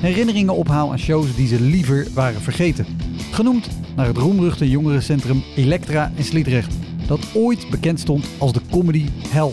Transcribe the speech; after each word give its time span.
herinneringen 0.00 0.54
ophaal 0.54 0.90
aan 0.90 0.98
shows 0.98 1.36
die 1.36 1.46
ze 1.46 1.60
liever 1.60 2.06
waren 2.14 2.40
vergeten. 2.40 2.86
Genoemd 3.32 3.68
naar 3.96 4.06
het 4.06 4.16
roemruchte 4.16 4.70
jongerencentrum 4.70 5.42
Elektra 5.56 6.12
in 6.14 6.24
Sliedrecht, 6.24 6.74
dat 7.06 7.20
ooit 7.34 7.70
bekend 7.70 8.00
stond 8.00 8.26
als 8.38 8.52
de 8.52 8.60
comedy 8.70 9.08
hell. 9.28 9.52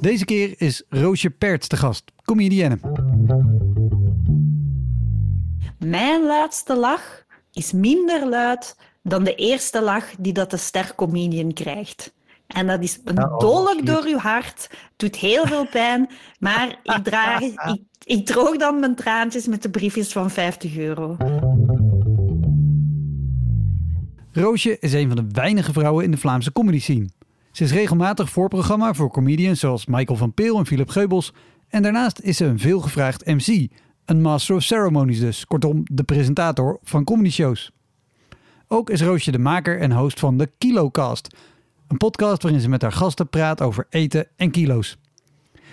Deze 0.00 0.24
keer 0.24 0.54
is 0.56 0.82
Roosje 0.88 1.30
Perts 1.30 1.68
te 1.68 1.76
gast, 1.76 2.12
comedienne. 2.24 2.78
Mijn 5.78 6.26
luidste 6.26 6.76
lach 6.76 7.24
is 7.52 7.72
minder 7.72 8.28
luid 8.28 8.76
dan 9.04 9.24
de 9.24 9.34
eerste 9.34 9.82
lach 9.82 10.14
die 10.18 10.32
dat 10.32 10.50
de 10.50 10.56
stercomedian 10.56 11.52
krijgt. 11.52 12.12
En 12.46 12.66
dat 12.66 12.82
is 12.82 13.00
een 13.04 13.24
oh, 13.24 13.38
dolk 13.38 13.86
door 13.86 14.04
uw 14.04 14.18
hart, 14.18 14.70
doet 14.96 15.16
heel 15.16 15.46
veel 15.46 15.66
pijn, 15.66 16.10
maar 16.38 16.80
ik, 16.82 16.98
draag, 17.02 17.40
ik, 17.72 17.80
ik 18.04 18.26
droog 18.26 18.56
dan 18.56 18.80
mijn 18.80 18.94
traantjes 18.94 19.46
met 19.46 19.62
de 19.62 19.70
briefjes 19.70 20.12
van 20.12 20.30
50 20.30 20.76
euro. 20.76 21.16
Roosje 24.32 24.76
is 24.80 24.92
een 24.92 25.06
van 25.06 25.16
de 25.16 25.26
weinige 25.32 25.72
vrouwen 25.72 26.04
in 26.04 26.10
de 26.10 26.16
Vlaamse 26.16 26.52
comedy 26.52 26.80
scene. 26.80 27.08
Ze 27.52 27.64
is 27.64 27.72
regelmatig 27.72 28.30
voorprogramma 28.30 28.94
voor 28.94 29.10
comedians 29.10 29.60
zoals 29.60 29.86
Michael 29.86 30.18
van 30.18 30.34
Peel 30.34 30.58
en 30.58 30.66
Philip 30.66 30.88
Geubels. 30.88 31.32
En 31.68 31.82
daarnaast 31.82 32.20
is 32.20 32.36
ze 32.36 32.44
een 32.44 32.58
veelgevraagd 32.58 33.26
MC, 33.26 33.68
een 34.04 34.20
Master 34.20 34.56
of 34.56 34.62
Ceremonies 34.62 35.20
dus, 35.20 35.46
kortom 35.46 35.82
de 35.84 36.02
presentator 36.02 36.78
van 36.82 37.04
comedy 37.04 37.30
shows. 37.30 37.72
Ook 38.68 38.90
is 38.90 39.02
Roosje 39.02 39.30
de 39.30 39.38
maker 39.38 39.80
en 39.80 39.92
host 39.92 40.20
van 40.20 40.38
de 40.38 40.50
KiloCast, 40.58 41.36
een 41.88 41.96
podcast 41.96 42.42
waarin 42.42 42.60
ze 42.60 42.68
met 42.68 42.82
haar 42.82 42.92
gasten 42.92 43.28
praat 43.28 43.60
over 43.60 43.86
eten 43.90 44.26
en 44.36 44.50
kilo's. 44.50 44.98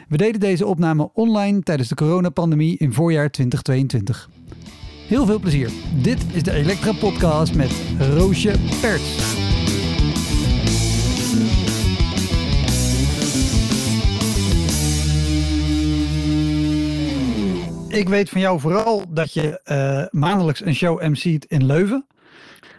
We 0.07 0.17
deden 0.17 0.39
deze 0.39 0.65
opname 0.65 1.09
online 1.13 1.61
tijdens 1.61 1.89
de 1.89 1.95
coronapandemie 1.95 2.77
in 2.77 2.93
voorjaar 2.93 3.31
2022. 3.31 4.29
Heel 5.07 5.25
veel 5.25 5.39
plezier. 5.39 5.71
Dit 6.01 6.25
is 6.33 6.43
de 6.43 6.51
Elektra 6.51 6.91
Podcast 6.93 7.55
met 7.55 7.71
Roosje 7.99 8.55
Perts. 8.81 9.39
Ik 17.87 18.09
weet 18.09 18.29
van 18.29 18.41
jou 18.41 18.59
vooral 18.59 19.03
dat 19.09 19.33
je 19.33 19.61
eh, 19.63 20.05
maandelijks 20.09 20.65
een 20.65 20.75
show 20.75 21.01
MC't 21.01 21.45
in 21.45 21.65
Leuven. 21.65 22.05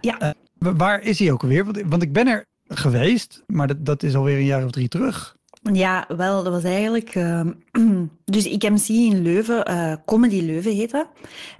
Ja. 0.03 0.19
Eh, 0.21 0.31
wa- 0.59 0.75
waar 0.75 1.03
is 1.03 1.19
hij 1.19 1.33
ook 1.33 1.43
alweer? 1.43 1.65
Want, 1.65 1.83
want 1.87 2.03
ik 2.03 2.13
ben 2.13 2.27
er 2.27 2.45
geweest, 2.69 3.43
maar 3.47 3.67
dat, 3.67 3.85
dat 3.87 4.03
is 4.03 4.15
alweer 4.15 4.37
een 4.37 4.45
jaar 4.45 4.65
of 4.65 4.71
drie 4.71 4.89
terug. 4.89 5.37
Ja, 5.73 6.05
wel, 6.17 6.43
dat 6.43 6.53
was 6.53 6.65
eigenlijk... 6.65 7.15
ehm, 7.15 7.53
dus 8.25 8.47
ik 8.47 8.63
MC 8.71 8.89
in 8.89 9.23
Leuven, 9.23 9.65
eh, 9.65 9.93
Comedy 10.07 10.41
Leuven 10.41 10.75
heet 10.77 10.91
dat. 10.91 11.07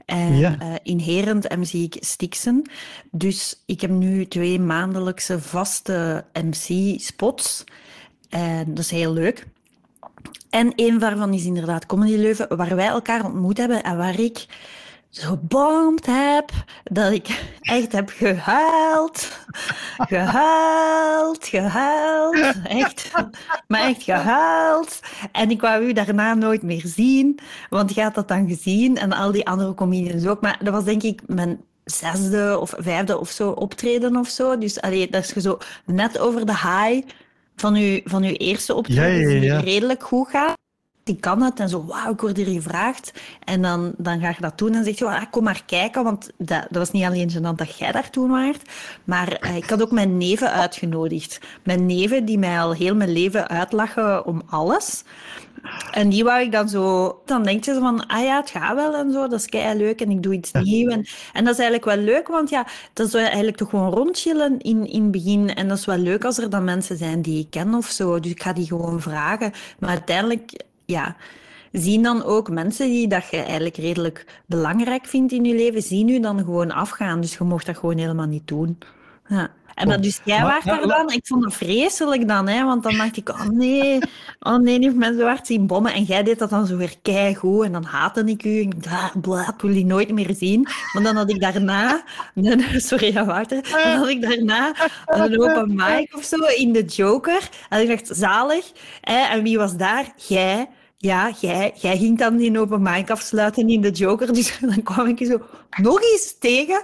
En 0.05 0.37
Ja. 0.37 0.57
eh, 0.59 0.75
in 0.83 0.99
Herend 0.99 1.57
MC 1.57 1.73
ik 1.73 1.97
Stixen. 2.01 2.71
Dus 3.11 3.63
ik 3.67 3.81
heb 3.81 3.91
nu 3.91 4.27
twee 4.27 4.61
maandelijkse 4.61 5.41
vaste 5.41 6.25
MC-spots. 6.33 7.65
En 8.29 8.65
dat 8.75 8.79
is 8.79 8.91
heel 8.91 9.13
leuk. 9.13 9.47
En 10.51 10.73
een 10.77 10.99
daarvan 10.99 11.33
is 11.35 11.45
inderdaad 11.45 11.87
Comedy 11.87 12.17
Leuven, 12.17 12.57
waar 12.57 12.77
wij 12.77 12.87
elkaar 12.87 13.25
ontmoet 13.25 13.57
hebben 13.59 13.83
en 13.83 13.97
waar 13.97 14.21
ik 14.21 14.47
gebomd 15.19 16.07
heb, 16.07 16.51
dat 16.85 17.13
ik 17.13 17.41
echt 17.61 17.93
heb 17.93 18.09
gehuild. 18.09 19.41
Gehuild, 19.97 21.47
gehuild. 21.47 22.55
Echt. 22.65 23.11
Maar 23.69 23.81
echt 23.81 24.03
gehuild. 24.03 25.01
En 25.33 25.51
ik 25.51 25.61
wou 25.61 25.85
u 25.85 25.93
daarna 25.93 26.35
nooit 26.35 26.63
meer 26.63 26.83
zien, 26.85 27.39
want 27.71 27.95
je 27.95 28.03
had 28.03 28.15
dat 28.15 28.29
dan 28.29 28.49
gezien 28.49 28.97
en 28.97 29.13
al 29.13 29.33
die 29.33 29.47
andere 29.47 29.75
comedians 29.75 30.27
ook. 30.27 30.41
Maar 30.41 30.59
dat 30.63 30.73
was 30.73 30.85
denk 30.85 31.03
ik 31.03 31.23
mijn 31.27 31.61
zesde 31.85 32.59
of 32.61 32.75
vijfde 32.79 33.19
of 33.19 33.31
zo 33.31 33.51
optreden 33.51 34.17
of 34.17 34.29
zo. 34.29 34.59
Dus 34.59 34.81
allee, 34.81 35.11
dat 35.11 35.25
is 35.25 35.33
je 35.33 35.41
zo 35.41 35.59
net 35.87 36.19
over 36.19 36.47
de 36.47 36.53
high 36.53 37.09
van 37.57 37.75
uw, 37.75 38.01
van 38.05 38.23
uw 38.23 38.33
eerste 38.33 38.75
optreden, 38.75 39.21
Ja, 39.21 39.29
ja, 39.29 39.35
ja, 39.35 39.41
die 39.41 39.51
ja. 39.51 39.61
redelijk 39.61 40.03
goed 40.03 40.29
gaat. 40.29 40.61
Die 41.05 41.17
kan 41.17 41.43
het 41.43 41.61
en 41.61 41.69
zo, 41.69 41.85
wauw, 41.85 42.13
ik 42.13 42.21
word 42.21 42.37
hier 42.37 42.47
gevraagd. 42.47 43.13
En 43.45 43.63
dan, 43.63 43.93
dan 43.97 44.21
ga 44.21 44.29
je 44.29 44.41
dat 44.41 44.59
doen 44.59 44.75
en 44.75 44.85
zeg 44.85 44.99
je, 44.99 45.07
ah, 45.07 45.23
kom 45.31 45.45
maar 45.45 45.63
kijken, 45.67 46.05
want 46.05 46.31
dat, 46.37 46.67
dat 46.71 46.79
was 46.79 46.91
niet 46.91 47.05
alleen 47.05 47.31
gênant 47.31 47.57
dat 47.57 47.79
jij 47.79 47.93
daar 47.93 48.11
toen 48.11 48.31
waart, 48.31 48.71
maar 49.05 49.33
eh, 49.33 49.57
ik 49.57 49.71
had 49.71 49.83
ook 49.83 49.91
mijn 49.91 50.17
neven 50.17 50.53
uitgenodigd. 50.53 51.41
Mijn 51.63 51.87
neven 51.87 52.25
die 52.25 52.39
mij 52.39 52.61
al 52.61 52.73
heel 52.73 52.95
mijn 52.95 53.13
leven 53.13 53.49
uitlachen 53.49 54.27
om 54.27 54.43
alles. 54.47 55.05
En 55.91 56.09
die 56.09 56.25
wou 56.25 56.41
ik 56.41 56.53
dan 56.53 56.69
zo... 56.69 57.21
Dan 57.25 57.43
denk 57.43 57.65
je 57.65 57.75
van, 57.75 58.07
ah 58.07 58.25
ja, 58.25 58.37
het 58.37 58.51
gaat 58.51 58.75
wel 58.75 58.95
en 58.95 59.13
zo, 59.13 59.29
dat 59.29 59.41
is 59.41 59.47
kei 59.47 59.79
leuk 59.79 60.01
en 60.01 60.11
ik 60.11 60.23
doe 60.23 60.35
iets 60.35 60.53
nieuws. 60.53 60.93
En, 60.93 61.07
en 61.33 61.45
dat 61.45 61.55
is 61.55 61.61
eigenlijk 61.61 61.85
wel 61.85 62.05
leuk, 62.05 62.29
want 62.29 62.51
ja, 62.51 62.67
dat 62.93 63.07
is 63.07 63.15
eigenlijk 63.15 63.57
toch 63.57 63.71
gewoon 63.71 63.93
rondchillen 63.93 64.59
in, 64.59 64.87
in 64.87 65.03
het 65.03 65.11
begin. 65.11 65.55
En 65.55 65.69
dat 65.69 65.79
is 65.79 65.85
wel 65.85 65.99
leuk 65.99 66.25
als 66.25 66.39
er 66.39 66.51
dan 66.51 66.65
mensen 66.65 66.97
zijn 66.97 67.23
die 67.23 67.39
ik 67.39 67.51
ken 67.51 67.75
of 67.75 67.87
zo. 67.87 68.21
Dus 68.21 68.31
ik 68.31 68.43
ga 68.43 68.53
die 68.53 68.67
gewoon 68.67 69.01
vragen. 69.01 69.53
Maar 69.79 69.91
uiteindelijk, 69.91 70.53
ja, 70.93 71.17
zien 71.73 72.03
dan 72.03 72.25
ook 72.25 72.51
mensen 72.51 72.87
die 72.87 73.09
dat 73.09 73.29
je 73.31 73.37
eigenlijk 73.37 73.77
redelijk 73.77 74.27
belangrijk 74.47 75.07
vindt 75.07 75.33
in 75.33 75.45
je 75.45 75.55
leven, 75.55 75.83
zien 75.83 76.09
u 76.09 76.21
dan 76.21 76.39
gewoon 76.39 76.71
afgaan. 76.71 77.21
Dus 77.21 77.37
je 77.37 77.45
mocht 77.45 77.67
dat 77.67 77.79
gewoon 77.79 77.99
helemaal 77.99 78.27
niet 78.27 78.49
doen. 78.49 78.79
Ja. 79.29 79.51
En 79.75 79.89
dat, 79.89 80.03
dus 80.03 80.21
jij 80.25 80.43
waart 80.43 80.65
daar 80.65 80.87
dan. 80.87 81.11
Ik 81.11 81.27
vond 81.27 81.43
dat 81.43 81.55
vreselijk 81.55 82.29
dan, 82.29 82.49
hè, 82.49 82.65
want 82.65 82.83
dan 82.83 82.97
dacht 82.97 83.17
ik, 83.17 83.29
oh 83.29 83.49
nee, 83.49 83.99
oh 84.41 84.57
nee, 84.57 84.79
die 84.79 84.89
heeft 84.89 84.99
mensen 84.99 85.21
zo 85.21 85.27
hard 85.27 85.47
zien 85.47 85.67
bommen. 85.67 85.93
En 85.93 86.03
jij 86.03 86.23
deed 86.23 86.39
dat 86.39 86.51
dan 86.51 86.67
zo 86.67 86.77
weer 86.77 86.95
keigoed 87.03 87.65
en 87.65 87.73
dan 87.73 87.85
haatte 87.85 88.25
ik 88.25 88.45
u. 88.45 88.61
En 88.61 88.67
ik 88.67 88.83
dacht, 88.83 89.15
ah, 89.15 89.23
blah, 89.23 89.49
ik 89.49 89.61
wil 89.61 89.73
die 89.73 89.87
nooit 89.87 90.13
meer 90.13 90.35
zien. 90.35 90.69
Maar 90.93 91.03
dan 91.03 91.17
had 91.17 91.31
ik 91.31 91.41
daarna, 91.41 92.05
sorry, 92.77 93.13
ja, 93.13 93.25
Wouter, 93.25 93.63
dan 93.63 93.97
had 93.97 94.09
ik 94.09 94.23
daarna 94.23 94.75
een 95.07 95.41
open 95.41 95.75
mic 95.75 96.17
of 96.17 96.25
zo 96.25 96.37
in 96.57 96.73
de 96.73 96.85
Joker. 96.85 97.49
En 97.69 97.81
ik 97.81 97.89
dacht, 97.89 98.19
zalig. 98.19 98.73
Hè? 99.01 99.19
En 99.19 99.43
wie 99.43 99.59
was 99.59 99.77
daar? 99.77 100.13
Jij. 100.17 100.69
Ja, 101.03 101.33
jij, 101.41 101.73
jij 101.75 101.97
ging 101.97 102.19
dan 102.19 102.37
die 102.37 102.61
open 102.61 102.83
mic 102.83 103.11
afsluiten 103.11 103.69
in 103.69 103.81
de 103.81 103.91
Joker. 103.91 104.33
Dus 104.33 104.59
dan 104.61 104.83
kwam 104.83 105.07
ik 105.07 105.19
je 105.19 105.25
zo 105.25 105.41
nog 105.83 106.03
eens 106.03 106.37
tegen. 106.39 106.83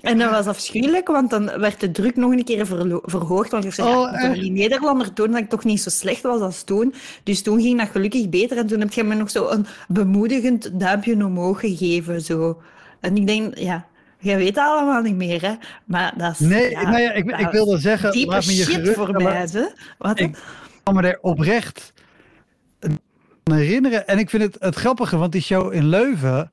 En 0.00 0.18
dat 0.18 0.30
was 0.30 0.46
afschuwelijk, 0.46 1.08
want 1.08 1.30
dan 1.30 1.58
werd 1.58 1.80
de 1.80 1.90
druk 1.90 2.16
nog 2.16 2.30
een 2.30 2.44
keer 2.44 2.66
verhoogd. 3.02 3.50
Want 3.50 3.64
ik 3.64 3.72
zei, 3.72 3.88
Oh, 3.88 4.12
ja, 4.22 4.28
die 4.28 4.50
Nederlander 4.50 5.12
tonen 5.12 5.32
dat 5.32 5.40
ik 5.40 5.48
toch 5.48 5.64
niet 5.64 5.80
zo 5.80 5.90
slecht 5.90 6.22
was 6.22 6.40
als 6.40 6.62
toen. 6.62 6.94
Dus 7.22 7.42
toen 7.42 7.60
ging 7.60 7.78
dat 7.78 7.88
gelukkig 7.88 8.28
beter. 8.28 8.56
En 8.56 8.66
toen 8.66 8.80
heb 8.80 8.92
je 8.92 9.04
me 9.04 9.14
nog 9.14 9.30
zo 9.30 9.48
een 9.48 9.66
bemoedigend 9.88 10.80
duimpje 10.80 11.24
omhoog 11.24 11.60
gegeven. 11.60 12.20
Zo. 12.20 12.62
En 13.00 13.16
ik 13.16 13.26
denk, 13.26 13.58
ja, 13.58 13.86
jij 14.18 14.36
weet 14.36 14.46
het 14.46 14.58
allemaal 14.58 15.02
niet 15.02 15.16
meer, 15.16 15.42
hè. 15.42 15.54
Maar 15.84 16.14
dat 16.16 16.32
is... 16.32 16.38
Nee, 16.38 16.70
ja, 16.70 16.82
nou 16.82 17.02
ja, 17.02 17.12
ik, 17.12 17.24
ik 17.30 17.38
dat 17.38 17.52
wilde 17.52 17.78
zeggen, 17.78 18.12
Diepe 18.12 18.30
laat 18.32 18.46
me 18.46 18.56
je 18.56 18.62
shit 18.62 18.74
gerust 18.74 18.94
voor 18.94 19.08
hè. 19.08 19.66
Wat? 19.98 20.20
Ik 20.20 20.36
er 20.84 21.18
oprecht 21.20 21.92
aan 23.52 23.58
herinneren. 23.58 24.06
En 24.06 24.18
ik 24.18 24.30
vind 24.30 24.42
het 24.42 24.56
het 24.58 24.74
grappige, 24.74 25.16
want 25.16 25.32
die 25.32 25.42
show 25.42 25.72
in 25.72 25.86
Leuven... 25.86 26.48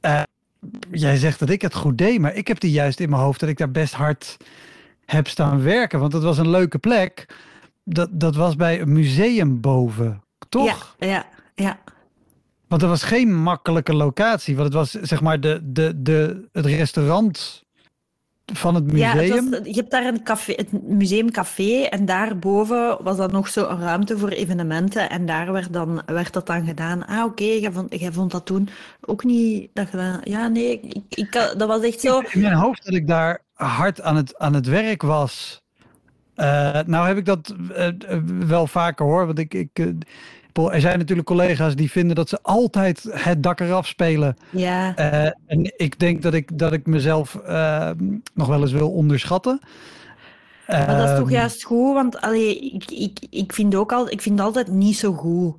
eh, 0.00 0.22
jij 0.90 1.16
zegt 1.16 1.38
dat 1.38 1.50
ik 1.50 1.62
het 1.62 1.74
goed 1.74 1.98
deed, 1.98 2.20
maar 2.20 2.34
ik 2.34 2.48
heb 2.48 2.60
die 2.60 2.70
juist 2.70 3.00
in 3.00 3.10
mijn 3.10 3.22
hoofd... 3.22 3.40
dat 3.40 3.48
ik 3.48 3.58
daar 3.58 3.70
best 3.70 3.94
hard 3.94 4.36
heb 5.04 5.28
staan 5.28 5.62
werken. 5.62 6.00
Want 6.00 6.12
het 6.12 6.22
was 6.22 6.38
een 6.38 6.50
leuke 6.50 6.78
plek. 6.78 7.26
Dat, 7.84 8.08
dat 8.12 8.36
was 8.36 8.56
bij 8.56 8.80
een 8.80 8.92
museum 8.92 9.60
boven, 9.60 10.22
toch? 10.48 10.96
Ja, 10.98 11.06
ja. 11.06 11.26
ja. 11.54 11.78
Want 12.68 12.82
er 12.82 12.88
was 12.88 13.02
geen 13.02 13.34
makkelijke 13.34 13.94
locatie. 13.94 14.56
Want 14.56 14.66
het 14.66 14.76
was 14.76 14.90
zeg 14.90 15.20
maar 15.20 15.40
de, 15.40 15.60
de, 15.62 16.02
de, 16.02 16.48
het 16.52 16.66
restaurant 16.66 17.64
van 18.54 18.74
het 18.74 18.84
museum. 18.92 19.00
Ja, 19.26 19.34
het 19.34 19.50
was- 19.50 19.60
je 19.64 19.72
hebt 19.74 19.90
daar 19.90 20.04
een 20.06 20.22
café, 20.22 20.52
het 20.56 20.72
museumcafé 20.82 21.82
en 21.82 22.04
daarboven 22.04 22.96
was 23.02 23.16
dan 23.16 23.30
nog 23.32 23.48
zo 23.48 23.68
een 23.68 23.80
ruimte 23.80 24.18
voor 24.18 24.28
evenementen 24.28 25.10
en 25.10 25.26
daar 25.26 25.52
werd, 25.52 25.72
dan, 25.72 26.02
werd 26.06 26.32
dat 26.32 26.46
dan 26.46 26.64
gedaan. 26.66 27.06
Ah, 27.06 27.24
oké, 27.24 27.44
jij, 27.44 27.72
vond, 27.72 28.00
jij 28.00 28.12
vond 28.12 28.30
dat 28.30 28.46
toen 28.46 28.68
ook 29.00 29.24
niet 29.24 29.70
dat 29.72 29.90
je 29.90 29.96
dat- 29.96 30.20
Ja, 30.22 30.48
nee, 30.48 30.80
ik, 30.80 31.02
ik, 31.08 31.32
dat 31.32 31.68
was 31.68 31.82
echt 31.82 32.00
zo... 32.00 32.18
In 32.18 32.40
mijn 32.40 32.54
hoofd 32.54 32.84
dat 32.84 32.94
ik 32.94 33.06
daar 33.06 33.42
hard 33.54 34.00
aan 34.02 34.16
het, 34.16 34.38
aan 34.38 34.54
het 34.54 34.66
werk 34.66 35.02
was. 35.02 35.62
Eh, 36.34 36.78
nou 36.86 37.06
heb 37.06 37.16
ik 37.16 37.24
dat 37.24 37.54
eh, 37.74 37.86
eh, 37.86 37.94
wel 38.46 38.66
vaker 38.66 39.06
hoor. 39.06 39.26
Want 39.26 39.38
ik, 39.38 39.54
ik, 39.54 39.92
Er 40.64 40.80
zijn 40.80 40.98
natuurlijk 40.98 41.26
collega's 41.26 41.74
die 41.76 41.90
vinden 41.90 42.16
dat 42.16 42.28
ze 42.28 42.38
altijd 42.42 43.06
het 43.10 43.42
dak 43.42 43.60
eraf 43.60 43.86
spelen. 43.86 44.36
Ja, 44.50 44.96
Eh, 44.96 45.30
en 45.46 45.72
ik 45.76 45.98
denk 45.98 46.22
dat 46.22 46.34
ik, 46.34 46.58
dat 46.58 46.72
ik 46.72 46.86
mezelf 46.86 47.34
eh, 47.34 47.90
nog 48.34 48.48
wel 48.48 48.60
eens 48.60 48.72
wil 48.72 48.90
onderschatten. 48.90 49.60
maar 50.66 50.86
dat 50.86 51.08
is 51.08 51.16
toch 51.16 51.26
Ehm, 51.26 51.36
juist 51.36 51.62
goed, 51.64 51.94
want 51.94 52.20
allee, 52.20 52.58
ik, 52.58 52.90
ik, 52.90 53.18
ik, 53.30 53.52
vind 53.52 53.74
ook 53.74 53.92
al, 53.92 54.10
ik 54.10 54.22
vind 54.22 54.38
het 54.38 54.46
altijd 54.46 54.68
niet 54.68 54.96
zo 54.96 55.12
goed. 55.12 55.54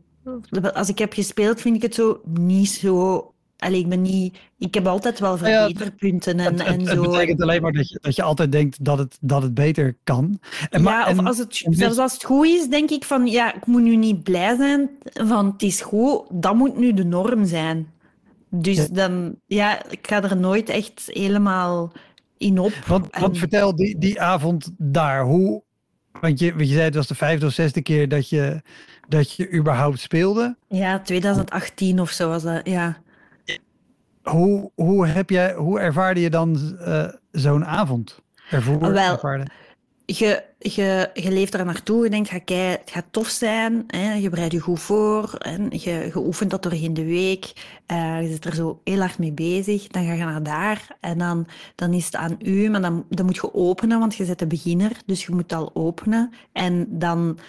Als 0.73 0.89
ik 0.89 0.97
heb 0.99 1.13
gespeeld, 1.13 1.61
vind 1.61 1.75
ik 1.75 1.81
het 1.81 1.95
zo 1.95 2.21
niet 2.25 2.69
zo... 2.69 3.31
Allee, 3.57 3.79
ik 3.79 3.89
ben 3.89 4.01
niet... 4.01 4.37
Ik 4.59 4.73
heb 4.73 4.87
altijd 4.87 5.19
wel 5.19 5.31
ja, 5.47 5.65
verbeterpunten 5.65 6.39
en, 6.39 6.45
het, 6.53 6.59
en 6.63 6.79
het, 6.79 6.89
het 6.89 6.97
zo. 6.97 7.01
betekent 7.11 7.41
alleen 7.41 7.61
maar 7.61 7.71
dat 7.71 7.89
je, 7.89 7.97
dat 8.01 8.15
je 8.15 8.23
altijd 8.23 8.51
denkt 8.51 8.83
dat 8.85 8.97
het, 8.97 9.17
dat 9.21 9.41
het 9.41 9.53
beter 9.53 9.97
kan. 10.03 10.39
En, 10.69 10.81
maar- 10.81 10.93
ja, 11.05 11.11
of 11.11 11.17
en- 11.17 11.25
als 11.27 11.37
het, 11.37 11.65
zelfs 11.69 11.97
als 11.97 12.13
het 12.13 12.23
goed 12.23 12.45
is, 12.47 12.67
denk 12.67 12.89
ik 12.89 13.03
van 13.03 13.27
ja, 13.27 13.53
ik 13.53 13.65
moet 13.65 13.81
nu 13.81 13.95
niet 13.95 14.23
blij 14.23 14.55
zijn 14.55 14.89
van 15.13 15.45
het 15.45 15.61
is 15.61 15.81
goed, 15.81 16.21
dat 16.31 16.55
moet 16.55 16.77
nu 16.77 16.93
de 16.93 17.05
norm 17.05 17.45
zijn. 17.45 17.91
Dus 18.49 18.75
Ja. 18.77 18.87
dan, 18.91 19.35
ja, 19.45 19.89
ik 19.89 20.07
ga 20.07 20.23
er 20.23 20.37
nooit 20.37 20.69
echt 20.69 21.03
helemaal 21.05 21.91
in 22.37 22.59
op. 22.59 22.71
En- 23.11 23.21
want 23.21 23.37
vertel 23.37 23.75
die, 23.75 23.97
die 23.97 24.21
avond 24.21 24.71
daar, 24.77 25.23
hoe, 25.23 25.61
want 26.21 26.39
je, 26.39 26.49
want 26.55 26.67
je 26.67 26.73
zei 26.73 26.85
het 26.85 26.95
was 26.95 27.07
de 27.07 27.15
vijfde 27.15 27.45
of 27.45 27.53
zesde 27.53 27.81
keer 27.81 28.09
dat 28.09 28.29
je, 28.29 28.61
dat 29.07 29.31
je 29.35 29.51
überhaupt 29.53 29.99
speelde. 29.99 30.55
Ja, 30.67 30.99
2018 31.01 31.99
of 31.99 32.09
zo 32.11 32.29
was 32.29 32.43
dat, 32.43 32.61
ja. 32.67 32.97
Hoe, 34.29 34.71
hoe, 34.75 35.07
heb 35.07 35.29
jij, 35.29 35.53
hoe 35.53 35.79
ervaarde 35.79 36.19
je 36.19 36.29
dan 36.29 36.77
eh, 36.79 37.07
zo'n 37.31 37.65
avond? 37.65 38.21
Ervoer, 38.49 38.79
Wel, 38.79 39.11
ervaarde? 39.11 39.47
Je, 40.05 40.43
je, 40.59 41.09
je 41.13 41.31
leeft 41.31 41.53
er 41.53 41.65
naartoe, 41.65 42.03
je 42.03 42.09
denkt, 42.09 42.29
ga 42.29 42.39
het 42.45 42.81
gaat 42.91 43.05
tof 43.11 43.27
zijn, 43.27 43.83
hè? 43.87 44.13
je 44.13 44.29
bereidt 44.29 44.53
je 44.53 44.59
goed 44.59 44.79
voor, 44.79 45.33
en 45.33 45.67
je, 45.69 45.91
je 45.91 46.17
oefent 46.17 46.51
dat 46.51 46.63
doorheen 46.63 46.93
de 46.93 47.05
week, 47.05 47.53
eh, 47.85 48.21
je 48.21 48.27
zit 48.27 48.45
er 48.45 48.55
zo 48.55 48.81
heel 48.83 48.99
hard 48.99 49.17
mee 49.17 49.31
bezig, 49.31 49.87
dan 49.87 50.05
ga 50.05 50.13
je 50.13 50.23
naar 50.23 50.43
daar 50.43 50.87
en 50.99 51.17
dan, 51.17 51.47
dan 51.75 51.93
is 51.93 52.05
het 52.05 52.15
aan 52.15 52.35
u, 52.39 52.69
maar 52.69 52.81
dan, 52.81 53.05
dan 53.09 53.25
moet 53.25 53.35
je 53.35 53.53
openen, 53.53 53.99
want 53.99 54.15
je 54.15 54.25
bent 54.25 54.39
de 54.39 54.47
beginner, 54.47 54.91
dus 55.05 55.25
je 55.25 55.31
moet 55.31 55.53
al 55.53 55.71
openen 55.73 56.33
en 56.51 56.85
dan 56.89 57.39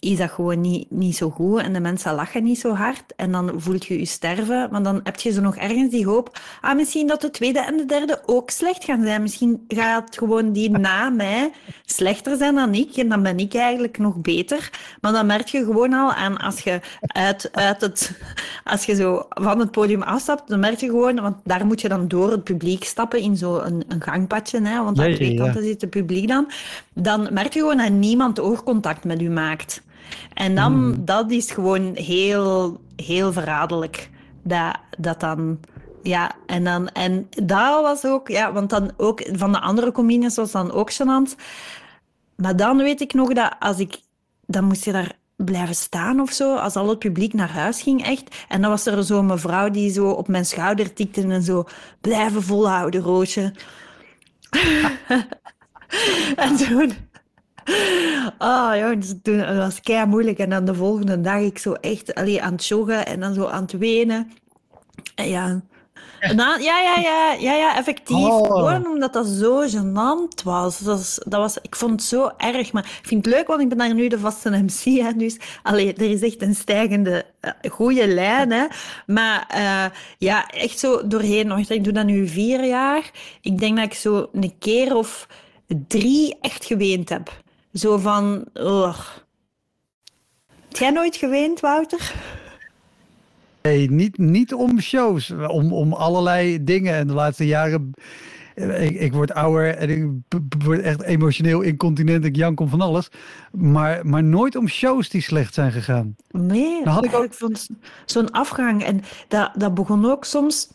is 0.00 0.16
dat 0.16 0.30
gewoon 0.30 0.60
niet, 0.60 0.90
niet 0.90 1.16
zo 1.16 1.30
goed 1.30 1.60
en 1.60 1.72
de 1.72 1.80
mensen 1.80 2.14
lachen 2.14 2.44
niet 2.44 2.58
zo 2.58 2.74
hard 2.74 3.14
en 3.16 3.32
dan 3.32 3.52
voelt 3.56 3.86
je 3.86 3.98
je 3.98 4.04
sterven, 4.04 4.68
maar 4.70 4.82
dan 4.82 5.00
heb 5.02 5.20
je 5.20 5.32
zo 5.32 5.40
nog 5.40 5.56
ergens 5.56 5.90
die 5.90 6.06
hoop, 6.06 6.38
ah, 6.60 6.76
misschien 6.76 7.06
dat 7.06 7.20
de 7.20 7.30
tweede 7.30 7.60
en 7.60 7.76
de 7.76 7.84
derde 7.86 8.22
ook 8.26 8.50
slecht 8.50 8.84
gaan 8.84 9.02
zijn. 9.02 9.22
Misschien 9.22 9.64
gaat 9.68 10.16
gewoon 10.18 10.52
die 10.52 10.70
na 10.70 11.08
mij 11.10 11.50
slechter 11.84 12.36
zijn 12.36 12.54
dan 12.54 12.74
ik 12.74 12.96
en 12.96 13.08
dan 13.08 13.22
ben 13.22 13.38
ik 13.38 13.54
eigenlijk 13.54 13.98
nog 13.98 14.16
beter. 14.16 14.70
Maar 15.00 15.12
dan 15.12 15.26
merk 15.26 15.48
je 15.48 15.64
gewoon 15.64 15.92
al 15.92 16.12
aan 16.12 16.36
als 16.36 16.60
je 16.60 16.80
uit, 17.00 17.48
uit 17.52 17.80
het, 17.80 18.18
als 18.64 18.84
je 18.84 18.94
zo 18.94 19.26
van 19.28 19.58
het 19.58 19.70
podium 19.70 20.02
afstapt, 20.02 20.48
dan 20.48 20.60
merk 20.60 20.80
je 20.80 20.86
gewoon, 20.86 21.20
want 21.20 21.36
daar 21.44 21.66
moet 21.66 21.80
je 21.80 21.88
dan 21.88 22.08
door 22.08 22.30
het 22.30 22.44
publiek 22.44 22.84
stappen 22.84 23.20
in 23.20 23.36
zo'n 23.36 23.66
een, 23.66 23.84
een 23.88 24.02
gangpadje, 24.02 24.60
hè, 24.60 24.82
want 24.84 24.98
aan 24.98 25.14
twee 25.14 25.32
ja. 25.32 25.44
kanten 25.44 25.62
zit 25.62 25.80
het 25.80 25.90
publiek 25.90 26.28
dan. 26.28 26.50
Dan 26.92 27.28
merk 27.32 27.52
je 27.52 27.60
gewoon 27.60 27.76
dat 27.76 27.90
niemand 27.90 28.40
oogcontact 28.40 29.04
met 29.04 29.22
u 29.22 29.30
maakt. 29.30 29.86
En 30.34 30.54
dan, 30.54 30.72
Hmm. 30.72 31.04
dat 31.04 31.30
is 31.30 31.50
gewoon 31.50 31.94
heel, 31.94 32.80
heel 32.96 33.32
verraderlijk. 33.32 34.10
Dat, 34.42 34.76
dat 34.98 35.20
dan, 35.20 35.60
ja, 36.02 36.30
en 36.46 36.64
dan, 36.64 36.88
en 36.88 37.28
dat 37.42 37.82
was 37.82 38.04
ook, 38.04 38.28
ja, 38.28 38.52
want 38.52 38.70
dan 38.70 38.92
ook 38.96 39.28
van 39.32 39.52
de 39.52 39.60
andere 39.60 39.92
comedians 39.92 40.36
was 40.36 40.50
dan 40.50 40.72
ook 40.72 40.92
gênant. 40.92 41.34
Maar 42.36 42.56
dan 42.56 42.76
weet 42.76 43.00
ik 43.00 43.14
nog 43.14 43.32
dat 43.32 43.54
als 43.58 43.78
ik, 43.78 44.00
dan 44.46 44.64
moest 44.64 44.84
je 44.84 44.92
daar 44.92 45.16
blijven 45.36 45.74
staan 45.74 46.20
of 46.20 46.32
zo, 46.32 46.54
als 46.56 46.76
al 46.76 46.88
het 46.88 46.98
publiek 46.98 47.32
naar 47.32 47.50
huis 47.50 47.82
ging, 47.82 48.04
echt. 48.04 48.36
En 48.48 48.60
dan 48.60 48.70
was 48.70 48.86
er 48.86 49.04
zo'n 49.04 49.26
mevrouw 49.26 49.70
die 49.70 49.90
zo 49.90 50.10
op 50.10 50.28
mijn 50.28 50.46
schouder 50.46 50.92
tikte 50.92 51.22
en 51.22 51.42
zo, 51.42 51.64
blijven 52.00 52.42
volhouden, 52.42 53.00
Roosje. 53.00 53.54
en 56.36 56.56
toen... 56.56 56.92
Oh 58.38 58.70
jongens, 58.74 59.14
toen, 59.22 59.38
dat 59.38 59.56
was 59.56 59.80
kei 59.80 60.06
moeilijk. 60.06 60.38
En 60.38 60.50
dan 60.50 60.64
de 60.64 60.74
volgende 60.74 61.20
dag 61.20 61.40
ik 61.40 61.58
zo 61.58 61.72
echt 61.72 62.14
allee, 62.14 62.42
aan 62.42 62.52
het 62.52 62.66
joggen 62.66 63.06
en 63.06 63.20
dan 63.20 63.34
zo 63.34 63.46
aan 63.46 63.62
het 63.62 63.72
wenen. 63.72 64.32
En 65.14 65.28
ja. 65.28 65.62
Ja, 66.20 66.56
ja, 66.58 66.96
ja, 67.00 67.32
ja, 67.38 67.54
ja, 67.54 67.76
effectief. 67.76 68.16
Oh. 68.16 68.46
Gewoon 68.46 68.86
omdat 68.86 69.12
dat 69.12 69.26
zo 69.26 69.68
gênant 69.68 70.42
was. 70.44 70.78
Dat 70.78 70.96
was, 70.96 71.20
dat 71.26 71.40
was. 71.40 71.58
Ik 71.62 71.76
vond 71.76 71.90
het 71.90 72.02
zo 72.02 72.30
erg. 72.36 72.72
Maar 72.72 72.98
ik 73.02 73.08
vind 73.08 73.24
het 73.24 73.34
leuk, 73.34 73.46
want 73.46 73.60
ik 73.60 73.68
ben 73.68 73.78
daar 73.78 73.94
nu 73.94 74.08
de 74.08 74.18
vaste 74.18 74.50
MC. 74.50 75.00
Hè, 75.02 75.12
dus 75.12 75.36
allee, 75.62 75.94
er 75.94 76.10
is 76.10 76.22
echt 76.22 76.42
een 76.42 76.54
stijgende, 76.54 77.24
eh, 77.40 77.52
goede 77.70 78.06
lijn. 78.06 78.52
Hè. 78.52 78.66
Maar 79.06 79.44
eh, 79.48 79.84
ja, 80.18 80.48
echt 80.48 80.78
zo 80.78 81.06
doorheen. 81.06 81.48
Wacht, 81.48 81.70
Ik 81.70 81.84
doe 81.84 81.92
dat 81.92 82.04
nu 82.04 82.28
vier 82.28 82.64
jaar. 82.64 83.10
Ik 83.40 83.58
denk 83.58 83.76
dat 83.76 83.84
ik 83.84 83.94
zo 83.94 84.28
een 84.32 84.54
keer 84.58 84.96
of 84.96 85.28
drie 85.88 86.36
echt 86.40 86.64
geweend 86.64 87.08
heb. 87.08 87.30
Zo 87.72 87.98
van... 87.98 88.44
ugh. 88.54 89.08
Heb 90.68 90.76
jij 90.76 90.90
nooit 90.90 91.16
geweend, 91.16 91.60
Wouter? 91.60 92.14
Nee, 93.62 93.90
niet, 93.90 94.18
niet 94.18 94.54
om 94.54 94.80
shows, 94.80 95.30
om, 95.30 95.72
om 95.72 95.92
allerlei 95.92 96.64
dingen. 96.64 96.94
En 96.94 97.06
de 97.06 97.12
laatste 97.12 97.46
jaren, 97.46 97.90
eh, 98.54 98.84
ik, 98.84 99.00
ik 99.00 99.12
word 99.12 99.32
ouder 99.32 99.76
en 99.76 99.90
ik 99.90 100.62
word 100.64 100.80
echt 100.80 101.02
emotioneel 101.02 101.60
incontinent. 101.60 102.24
Ik 102.24 102.36
jank 102.36 102.60
om 102.60 102.68
van 102.68 102.80
alles. 102.80 103.08
Maar, 103.52 104.06
maar 104.06 104.24
nooit 104.24 104.56
om 104.56 104.68
shows 104.68 105.08
die 105.08 105.22
slecht 105.22 105.54
zijn 105.54 105.72
gegaan. 105.72 106.16
Nee, 106.30 106.84
Dan 106.84 106.92
had 106.92 107.04
ik 107.04 107.14
ook- 107.14 107.56
zo'n 108.04 108.30
afgang. 108.30 108.84
En 108.84 109.02
dat, 109.28 109.50
dat 109.54 109.74
begon 109.74 110.06
ook 110.10 110.24
soms. 110.24 110.68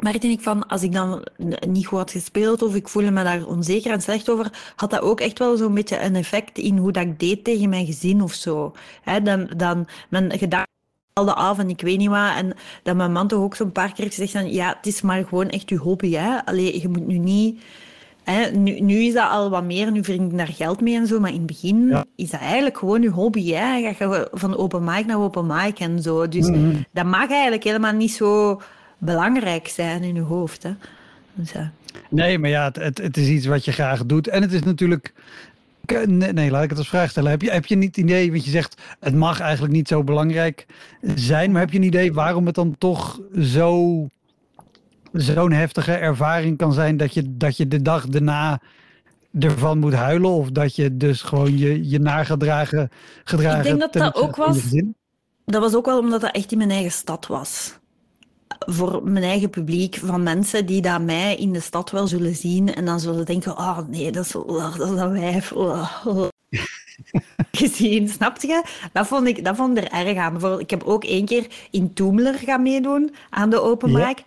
Merkte 0.00 0.26
ik 0.28 0.40
van, 0.40 0.66
als 0.66 0.82
ik 0.82 0.92
dan 0.92 1.26
niet 1.68 1.86
goed 1.86 1.98
had 1.98 2.10
gespeeld 2.10 2.62
of 2.62 2.74
ik 2.74 2.88
voelde 2.88 3.10
me 3.10 3.22
daar 3.24 3.46
onzeker 3.46 3.92
en 3.92 4.02
slecht 4.02 4.30
over, 4.30 4.72
had 4.76 4.90
dat 4.90 5.00
ook 5.00 5.20
echt 5.20 5.38
wel 5.38 5.56
zo'n 5.56 5.74
beetje 5.74 6.00
een 6.02 6.16
effect 6.16 6.58
in 6.58 6.76
hoe 6.78 6.92
dat 6.92 7.02
ik 7.02 7.18
deed 7.18 7.44
tegen 7.44 7.68
mijn 7.68 7.86
gezin 7.86 8.22
of 8.22 8.32
zo. 8.32 8.72
Hè, 9.02 9.22
dan, 9.22 9.50
dan 9.56 9.86
mijn 10.08 10.38
gedachten 10.38 10.72
de 11.12 11.34
af 11.34 11.58
en 11.58 11.68
ik 11.68 11.80
weet 11.80 11.98
niet 11.98 12.08
wat. 12.08 12.34
En 12.36 12.52
dat 12.82 12.96
mijn 12.96 13.12
man 13.12 13.28
toch 13.28 13.40
ook 13.42 13.54
zo'n 13.54 13.72
paar 13.72 13.92
keer 13.92 14.06
gezegd 14.06 14.32
van, 14.32 14.52
ja, 14.52 14.74
het 14.76 14.86
is 14.86 15.00
maar 15.02 15.24
gewoon 15.24 15.48
echt 15.48 15.68
je 15.68 15.76
hobby. 15.76 16.12
Hè? 16.12 16.44
Allee, 16.44 16.80
je 16.80 16.88
moet 16.88 17.06
nu 17.06 17.18
niet... 17.18 17.62
Hè, 18.24 18.50
nu, 18.50 18.80
nu 18.80 18.94
is 18.94 19.12
dat 19.12 19.30
al 19.30 19.50
wat 19.50 19.64
meer, 19.64 19.92
nu 19.92 20.04
verdien 20.04 20.30
ik 20.30 20.36
daar 20.36 20.46
geld 20.46 20.80
mee 20.80 20.94
en 20.96 21.06
zo, 21.06 21.20
maar 21.20 21.30
in 21.30 21.36
het 21.36 21.46
begin 21.46 21.88
Ja. 21.88 22.04
is 22.16 22.30
dat 22.30 22.40
eigenlijk 22.40 22.78
gewoon 22.78 23.02
je 23.02 23.08
hobby. 23.10 23.52
Hè? 23.52 23.76
Je 23.76 23.94
gaat 23.94 24.28
van 24.32 24.56
open 24.56 24.84
mic 24.84 25.06
naar 25.06 25.18
open 25.20 25.46
mic 25.46 25.78
en 25.78 26.02
zo. 26.02 26.28
Dus 26.28 26.48
Mhm. 26.48 26.74
dat 26.92 27.04
mag 27.06 27.30
eigenlijk 27.30 27.64
helemaal 27.64 27.92
niet 27.92 28.12
zo 28.12 28.60
belangrijk 29.04 29.68
zijn 29.68 30.02
in 30.02 30.14
je 30.14 30.20
hoofd. 30.20 30.62
Hè? 30.62 30.70
Dus, 31.34 31.52
ja. 31.52 31.72
Nee, 32.10 32.38
maar 32.38 32.50
ja, 32.50 32.70
het, 32.72 32.98
het, 32.98 33.16
is 33.16 33.28
iets 33.28 33.46
wat 33.46 33.64
je 33.64 33.72
graag 33.72 34.06
doet. 34.06 34.28
En 34.28 34.42
het 34.42 34.52
is 34.52 34.62
natuurlijk. 34.62 35.12
Nee, 36.06 36.32
nee, 36.32 36.50
laat 36.50 36.62
ik 36.62 36.68
het 36.68 36.78
als 36.78 36.88
vraag 36.88 37.10
stellen. 37.10 37.30
Heb 37.30 37.42
je, 37.42 37.50
heb 37.50 37.66
je 37.66 37.76
niet 37.76 37.96
het 37.96 38.04
idee, 38.04 38.30
want 38.30 38.44
je 38.44 38.50
zegt 38.50 38.82
het 39.00 39.14
mag 39.14 39.40
eigenlijk 39.40 39.72
niet 39.72 39.88
zo 39.88 40.04
belangrijk 40.04 40.66
zijn, 41.14 41.52
maar 41.52 41.60
heb 41.60 41.70
je 41.70 41.78
een 41.78 41.84
idee 41.84 42.12
waarom 42.12 42.46
het 42.46 42.54
dan 42.54 42.74
toch 42.78 43.20
zo 43.40 44.06
zo'n 45.12 45.52
heftige 45.52 45.92
ervaring 45.92 46.56
kan 46.58 46.72
zijn 46.72 46.96
dat 46.96 47.14
je, 47.14 47.36
dat 47.36 47.56
je 47.56 47.68
de 47.68 47.82
dag 47.82 48.06
daarna 48.06 48.60
ervan 49.38 49.78
moet 49.78 49.92
huilen 49.92 50.30
of 50.30 50.50
dat 50.50 50.76
je 50.76 50.96
dus 50.96 51.22
gewoon 51.22 51.58
je, 51.58 51.88
je 51.88 51.98
nagedragen 51.98 52.90
gedragen 53.24 53.58
Ik 53.58 53.64
denk 53.64 53.80
dat 53.80 53.92
dat 53.92 54.14
ook 54.14 54.36
was-? 54.36 54.82
Dat 55.44 55.60
was 55.60 55.74
ook 55.74 55.86
wel 55.86 55.98
omdat 55.98 56.20
dat 56.20 56.34
echt 56.34 56.52
in 56.52 56.58
mijn 56.58 56.70
eigen 56.70 56.92
stad 56.92 57.26
was. 57.26 57.78
Voor 58.66 59.00
mijn 59.04 59.24
eigen 59.24 59.50
publiek, 59.50 59.98
van 60.04 60.22
mensen 60.22 60.66
die 60.66 60.82
dat 60.82 61.00
mij 61.00 61.36
in 61.36 61.52
de 61.52 61.60
stad 61.60 61.90
wel 61.90 62.06
zullen 62.06 62.34
zien 62.34 62.74
en 62.74 62.84
dan 62.84 63.00
zullen 63.00 63.24
denken, 63.26 63.58
oh 63.58 63.78
nee, 63.88 64.12
dat 64.12 64.24
is, 64.24 64.34
oh, 64.34 64.76
dat, 64.78 64.90
is 64.90 64.96
dat 64.96 65.10
wijf. 65.10 65.52
oh, 65.52 65.90
oh." 66.06 66.26
Gezien, 67.52 68.08
snap 68.08 68.40
je? 68.40 68.62
Dat 68.92 69.06
vond 69.06 69.26
ik, 69.26 69.44
dat 69.44 69.56
vond 69.56 69.78
ik 69.78 69.84
er 69.84 70.06
erg 70.06 70.18
aan. 70.18 70.32
Bijvoorbeeld, 70.32 70.60
ik 70.62 70.70
heb 70.70 70.82
ook 70.82 71.04
één 71.04 71.24
keer 71.24 71.46
in 71.70 71.92
Toemler 71.94 72.34
gaan 72.34 72.62
meedoen 72.62 73.14
aan 73.30 73.50
de 73.50 73.60
open 73.60 73.90
Ja. 73.90 74.06
mic. 74.06 74.22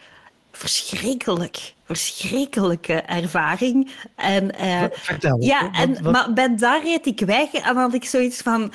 Verschrikkelijk. 0.52 1.74
Verschrikkelijke 1.84 2.94
ervaring. 2.94 3.92
En, 4.16 4.56
eh, 4.58 4.84
Vertel. 4.92 5.42
ja, 5.42 5.72
en, 5.72 5.98
maar 6.12 6.34
bij 6.34 6.56
daar 6.56 6.84
reed 6.84 7.06
ik 7.06 7.20
weg 7.20 7.54
en 7.54 7.76
had 7.76 7.94
ik 7.94 8.06
zoiets 8.06 8.42
van... 8.42 8.72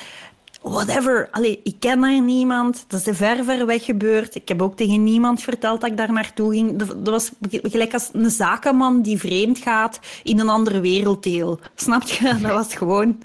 whatever. 0.62 1.28
Allee, 1.30 1.60
ik 1.64 1.76
ken 1.78 2.00
daar 2.00 2.20
niemand. 2.20 2.84
Dat 2.88 3.06
is 3.06 3.16
ver, 3.16 3.44
ver 3.44 3.66
weg 3.66 3.84
gebeurd. 3.84 4.34
Ik 4.34 4.48
heb 4.48 4.62
ook 4.62 4.76
tegen 4.76 5.04
niemand 5.04 5.42
verteld 5.42 5.80
dat 5.80 5.90
ik 5.90 5.96
daar 5.96 6.12
naartoe 6.12 6.52
ging. 6.52 6.78
Dat, 6.78 7.08
was 7.08 7.30
gelijk 7.50 7.92
als 7.92 8.10
een 8.12 8.30
zakenman 8.30 9.02
die 9.02 9.18
vreemd 9.18 9.58
gaat 9.58 10.00
in 10.22 10.38
een 10.38 10.48
andere 10.48 10.80
werelddeel. 10.80 11.60
Snap 11.74 12.02
je? 12.02 12.38
Dat 12.40 12.52
was 12.52 12.74
gewoon 12.74 13.22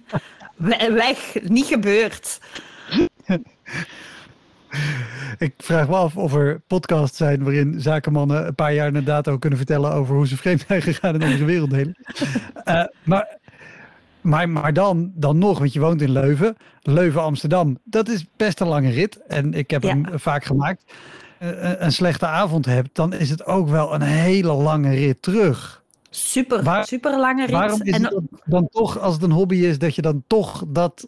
weg. 0.89 1.33
Niet 1.43 1.65
gebeurd. 1.65 2.39
Ik 5.37 5.53
vraag 5.57 5.87
me 5.87 5.95
af 5.95 6.15
of 6.15 6.33
er 6.33 6.61
podcasts 6.67 7.17
zijn 7.17 7.43
waarin 7.43 7.81
zakenmannen 7.81 8.47
een 8.47 8.55
paar 8.55 8.73
jaar 8.73 8.87
inderdaad 8.87 9.27
ook 9.27 9.39
kunnen 9.41 9.57
vertellen 9.57 9.91
over 9.91 10.15
hoe 10.15 10.27
ze 10.27 10.37
vreemd 10.37 10.65
zijn 10.67 10.81
gegaan 10.81 11.21
in 11.21 11.31
onze 11.31 11.45
werelddelen. 11.45 11.95
Uh, 12.65 12.83
maar 13.03 13.37
maar, 14.27 14.49
maar 14.49 14.73
dan, 14.73 15.11
dan 15.15 15.37
nog, 15.37 15.59
want 15.59 15.73
je 15.73 15.79
woont 15.79 16.01
in 16.01 16.11
Leuven. 16.11 16.55
Leuven-Amsterdam, 16.81 17.77
dat 17.83 18.09
is 18.09 18.25
best 18.35 18.59
een 18.59 18.67
lange 18.67 18.89
rit. 18.89 19.15
En 19.27 19.53
ik 19.53 19.69
heb 19.69 19.83
hem 19.83 20.05
vaak 20.13 20.43
gemaakt. 20.43 20.83
Uh, 21.43 21.71
een 21.77 21.91
slechte 21.91 22.25
avond 22.25 22.65
hebt, 22.65 22.95
dan 22.95 23.13
is 23.13 23.29
het 23.29 23.45
ook 23.45 23.69
wel 23.69 23.93
een 23.93 24.01
hele 24.01 24.53
lange 24.53 24.89
rit 24.89 25.21
terug. 25.21 25.83
Super, 26.09 26.83
super 26.85 27.19
lange 27.19 27.41
rit. 27.41 27.51
Waarom 27.51 27.81
is 27.81 27.97
het 27.97 28.19
dan 28.45 28.67
toch, 28.69 28.99
als 28.99 29.13
het 29.13 29.23
een 29.23 29.31
hobby 29.31 29.55
is, 29.55 29.79
dat 29.79 29.95
je 29.95 30.01
dan 30.01 30.23
toch 30.27 30.63
dat 30.67 31.07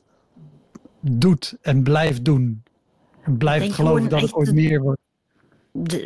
doet 0.99 1.57
en 1.61 1.83
blijft 1.83 2.25
doen? 2.25 2.63
En 3.21 3.37
blijft 3.37 3.73
geloven 3.73 4.09
dat 4.09 4.21
het 4.21 4.33
ooit 4.33 4.53
meer 4.53 4.81
wordt? 4.81 5.01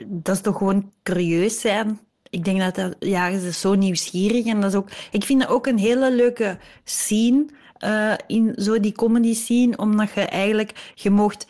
dat 0.07 0.35
is 0.35 0.41
toch 0.41 0.57
gewoon 0.57 0.91
curieus 1.03 1.61
zijn 1.61 1.99
ik 2.33 2.45
denk 2.45 2.59
dat 2.59 2.75
dat, 2.75 2.95
ja, 2.99 3.39
ze 3.39 3.47
is 3.47 3.59
zo 3.59 3.73
nieuwsgierig. 3.73 4.45
En 4.45 4.61
dat 4.61 4.69
is 4.69 4.77
ook, 4.77 4.89
ik 5.11 5.23
vind 5.23 5.41
dat 5.41 5.49
ook 5.49 5.67
een 5.67 5.77
hele 5.77 6.11
leuke 6.11 6.57
scene, 6.83 7.45
uh, 7.85 8.13
in 8.27 8.53
zo 8.57 8.79
die 8.79 8.91
comedy 8.91 9.33
scene, 9.33 9.77
omdat 9.77 10.11
je 10.13 10.21
eigenlijk, 10.21 10.91
je 10.93 11.09
mocht, 11.09 11.47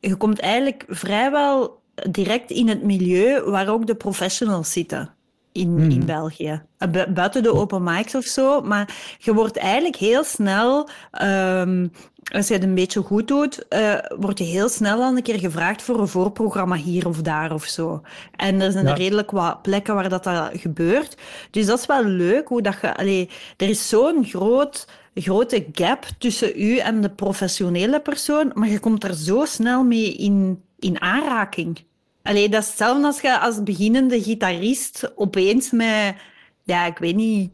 je 0.00 0.16
komt 0.16 0.38
eigenlijk 0.38 0.84
vrijwel 0.88 1.82
direct 2.10 2.50
in 2.50 2.68
het 2.68 2.82
milieu 2.82 3.42
waar 3.42 3.68
ook 3.68 3.86
de 3.86 3.94
professionals 3.94 4.72
zitten. 4.72 5.14
In, 5.52 5.78
in 5.78 5.90
hmm. 5.90 6.06
België. 6.06 6.62
Eh, 6.78 7.04
buiten 7.08 7.42
de 7.42 7.54
open 7.54 7.82
mics 7.82 8.14
of 8.14 8.24
zo. 8.24 8.60
Maar 8.60 9.16
je 9.18 9.34
wordt 9.34 9.56
eigenlijk 9.56 9.96
heel 9.96 10.24
snel 10.24 10.88
um, 11.22 11.92
als 12.32 12.48
je 12.48 12.54
het 12.54 12.62
een 12.62 12.74
beetje 12.74 13.00
goed 13.00 13.28
doet, 13.28 13.66
uh, 13.70 13.98
word 14.18 14.38
je 14.38 14.44
heel 14.44 14.68
snel 14.68 15.02
al 15.02 15.16
een 15.16 15.22
keer 15.22 15.38
gevraagd 15.38 15.82
voor 15.82 16.00
een 16.00 16.08
voorprogramma 16.08 16.76
hier 16.76 17.08
of 17.08 17.22
daar 17.22 17.52
of 17.52 17.64
zo. 17.64 18.02
En 18.36 18.60
er 18.60 18.72
zijn 18.72 18.94
redelijk 18.94 19.30
wat 19.30 19.62
plekken 19.62 19.94
waar 19.94 20.08
dat, 20.08 20.24
dat 20.24 20.50
gebeurt. 20.52 21.16
Dus 21.50 21.66
dat 21.66 21.78
is 21.78 21.86
wel 21.86 22.04
leuk, 22.04 22.48
hoe 22.48 22.62
dat 22.62 22.76
je... 22.82 22.96
Allee, 22.96 23.30
er 23.56 23.68
is 23.68 23.88
zo'n 23.88 24.24
groot, 24.24 24.88
grote 25.14 25.66
gap 25.72 26.06
tussen 26.18 26.52
u 26.56 26.76
en 26.76 27.00
de 27.00 27.10
professionele 27.10 28.00
persoon, 28.00 28.50
maar 28.54 28.68
je 28.68 28.78
komt 28.78 29.04
er 29.04 29.14
zo 29.14 29.44
snel 29.44 29.84
mee 29.84 30.14
in, 30.14 30.62
in 30.78 31.00
aanraking. 31.00 31.84
Allee, 32.22 32.48
dat 32.48 32.62
is 32.62 32.68
hetzelfde 32.68 33.06
als 33.06 33.20
je 33.20 33.38
als 33.38 33.62
beginnende 33.62 34.22
gitarist 34.22 35.12
opeens 35.16 35.70
met... 35.70 36.14
Ja, 36.62 36.86
ik 36.86 36.98
weet 36.98 37.16
niet 37.16 37.50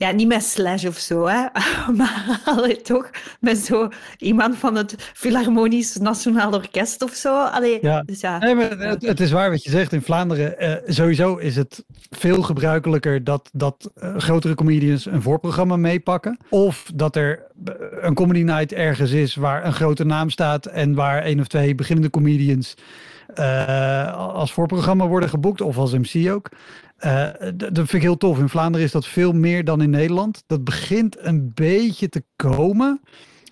ja, 0.00 0.10
niet 0.10 0.28
met 0.28 0.42
Slash 0.42 0.84
of 0.84 0.98
zo, 0.98 1.26
hè. 1.26 1.46
maar 1.98 2.40
allee, 2.44 2.82
toch 2.82 3.10
met 3.40 3.58
zo 3.58 3.88
iemand 4.18 4.56
van 4.56 4.74
het 4.74 4.94
Philharmonisch 5.14 5.96
Nationaal 5.96 6.52
Orkest 6.52 7.02
of 7.02 7.14
zo. 7.14 7.44
Allee, 7.44 7.78
ja. 7.82 8.02
Dus 8.02 8.20
ja. 8.20 8.38
Nee, 8.38 8.54
maar 8.54 8.78
het, 8.78 9.06
het, 9.06 9.20
is 9.20 9.30
waar 9.30 9.50
wat 9.50 9.64
je 9.64 9.70
zegt. 9.70 9.92
In 9.92 10.02
Vlaanderen 10.02 10.54
uh, 10.58 10.94
sowieso 10.94 11.36
is 11.36 11.56
het 11.56 11.84
veel 12.10 12.42
gebruikelijker 12.42 13.24
dat, 13.24 13.50
dat 13.52 13.90
uh, 14.02 14.16
grotere 14.16 14.54
comedians 14.54 15.06
een 15.06 15.22
voorprogramma 15.22 15.76
meepakken. 15.76 16.38
Of 16.48 16.90
dat 16.94 17.16
er 17.16 17.46
eh, 17.64 17.74
een 18.00 18.14
comedy 18.14 18.42
night 18.42 18.72
ergens 18.72 19.10
is 19.10 19.34
waar 19.34 19.64
een 19.64 19.72
grote 19.72 20.04
naam 20.04 20.30
staat 20.30 20.66
en 20.66 20.94
waar 20.94 21.22
één 21.22 21.40
of 21.40 21.46
twee 21.46 21.74
beginnende 21.74 22.10
comedians 22.10 22.74
uh, 23.38 24.14
als 24.14 24.52
voorprogramma 24.52 25.06
worden 25.06 25.28
geboekt 25.28 25.60
of 25.60 25.76
als 25.78 25.92
MC 25.92 26.30
ook. 26.30 26.48
Uh, 27.04 27.28
dat 27.56 27.72
vind 27.74 27.92
ik 27.92 28.02
heel 28.02 28.16
tof. 28.16 28.38
In 28.38 28.48
Vlaanderen 28.48 28.86
is 28.86 28.92
dat 28.92 29.06
veel 29.06 29.32
meer 29.32 29.64
dan 29.64 29.82
in 29.82 29.90
Nederland. 29.90 30.42
Dat 30.46 30.64
begint 30.64 31.16
een 31.18 31.50
beetje 31.54 32.08
te 32.08 32.24
komen. 32.36 33.00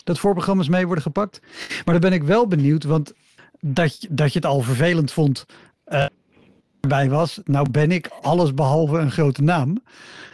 Dat 0.05 0.19
voorprogramma's 0.19 0.69
mee 0.69 0.87
worden 0.87 1.05
gepakt. 1.05 1.41
Maar 1.85 2.01
dan 2.01 2.11
ben 2.11 2.13
ik 2.13 2.23
wel 2.23 2.47
benieuwd, 2.47 2.85
want 2.85 3.13
dat, 3.61 4.07
dat 4.11 4.33
je 4.33 4.39
het 4.39 4.49
al 4.49 4.61
vervelend 4.61 5.13
vond 5.13 5.47
uh, 5.87 6.07
bij 6.81 7.11
was. 7.11 7.41
Nou 7.45 7.71
ben 7.71 7.91
ik 7.91 8.11
alles 8.23 8.55
behalve 8.55 8.99
een 8.99 9.11
grote 9.11 9.43
naam. 9.43 9.83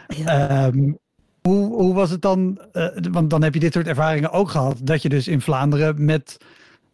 Ja. 0.07 0.65
Um, 0.65 0.97
hoe, 1.41 1.73
hoe 1.73 1.93
was 1.93 2.09
het 2.09 2.21
dan? 2.21 2.59
Uh, 2.73 2.87
want 3.11 3.29
dan 3.29 3.43
heb 3.43 3.53
je 3.53 3.59
dit 3.59 3.73
soort 3.73 3.87
ervaringen 3.87 4.31
ook 4.31 4.49
gehad. 4.49 4.79
Dat 4.83 5.01
je 5.01 5.09
dus 5.09 5.27
in 5.27 5.41
Vlaanderen 5.41 6.05
met 6.05 6.37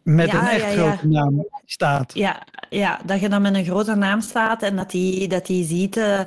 met 0.02 0.32
een 0.32 0.40
echt 0.40 0.72
grote 0.72 1.08
naam 1.08 1.46
staat. 1.64 2.14
Ja, 2.14 2.46
ja, 2.72 3.00
dat 3.04 3.20
je 3.20 3.28
dan 3.28 3.42
met 3.42 3.54
een 3.54 3.64
grote 3.64 3.94
naam 3.94 4.20
staat 4.20 4.62
en 4.62 4.76
dat 4.76 4.90
die, 4.90 5.28
dat 5.28 5.46
die 5.46 5.64
ziet. 5.64 5.96
Uh, 5.96 6.20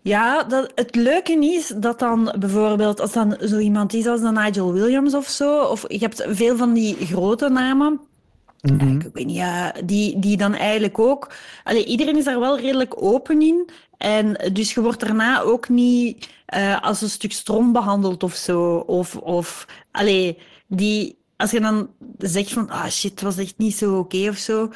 ja, 0.00 0.42
dat, 0.42 0.72
het 0.74 0.94
leuke 0.94 1.32
is 1.32 1.72
dat 1.76 1.98
dan 1.98 2.34
bijvoorbeeld, 2.38 3.00
als 3.00 3.12
dan 3.12 3.36
zo 3.40 3.58
iemand 3.58 3.94
is 3.94 4.06
als 4.06 4.20
dan 4.20 4.34
Nigel 4.34 4.72
Williams 4.72 5.14
of 5.14 5.28
zo, 5.28 5.62
of 5.62 5.84
je 5.88 5.98
hebt 5.98 6.24
veel 6.28 6.56
van 6.56 6.72
die 6.72 6.96
grote 7.06 7.48
namen. 7.48 8.00
Mm 8.60 8.78
-hmm. 8.78 9.00
Ik 9.00 9.10
weet 9.12 9.26
niet, 9.26 9.36
ja, 9.36 9.72
die, 9.84 10.18
die 10.18 10.36
dan 10.36 10.54
eigenlijk 10.54 10.98
ook. 10.98 11.32
Allee, 11.64 11.84
iedereen 11.84 12.16
is 12.16 12.24
daar 12.24 12.40
wel 12.40 12.58
redelijk 12.58 13.02
open 13.02 13.42
in. 13.42 13.68
En 13.98 14.52
dus 14.52 14.74
je 14.74 14.82
wordt 14.82 15.00
daarna 15.00 15.40
ook 15.40 15.68
niet 15.68 16.28
uh, 16.54 16.82
als 16.82 17.00
een 17.00 17.10
stuk 17.10 17.32
strom 17.32 17.72
behandeld 17.72 18.22
of 18.22 18.34
zo. 18.34 18.76
Of, 18.76 19.16
of 19.16 19.66
allee, 19.90 20.38
die, 20.66 21.18
als 21.36 21.50
je 21.50 21.60
dan 21.60 21.88
zegt 22.18 22.52
van, 22.52 22.70
ah 22.70 22.88
shit, 22.88 23.10
het 23.10 23.20
was 23.20 23.38
echt 23.38 23.58
niet 23.58 23.76
zo 23.76 23.90
oké 23.90 24.16
okay 24.16 24.28
of 24.28 24.36
zo, 24.36 24.70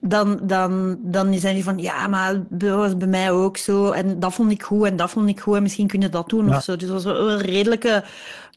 dan, 0.00 0.38
dan, 0.42 0.98
dan 1.00 1.34
zijn 1.34 1.54
die 1.54 1.64
van, 1.64 1.78
ja, 1.78 2.06
maar 2.06 2.42
dat 2.48 2.76
was 2.76 2.96
bij 2.96 3.08
mij 3.08 3.30
ook 3.30 3.56
zo. 3.56 3.90
En 3.90 4.20
dat 4.20 4.34
vond 4.34 4.50
ik 4.50 4.62
goed 4.62 4.86
en 4.86 4.96
dat 4.96 5.10
vond 5.10 5.28
ik 5.28 5.40
goed 5.40 5.56
en 5.56 5.62
misschien 5.62 5.86
kunnen 5.86 6.10
dat 6.10 6.28
doen 6.28 6.54
of 6.54 6.62
zo. 6.62 6.76
Dus 6.76 6.88
dat 6.88 7.02
was 7.02 7.16
een 7.18 7.38
redelijke 7.38 8.04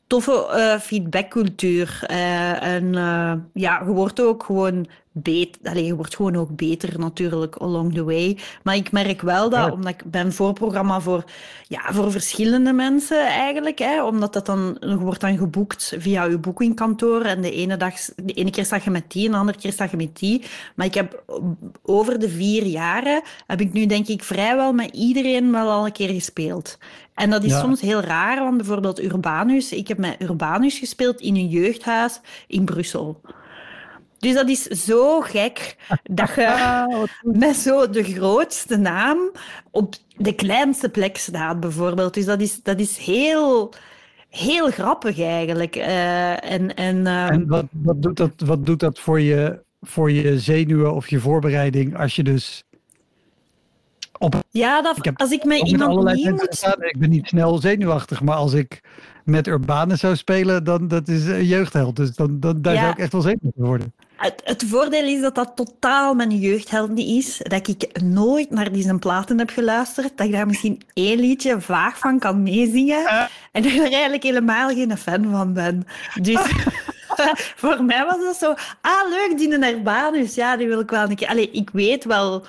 toffe 0.07 0.47
uh, 0.55 0.79
feedbackcultuur. 0.79 2.05
Uh, 2.11 2.63
en 2.63 2.83
uh, 2.83 3.33
ja, 3.53 3.81
je 3.85 3.91
wordt 3.91 4.21
ook 4.21 4.43
gewoon 4.43 4.87
beter. 5.11 5.79
je 5.79 5.95
wordt 5.95 6.15
gewoon 6.15 6.35
ook 6.35 6.55
beter 6.55 6.99
natuurlijk 6.99 7.55
along 7.55 7.93
the 7.93 8.03
way. 8.03 8.37
Maar 8.63 8.75
ik 8.75 8.91
merk 8.91 9.21
wel 9.21 9.49
dat, 9.49 9.71
omdat 9.71 9.93
ik 9.93 10.03
ben 10.05 10.33
voorprogramma 10.33 10.99
voor, 10.99 11.23
ja, 11.67 11.81
voor 11.93 12.11
verschillende 12.11 12.73
mensen 12.73 13.27
eigenlijk. 13.27 13.79
Hè, 13.79 14.03
omdat 14.03 14.33
dat 14.33 14.45
dan 14.45 14.77
wordt 14.99 15.21
dan 15.21 15.37
geboekt 15.37 15.95
via 15.97 16.23
je 16.23 16.37
boekingkantoor. 16.37 17.21
En 17.21 17.41
de 17.41 17.51
ene, 17.51 17.77
dag, 17.77 17.93
de 18.15 18.33
ene 18.33 18.49
keer 18.49 18.65
sta 18.65 18.79
je 18.83 18.89
met 18.89 19.11
die 19.11 19.25
en 19.25 19.31
de 19.31 19.37
andere 19.37 19.57
keer 19.57 19.71
sta 19.71 19.87
je 19.91 19.97
met 19.97 20.17
die. 20.17 20.43
Maar 20.75 20.85
ik 20.85 20.93
heb 20.93 21.23
over 21.83 22.19
de 22.19 22.29
vier 22.29 22.65
jaren 22.65 23.21
heb 23.47 23.61
ik 23.61 23.73
nu 23.73 23.85
denk 23.85 24.07
ik 24.07 24.23
vrijwel 24.23 24.73
met 24.73 24.95
iedereen 24.95 25.51
wel 25.51 25.69
al 25.69 25.85
een 25.85 25.91
keer 25.91 26.09
gespeeld. 26.09 26.77
En 27.13 27.29
dat 27.29 27.43
is 27.43 27.59
soms 27.59 27.81
heel 27.81 28.01
raar, 28.01 28.39
want 28.39 28.57
bijvoorbeeld 28.57 29.03
Urbanus. 29.03 29.71
Ik 29.71 29.87
heb 29.87 29.97
met 29.97 30.15
Urbanus 30.21 30.79
gespeeld 30.79 31.21
in 31.21 31.35
een 31.35 31.47
jeugdhuis 31.47 32.19
in 32.47 32.65
Brussel. 32.65 33.21
Dus 34.21 34.33
dat 34.33 34.49
is 34.49 34.63
zo 34.63 35.19
gek 35.21 35.75
dat 36.03 36.35
je 36.35 36.51
ah, 36.61 37.03
met 37.21 37.55
zo 37.55 37.89
de 37.89 38.03
grootste 38.03 38.77
naam 38.77 39.31
op 39.71 39.95
de 40.17 40.35
kleinste 40.35 40.89
plek 40.89 41.17
staat, 41.17 41.59
bijvoorbeeld. 41.59 42.13
Dus 42.13 42.25
dat 42.25 42.41
is, 42.41 42.63
dat 42.63 42.79
is 42.79 42.97
heel, 42.97 43.73
heel 44.29 44.69
grappig 44.71 45.19
eigenlijk. 45.19 45.75
Uh, 45.75 46.51
en 46.51 46.75
en, 46.75 46.95
uh, 46.95 47.29
en 47.29 47.47
wat, 47.47 47.65
wat, 47.71 48.01
doet 48.01 48.17
dat, 48.17 48.31
wat 48.37 48.65
doet 48.65 48.79
dat 48.79 48.99
voor 48.99 49.19
je, 49.19 49.59
voor 49.81 50.11
je 50.11 50.39
zenuwen 50.39 50.93
of 50.93 51.09
je 51.09 51.19
voorbereiding 51.19 51.97
als 51.97 52.15
je 52.15 52.23
dus 52.23 52.63
op, 54.17 54.35
ja, 54.49 54.81
dat, 54.81 55.05
ik 55.05 55.19
als 55.19 55.31
ik 55.31 55.43
met 55.43 55.67
iemand 55.67 55.95
moet... 55.95 56.63
ik 56.79 56.95
ben 56.99 57.09
niet 57.09 57.27
snel 57.27 57.57
zenuwachtig, 57.57 58.21
maar 58.21 58.35
als 58.35 58.53
ik 58.53 58.81
met 59.23 59.47
Urbanus 59.47 59.99
zou 59.99 60.15
spelen, 60.15 60.63
dan 60.63 60.87
dat 60.87 61.07
is 61.07 61.25
een 61.25 61.45
jeugdheld. 61.45 61.95
Dus 61.95 62.15
dan, 62.15 62.39
dan, 62.39 62.61
daar 62.61 62.75
zou 62.75 62.89
ik 62.89 62.97
echt 62.97 63.11
wel 63.11 63.21
zenuwachtig 63.21 63.65
worden. 63.65 63.93
Het, 64.21 64.41
het, 64.43 64.63
voordeel 64.63 65.03
is 65.03 65.21
dat 65.21 65.35
dat 65.35 65.51
totaal 65.55 66.13
mijn 66.13 66.37
jeugdheld 66.37 66.89
niet 66.89 67.25
is. 67.25 67.37
Dat 67.37 67.67
ik 67.67 68.01
nooit 68.01 68.49
naar 68.49 68.71
die 68.71 68.83
zijn 68.83 68.99
platen 68.99 69.37
heb 69.37 69.49
geluisterd. 69.49 70.17
Dat 70.17 70.27
ik 70.27 70.31
daar 70.31 70.47
misschien 70.47 70.81
één 70.93 71.19
liedje 71.19 71.61
vaag 71.61 71.97
van 71.97 72.19
kan 72.19 72.43
meezingen. 72.43 73.29
En 73.51 73.61
dat 73.61 73.71
ik 73.71 73.77
er 73.77 73.91
eigenlijk 73.91 74.23
helemaal 74.23 74.69
geen 74.69 74.97
fan 74.97 75.31
van 75.31 75.53
ben. 75.53 75.87
Dus 76.21 76.41
voor 77.61 77.83
mij 77.83 78.05
was 78.05 78.19
dat 78.19 78.35
zo... 78.35 78.53
Ah, 78.81 79.09
leuk, 79.09 79.37
die 79.37 79.73
Urbanus. 79.73 80.35
Ja, 80.35 80.57
die 80.57 80.67
wil 80.67 80.79
ik 80.79 80.89
wel 80.89 81.09
een 81.09 81.15
keer... 81.15 81.27
Allee, 81.27 81.51
ik 81.51 81.69
weet 81.73 82.03
wel 82.03 82.45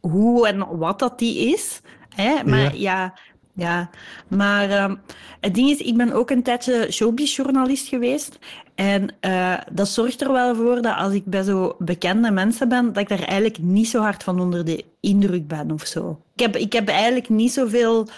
hoe 0.00 0.48
en 0.48 0.78
wat 0.78 0.98
dat 0.98 1.18
die 1.18 1.52
is. 1.52 1.80
Hè? 2.14 2.44
Maar 2.44 2.76
ja, 2.76 3.14
ja. 3.54 3.90
Maar 4.28 4.68
uh, 4.68 4.92
het 5.40 5.54
ding 5.54 5.70
is, 5.70 5.78
ik 5.78 5.96
ben 5.96 6.12
ook 6.12 6.30
een 6.30 6.42
tijdje 6.42 6.92
showbiz-journalist 6.92 7.88
geweest. 7.88 8.38
En 8.82 9.14
uh, 9.20 9.54
dat 9.72 9.88
zorgt 9.88 10.20
er 10.20 10.32
wel 10.32 10.54
voor 10.54 10.82
dat 10.82 10.96
als 10.96 11.12
ik 11.12 11.24
bij 11.24 11.42
zo 11.42 11.76
bekende 11.78 12.30
mensen 12.30 12.68
ben, 12.68 12.92
dat 12.92 13.02
ik 13.02 13.08
daar 13.08 13.22
eigenlijk 13.22 13.58
niet 13.58 13.88
zo 13.88 14.00
hard 14.00 14.22
van 14.22 14.40
onder 14.40 14.64
de 14.64 14.84
indruk 15.00 15.48
ben 15.48 15.70
of 15.70 15.86
zo. 15.86 16.22
Ik 16.34 16.40
heb, 16.40 16.56
ik 16.56 16.72
heb 16.72 16.88
eigenlijk 16.88 17.28
niet 17.28 17.52
zoveel 17.52 18.08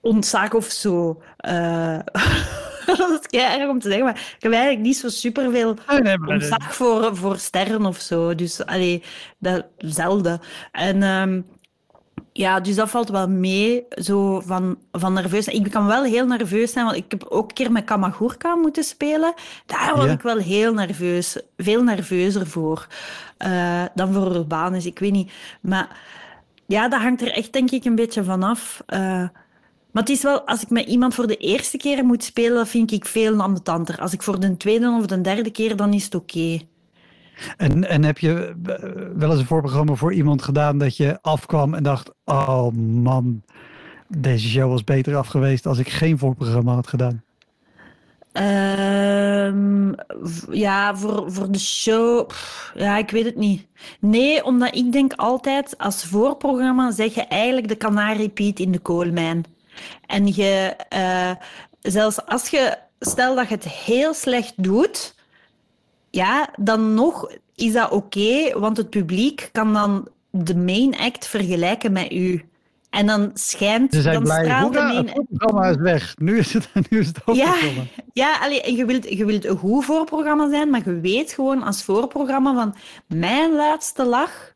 ontzag 0.00 0.54
of 0.54 0.64
zo. 0.64 1.22
Uh, 1.48 1.98
dat 2.86 3.26
is 3.28 3.40
erg 3.40 3.68
om 3.68 3.78
te 3.80 3.88
zeggen, 3.88 4.04
maar 4.04 4.34
ik 4.36 4.42
heb 4.42 4.52
eigenlijk 4.52 4.82
niet 4.82 4.96
zo 4.96 5.08
superveel 5.08 5.76
Nee, 5.88 6.00
nee, 6.00 6.26
ontzag 6.26 6.74
voor, 6.74 7.16
voor 7.16 7.38
sterren 7.38 7.86
of 7.86 8.00
zo. 8.00 8.34
Dus 8.34 8.64
allee, 8.64 9.02
dat 9.38 9.66
zelden. 9.78 10.40
En 10.72 11.02
ehm, 11.02 11.40
ja, 12.32 12.60
dus 12.60 12.74
dat 12.74 12.90
valt 12.90 13.08
wel 13.08 13.28
mee, 13.28 13.84
zo 13.90 14.40
van, 14.40 14.76
van 14.92 15.12
nerveus. 15.12 15.46
Ik 15.48 15.70
kan 15.70 15.86
wel 15.86 16.02
heel 16.04 16.26
nerveus 16.26 16.72
zijn, 16.72 16.84
want 16.84 16.96
ik 16.96 17.04
heb 17.08 17.24
ook 17.28 17.48
een 17.48 17.54
keer 17.54 17.72
met 17.72 17.84
Kamagurka 17.84 18.54
moeten 18.54 18.84
spelen. 18.84 19.34
Daar 19.66 19.92
was 19.96 20.04
Ja. 20.04 20.10
ik 20.12 20.22
wel 20.22 20.36
heel 20.36 20.74
nerveus, 20.74 21.40
veel 21.56 21.82
nerveuzer 21.82 22.46
voor 22.46 22.86
eh, 23.36 23.84
dan 23.94 24.12
voor 24.12 24.34
Urbanus. 24.34 24.86
Ik 24.86 24.98
weet 24.98 25.12
niet, 25.12 25.32
maar 25.60 26.00
ja, 26.66 26.88
dat 26.88 27.00
hangt 27.00 27.20
er 27.20 27.32
echt 27.32 27.52
denk 27.52 27.70
ik 27.70 27.84
een 27.84 27.94
beetje 27.94 28.24
vanaf. 28.24 28.82
Eh 28.86 29.28
maar 29.92 30.02
het 30.02 30.12
is 30.12 30.22
wel, 30.22 30.40
als 30.46 30.62
ik 30.62 30.70
met 30.70 30.86
iemand 30.86 31.14
voor 31.14 31.26
de 31.26 31.36
eerste 31.36 31.76
keer 31.76 32.04
moet 32.04 32.24
spelen, 32.24 32.66
vind 32.66 32.92
ik 32.92 33.04
veel 33.04 33.40
ambetanter. 33.40 34.00
Als 34.00 34.12
ik 34.12 34.22
voor 34.22 34.40
de 34.40 34.56
tweede 34.56 34.90
of 34.90 35.06
de 35.06 35.20
derde 35.20 35.50
keer, 35.50 35.76
dan 35.76 35.92
is 35.92 36.04
het 36.04 36.14
oké. 36.14 36.58
En, 37.56 37.88
en 37.88 38.04
heb 38.04 38.18
je 38.18 38.54
eh, 38.64 38.74
wel 39.16 39.30
eens 39.30 39.40
een 39.40 39.46
voorprogramma 39.46 39.94
voor 39.94 40.12
iemand 40.12 40.42
gedaan 40.42 40.78
dat 40.78 40.96
je 40.96 41.18
afkwam 41.22 41.74
en 41.74 41.82
dacht: 41.82 42.10
Oh 42.24 42.72
man, 42.72 43.42
deze 44.08 44.48
show 44.48 44.70
was 44.70 44.84
beter 44.84 45.16
af 45.16 45.26
geweest 45.26 45.66
als 45.66 45.78
ik 45.78 45.88
geen 45.88 46.18
voorprogramma 46.18 46.74
had 46.74 46.86
gedaan? 46.86 47.22
Ehm, 48.32 49.92
ja, 50.50 50.96
voor, 50.96 51.32
voor 51.32 51.50
de 51.50 51.58
show, 51.58 52.30
ja, 52.74 52.96
ik 52.96 53.10
weet 53.10 53.24
het 53.24 53.36
niet. 53.36 53.66
Nee, 54.00 54.44
omdat 54.44 54.74
ik 54.74 54.92
denk 54.92 55.12
altijd, 55.12 55.78
als 55.78 56.04
voorprogramma 56.04 56.90
zeg 56.90 57.14
je 57.14 57.22
eigenlijk 57.24 57.68
de 57.68 57.76
kanariepiet 57.76 58.60
in 58.60 58.72
de 58.72 58.78
koolmijn. 58.78 59.44
En 60.06 60.26
je, 60.34 60.74
eh, 60.88 61.30
zelfs 61.80 62.26
als 62.26 62.48
je, 62.48 62.76
stel 62.98 63.34
dat 63.34 63.48
je 63.48 63.54
het 63.54 63.68
heel 63.68 64.14
slecht 64.14 64.52
doet, 64.56 65.14
ja, 66.10 66.48
dan 66.58 66.94
nog 66.94 67.30
is 67.54 67.72
dat 67.72 67.90
oké, 67.90 68.58
want 68.58 68.76
het 68.76 68.90
publiek 68.90 69.48
kan 69.52 69.72
dan 69.72 70.08
de 70.30 70.56
main 70.56 70.98
act 70.98 71.26
vergelijken 71.26 71.92
met 71.92 72.12
u. 72.12 72.44
En 72.90 73.06
dan 73.06 73.30
schijnt, 73.34 73.94
Ze 73.94 74.00
zijn 74.00 74.14
dan 74.14 74.22
blij. 74.22 74.60
Hoera, 74.60 74.86
main 74.86 75.06
het 75.06 75.14
voorprogramma 75.14 75.68
is 75.68 75.76
weg. 75.76 76.14
Nu 76.18 76.38
is 76.38 76.52
het, 76.52 76.68
nu 76.90 76.98
is 76.98 77.06
het 77.06 77.20
Ja, 77.32 77.54
ja 78.12 78.38
allee, 78.38 78.62
en 78.62 78.74
je, 78.74 78.84
wilt, 78.84 79.08
je 79.08 79.24
wilt 79.24 79.44
een 79.44 79.56
goed 79.56 79.84
voorprogramma 79.84 80.50
zijn, 80.50 80.70
maar 80.70 80.82
je 80.84 81.00
weet 81.00 81.32
gewoon 81.32 81.62
als 81.62 81.82
voorprogramma 81.82 82.54
van 82.54 82.74
mijn 83.06 83.54
luidste 83.54 84.04
lach 84.04 84.54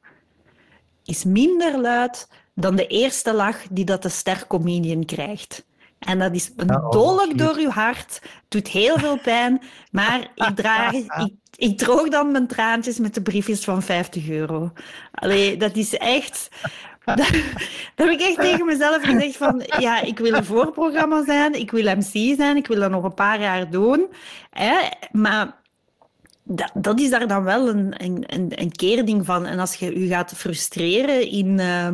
is 1.04 1.24
minder 1.24 1.80
luid 1.80 2.28
dan 2.54 2.76
de 2.76 2.86
eerste 2.86 3.34
lach 3.34 3.56
die 3.70 3.84
dat 3.84 4.02
de 4.02 4.08
stercomedian 4.08 5.04
krijgt. 5.04 5.64
En 6.04 6.18
dat 6.18 6.34
is 6.34 6.52
een 6.56 6.76
oh, 6.76 6.90
dolk 6.90 7.38
door 7.38 7.60
je 7.60 7.68
hart, 7.68 8.22
doet 8.48 8.68
heel 8.68 8.98
veel 8.98 9.18
pijn, 9.18 9.62
maar 9.90 10.20
ik, 10.34 10.50
draag, 10.54 10.92
ik, 10.92 11.32
ik 11.56 11.78
droog 11.78 12.08
dan 12.08 12.32
mijn 12.32 12.46
traantjes 12.46 12.98
met 12.98 13.14
de 13.14 13.22
briefjes 13.22 13.64
van 13.64 13.82
50 13.82 14.28
euro. 14.28 14.72
Allee, 15.12 15.56
dat 15.56 15.76
is 15.76 15.96
echt... 15.96 16.48
Dat, 17.04 17.16
dat 17.16 17.26
heb 17.94 18.08
ik 18.08 18.20
echt 18.20 18.40
tegen 18.40 18.66
mezelf 18.66 19.02
gezegd 19.02 19.36
van, 19.36 19.62
ja, 19.78 20.00
ik 20.00 20.18
wil 20.18 20.32
een 20.32 20.44
voorprogramma 20.44 21.24
zijn, 21.24 21.54
ik 21.54 21.70
wil 21.70 21.96
MC 21.96 22.36
zijn, 22.36 22.56
ik 22.56 22.66
wil 22.66 22.80
dat 22.80 22.90
nog 22.90 23.04
een 23.04 23.14
paar 23.14 23.40
jaar 23.40 23.70
doen. 23.70 24.06
Hè, 24.50 24.76
maar 25.12 25.56
dat, 26.44 26.70
dat 26.74 27.00
is 27.00 27.10
daar 27.10 27.28
dan 27.28 27.44
wel 27.44 27.68
een, 27.68 27.94
een, 28.04 28.24
een, 28.26 28.52
een 28.54 28.72
keerding 28.72 29.24
van. 29.24 29.46
En 29.46 29.58
als 29.58 29.74
je 29.74 30.00
je 30.00 30.06
gaat 30.06 30.32
frustreren 30.36 31.30
in... 31.30 31.58
"Eh, 31.58 31.88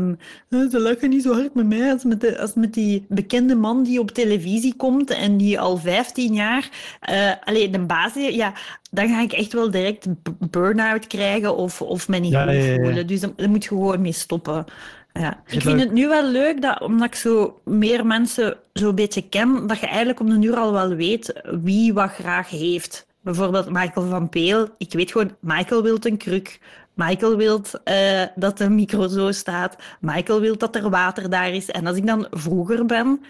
ze 0.70 0.80
lachen 0.80 1.10
niet 1.10 1.22
zo 1.22 1.32
hard 1.32 1.54
met 1.54 1.66
mij 1.66 1.92
als 1.92 2.04
met, 2.04 2.20
de, 2.20 2.40
als 2.40 2.54
met 2.54 2.74
die 2.74 3.04
bekende 3.08 3.54
man 3.54 3.82
die 3.82 4.00
op 4.00 4.10
televisie 4.10 4.74
komt 4.76 5.10
en 5.10 5.36
die 5.36 5.60
al 5.60 5.76
15 5.76 6.34
jaar... 6.34 6.68
eh 7.00 7.32
alleen 7.44 7.70
de 7.70 7.78
basis... 7.80 8.34
Ja, 8.34 8.52
dan 8.90 9.08
ga 9.08 9.20
ik 9.20 9.32
echt 9.32 9.52
wel 9.52 9.70
direct 9.70 10.06
burn-out 10.50 11.06
krijgen 11.06 11.56
of, 11.56 11.82
of 11.82 12.08
me 12.08 12.18
niet 12.18 12.32
Ja, 12.32 12.42
goed 12.42 12.52
ja, 12.52 12.58
ja, 12.58 12.72
ja. 12.72 12.82
voelen. 12.82 13.06
Dus 13.06 13.20
daar 13.20 13.30
daar 13.36 13.50
moet 13.50 13.62
je 13.62 13.68
gewoon 13.68 14.00
mee 14.00 14.12
stoppen. 14.12 14.64
Ja. 15.12 15.42
Ik 15.46 15.60
vind 15.62 15.80
het 15.80 15.92
nu 15.92 16.08
wel 16.08 16.24
leuk, 16.26 16.62
dat, 16.62 16.80
omdat 16.80 17.06
ik 17.06 17.14
zo 17.14 17.60
meer 17.64 18.06
mensen 18.06 18.56
zo'n 18.72 18.94
beetje 18.94 19.28
ken, 19.28 19.66
dat 19.66 19.78
je 19.80 19.86
eigenlijk 19.86 20.20
om 20.20 20.40
de 20.40 20.46
uur 20.46 20.56
al 20.56 20.72
wel 20.72 20.94
weet 20.94 21.40
wie 21.62 21.92
wat 21.92 22.10
graag 22.10 22.50
heeft. 22.50 23.06
Bijvoorbeeld 23.20 23.70
Michael 23.70 24.06
van 24.08 24.28
Peel. 24.28 24.68
Ik 24.78 24.92
weet 24.92 25.10
gewoon, 25.12 25.36
Michael 25.40 25.82
wil 25.82 25.96
een 26.00 26.16
kruk. 26.16 26.60
Michael 26.94 27.36
wil 27.36 27.60
eh, 27.84 28.22
dat 28.34 28.58
de 28.58 28.70
micro 28.70 29.08
zo 29.08 29.30
staat. 29.32 29.76
Michael 30.00 30.40
wil 30.40 30.56
dat 30.58 30.76
er 30.76 30.90
water 30.90 31.30
daar 31.30 31.50
is. 31.50 31.70
En 31.70 31.86
als 31.86 31.96
ik 31.96 32.06
dan 32.06 32.26
vroeger 32.30 32.86
ben, 32.86 33.20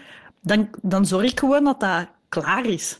dan, 0.41 0.69
dan 0.81 1.05
zorg 1.05 1.31
ik 1.31 1.39
gewoon 1.39 1.63
dat 1.63 1.79
dat 1.79 2.07
klaar 2.29 2.65
is. 2.65 2.99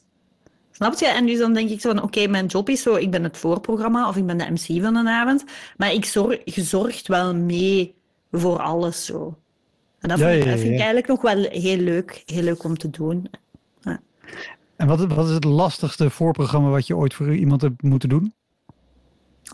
Snap 0.71 0.99
je? 0.99 1.07
En 1.07 1.25
dus 1.25 1.37
dan 1.39 1.53
denk 1.53 1.69
ik 1.69 1.81
zo 1.81 1.89
van, 1.93 2.01
oké, 2.03 2.27
mijn 2.27 2.45
job 2.45 2.69
is 2.69 2.81
zo, 2.81 2.95
ik 2.95 3.11
ben 3.11 3.23
het 3.23 3.37
voorprogramma 3.37 4.07
of 4.07 4.15
ik 4.17 4.25
ben 4.25 4.37
de 4.37 4.49
MC 4.51 4.81
van 4.83 4.93
de 4.93 5.09
avond, 5.09 5.43
maar 5.77 5.93
ik 5.93 6.05
zorg, 6.05 6.39
je 6.45 6.61
zorgt 6.63 7.07
wel 7.07 7.35
mee 7.35 7.95
voor 8.31 8.59
alles 8.59 9.05
zo. 9.05 9.37
En 9.99 10.09
dat, 10.09 10.19
Ja, 10.19 10.29
vind, 10.29 10.43
ik- 10.43 10.49
ja, 10.49 10.57
vind 10.57 10.63
ik 10.71 10.75
eigenlijk 10.75 11.07
nog 11.07 11.21
wel 11.21 11.37
heel 11.49 11.77
leuk, 11.77 12.23
heel 12.25 12.43
leuk 12.43 12.63
om 12.63 12.77
te 12.77 12.89
doen. 12.89 13.29
En 14.81 14.87
wat, 14.87 14.99
wat 15.13 15.27
is 15.27 15.33
het 15.33 15.43
lastigste 15.43 16.09
voorprogramma 16.09 16.69
wat 16.69 16.87
je 16.87 16.95
ooit 16.95 17.13
voor 17.13 17.35
iemand 17.35 17.61
hebt 17.61 17.81
moeten 17.81 18.09
doen? 18.09 18.33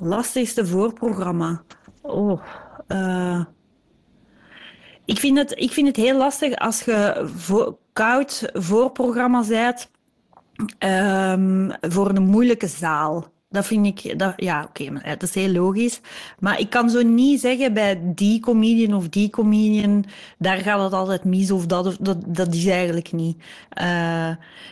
Lastigste 0.02 0.66
voorprogramma. 0.66 1.64
Oh, 2.02 2.42
eh, 2.88 3.46
ik, 5.06 5.20
vind 5.20 5.38
het, 5.38 5.60
ik 5.60 5.72
vind 5.72 5.88
het 5.88 5.96
heel 5.96 6.18
lastig 6.18 6.56
als 6.56 6.82
je 6.82 7.24
voor, 7.36 7.78
koud 7.94 8.50
voorprogramma 8.54 9.44
bent 9.48 9.92
ehm, 10.78 11.72
voor 11.82 12.10
een 12.10 12.24
moeilijke 12.24 12.68
zaal. 12.68 13.32
Dat 13.58 13.66
vind 13.66 13.86
ik, 13.86 14.20
dat, 14.20 14.34
ja, 14.36 14.64
oké, 14.64 14.92
dat 15.04 15.24
is 15.24 15.34
heel 15.34 15.52
logisch. 15.52 16.00
Maar 16.40 16.60
ik 16.60 16.70
kan 16.70 16.90
zo 16.90 17.02
niet 17.02 17.40
zeggen 17.40 17.74
bij 17.74 18.02
die 18.04 18.40
comedian 18.40 18.94
of 18.94 19.10
die 19.10 19.30
comedian, 19.30 20.06
daar 20.38 20.58
gaat 20.58 20.84
het 20.84 20.94
altijd 20.94 21.24
mis 21.24 21.52
of 21.52 21.66
dat, 21.66 21.98
dat, 22.00 22.18
dat 22.26 22.54
is 22.54 22.66
eigenlijk 22.66 23.12
niet. 23.12 23.44
Eh, 23.70 24.30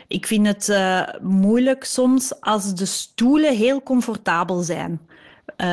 ik 0.08 0.28
vind 0.28 0.48
het 0.48 0.70
eh, 0.70 1.02
moeilijk 1.22 1.84
soms 1.84 2.42
als 2.42 2.76
de 2.76 2.86
stoelen 2.86 3.56
heel 3.56 3.84
comfortabel 3.84 4.62
zijn, 4.62 5.00
eh, 5.56 5.68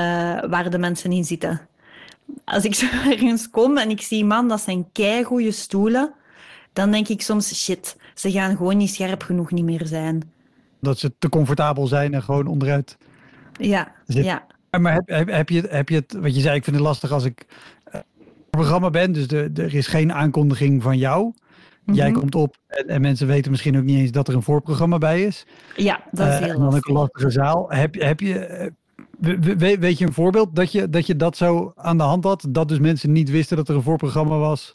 waar 0.49 0.71
de 0.71 0.79
mensen 0.79 1.13
in 1.13 1.25
zitten. 1.25 1.61
Als 2.45 2.65
ik 2.65 2.77
ergens 3.11 3.51
kom 3.51 3.79
en 3.79 3.91
ik 3.91 4.01
zie, 4.01 4.25
man, 4.25 4.49
dat 4.49 4.61
zijn 4.61 4.89
keigoede 4.93 5.53
stoelen, 5.53 6.13
dan 6.73 6.91
denk 6.91 7.09
ik 7.09 7.23
soms, 7.23 7.63
shit, 7.65 7.97
ze 8.15 8.31
gaan 8.31 8.57
gewoon 8.57 8.77
niet 8.77 8.95
scherp 8.95 9.23
genoeg 9.23 9.51
niet 9.51 9.65
meer 9.65 9.87
zijn. 9.87 10.32
Dat 10.83 10.99
ze 10.99 11.13
te 11.19 11.29
comfortabel 11.29 11.87
zijn 11.87 12.15
en 12.15 12.23
gewoon 12.23 12.47
onderuit. 12.47 12.97
Ja, 13.59 13.93
ja. 14.07 14.47
Maar 14.81 14.93
heb, 14.93 15.09
heb, 15.09 15.29
heb, 15.29 15.49
je, 15.49 15.63
heb 15.69 15.89
je 15.89 15.95
het, 15.95 16.13
wat 16.21 16.35
je 16.35 16.41
zei, 16.41 16.57
ik 16.57 16.65
vind 16.65 16.77
het 16.77 16.85
lastig 16.85 17.11
als 17.11 17.25
ik 17.25 17.47
eh, 17.85 18.01
programma 18.51 18.91
ben, 18.91 19.13
dus 19.13 19.27
de, 19.29 19.53
de- 19.53 19.63
er 19.63 19.75
is 19.75 19.87
geen 19.87 20.13
aankondiging 20.13 20.83
van 20.83 20.99
jou. 20.99 21.33
Jij 21.93 22.11
Mhm. 22.11 22.19
komt 22.19 22.35
op 22.35 22.57
en, 22.67 22.89
en 22.89 23.01
mensen 23.01 23.27
weten 23.27 23.51
misschien 23.51 23.77
ook 23.77 23.83
niet 23.83 23.99
eens 23.99 24.11
dat 24.11 24.29
er 24.29 24.35
een 24.35 24.43
voorprogramma 24.43 24.99
bij 24.99 25.23
is. 25.23 25.47
Ja, 25.77 26.01
dat 26.11 26.27
is 26.29 26.35
Eh, 26.35 26.41
heel 26.41 26.49
en 26.55 26.59
dan 26.61 26.75
een 26.75 26.93
lastige 26.95 27.31
zaal. 27.31 27.71
Heb, 27.71 27.95
heb 27.95 28.21
je, 28.21 28.39
eh, 28.39 28.71
we- 29.19 29.39
we- 29.39 29.57
we- 29.57 29.79
weet 29.79 29.99
je 29.99 30.07
een 30.07 30.13
voorbeeld 30.13 30.57
dat 30.57 30.73
je, 30.73 30.91
dat 30.91 31.07
je 31.07 31.17
dat 31.17 31.37
zo 31.37 31.73
aan 31.77 31.97
de 31.97 32.03
hand 32.03 32.25
had? 32.25 32.47
Dat 32.49 32.69
dus 32.69 32.79
mensen 32.79 33.13
niet 33.13 33.31
wisten 33.31 33.57
dat 33.57 33.69
er 33.69 33.75
een 33.75 33.83
voorprogramma 33.83 34.37
was? 34.39 34.75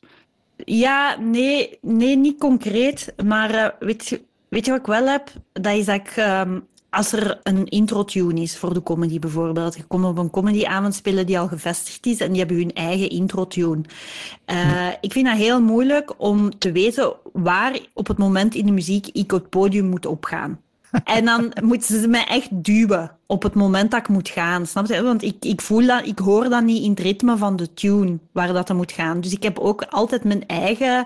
Ja, 0.65 1.17
nee, 1.19 1.77
nee, 1.81 2.17
niet 2.17 2.39
concreet. 2.39 3.13
Maar 3.25 3.75
weet, 3.79 4.07
je, 4.07 4.21
weet 4.49 4.65
je 4.65 4.71
wat 4.71 4.79
ik 4.79 4.85
wel 4.85 5.07
heb? 5.07 5.31
Dat 5.53 5.73
is 5.75 5.85
dat 5.85 5.95
ik, 5.95 6.13
ehm, 6.15 6.59
als 6.89 7.11
er 7.11 7.39
een 7.43 7.65
intro-tune 7.65 8.41
is 8.41 8.57
voor 8.57 8.73
de 8.73 8.83
comedy 8.83 9.19
bijvoorbeeld. 9.19 9.75
Je 9.75 9.83
komt 9.83 10.05
op 10.05 10.17
een 10.17 10.29
comedyavond 10.29 10.95
spelen 10.95 11.25
die 11.25 11.39
al 11.39 11.47
gevestigd 11.47 12.05
is 12.05 12.19
en 12.19 12.29
die 12.29 12.39
hebben 12.39 12.57
hun 12.57 12.73
eigen 12.73 13.09
intro-tune. 13.09 13.81
Eh, 14.45 14.87
Ik 15.01 15.11
vind 15.11 15.25
dat 15.25 15.37
heel 15.37 15.61
moeilijk 15.61 16.13
om 16.17 16.57
te 16.57 16.71
weten 16.71 17.13
waar 17.33 17.79
op 17.93 18.07
het 18.07 18.17
moment 18.17 18.55
in 18.55 18.65
de 18.65 18.71
muziek 18.71 19.07
ik 19.07 19.31
het 19.31 19.49
podium 19.49 19.85
moet 19.85 20.05
opgaan. 20.05 20.59
En 21.03 21.25
dan 21.25 21.53
moeten 21.63 22.01
ze 22.01 22.07
mij 22.07 22.25
echt 22.25 22.47
duwen 22.51 23.11
op 23.25 23.43
het 23.43 23.53
moment 23.53 23.91
dat 23.91 23.99
ik 23.99 24.07
moet 24.07 24.29
gaan. 24.29 24.65
Snap 24.65 24.87
je? 24.87 25.03
Want 25.03 25.23
ik, 25.23 25.35
ik 25.45 25.61
voel 25.61 25.85
dat, 25.85 26.05
ik 26.05 26.19
hoor 26.19 26.49
dat 26.49 26.63
niet 26.63 26.83
in 26.83 26.89
het 26.89 26.99
ritme 26.99 27.37
van 27.37 27.55
de 27.55 27.73
tune 27.73 28.17
waar 28.31 28.53
dat 28.53 28.73
moet 28.73 28.91
gaan. 28.91 29.21
Dus 29.21 29.31
ik 29.31 29.43
heb 29.43 29.59
ook 29.59 29.83
altijd 29.83 30.23
mijn 30.23 30.47
eigen 30.47 31.05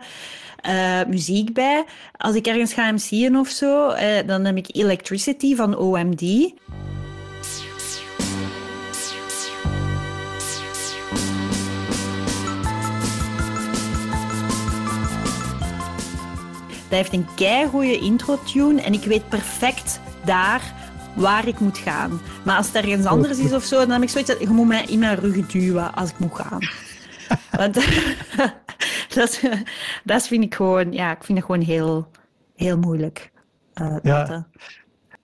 eh, 0.62 1.00
muziek 1.08 1.54
bij. 1.54 1.84
Als 2.18 2.36
ik 2.36 2.48
ergens 2.48 2.74
ga 2.74 2.92
MC'en 2.92 3.38
of 3.38 3.48
zo, 3.50 3.90
eh, 3.90 4.28
dan 4.28 4.46
heb 4.46 4.58
ik 4.58 4.76
Electricity 4.76 5.56
van 5.56 5.78
OMD. 5.78 6.54
Dat 16.90 17.00
heeft 17.00 17.14
een 17.14 17.28
keigoede 17.36 18.00
intro-tune 18.00 18.82
en 18.82 18.94
ik 18.94 19.04
weet 19.04 19.30
perfect 19.30 20.00
daar 20.26 20.74
waar 21.14 21.48
ik 21.48 21.60
moet 21.60 21.78
gaan. 21.78 22.22
Maar 22.44 22.58
als 22.58 22.68
het 22.68 22.76
ergens 22.76 23.06
anders 23.06 23.38
is 23.38 23.54
of 23.54 23.64
zo, 23.64 23.80
dan 23.80 23.90
heb 23.90 24.02
ik 24.02 24.10
zoiets 24.10 24.30
dat 24.30 24.40
je 24.40 24.48
moet 24.48 24.68
mij 24.68 24.86
in 24.88 25.00
mijn 25.00 25.20
rug 25.20 25.46
duwen 25.48 25.94
als 25.94 26.10
ik 26.10 26.20
moet 26.20 26.36
gaan. 26.36 26.60
Want 27.52 27.78
dat, 29.16 29.42
dat 30.04 30.28
vind 30.28 30.44
ik 30.44 30.56
gewoon, 30.56 30.92
ja, 30.94 31.12
ik 31.12 31.24
vind 31.24 31.38
het 31.38 31.48
gewoon 31.48 31.62
heel, 31.62 32.08
heel 32.56 32.78
moeilijk. 32.78 33.32
uh, 33.82 33.96
ja. 34.04 34.48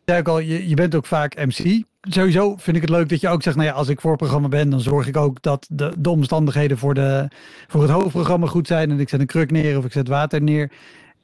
Ja, 0.06 0.22
al, 0.22 0.40
je, 0.40 0.70
je 0.70 0.76
bent 0.76 0.96
ook 0.96 1.06
vaak 1.06 1.36
MC. 1.36 1.84
Sowieso 2.02 2.56
vind 2.58 2.76
ik 2.76 2.82
het 2.82 2.92
leuk 2.92 3.10
dat 3.10 3.22
je 3.22 3.28
ook 3.28 3.44
zegt, 3.44 3.56
nou 3.56 3.68
ja, 3.68 3.74
als 3.74 3.88
ik 3.88 4.02
voorprogramma 4.02 4.48
ben, 4.48 4.70
dan 4.70 4.80
zorg 4.80 5.08
ik 5.08 5.18
ook 5.18 5.42
dat 5.42 5.68
de, 5.70 5.94
de 6.00 6.10
omstandigheden 6.10 6.78
voor, 6.78 6.94
de, 6.94 7.28
voor 7.68 7.82
het 7.82 7.92
hoofdprogramma 7.92 8.48
goed 8.48 8.68
zijn. 8.68 8.92
En 8.92 9.00
ik 9.00 9.10
zet 9.10 9.20
een 9.20 9.26
kruk 9.26 9.52
neer 9.52 9.78
of 9.78 9.86
ik 9.86 9.92
zet 9.92 10.08
water 10.08 10.42
neer. 10.42 10.72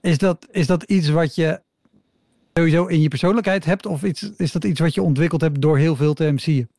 Is 0.02 0.17
dat, 0.17 0.47
is 0.52 0.67
dat 0.67 0.84
iets 0.84 1.10
wat 1.10 1.36
je 1.36 1.62
sowieso 2.54 2.86
in 2.86 3.02
je 3.02 3.08
persoonlijkheid 3.08 3.65
hebt? 3.65 3.86
Of 3.86 4.04
iets, 4.04 4.32
is 4.38 4.52
dat 4.52 4.63
iets 4.63 4.80
wat 4.80 4.93
je 4.93 5.02
ontwikkeld 5.02 5.41
hebt 5.41 5.62
door 5.62 5.78
heel 5.78 5.95
veel 5.95 6.13
te 6.13 6.32
MC'en? 6.32 6.69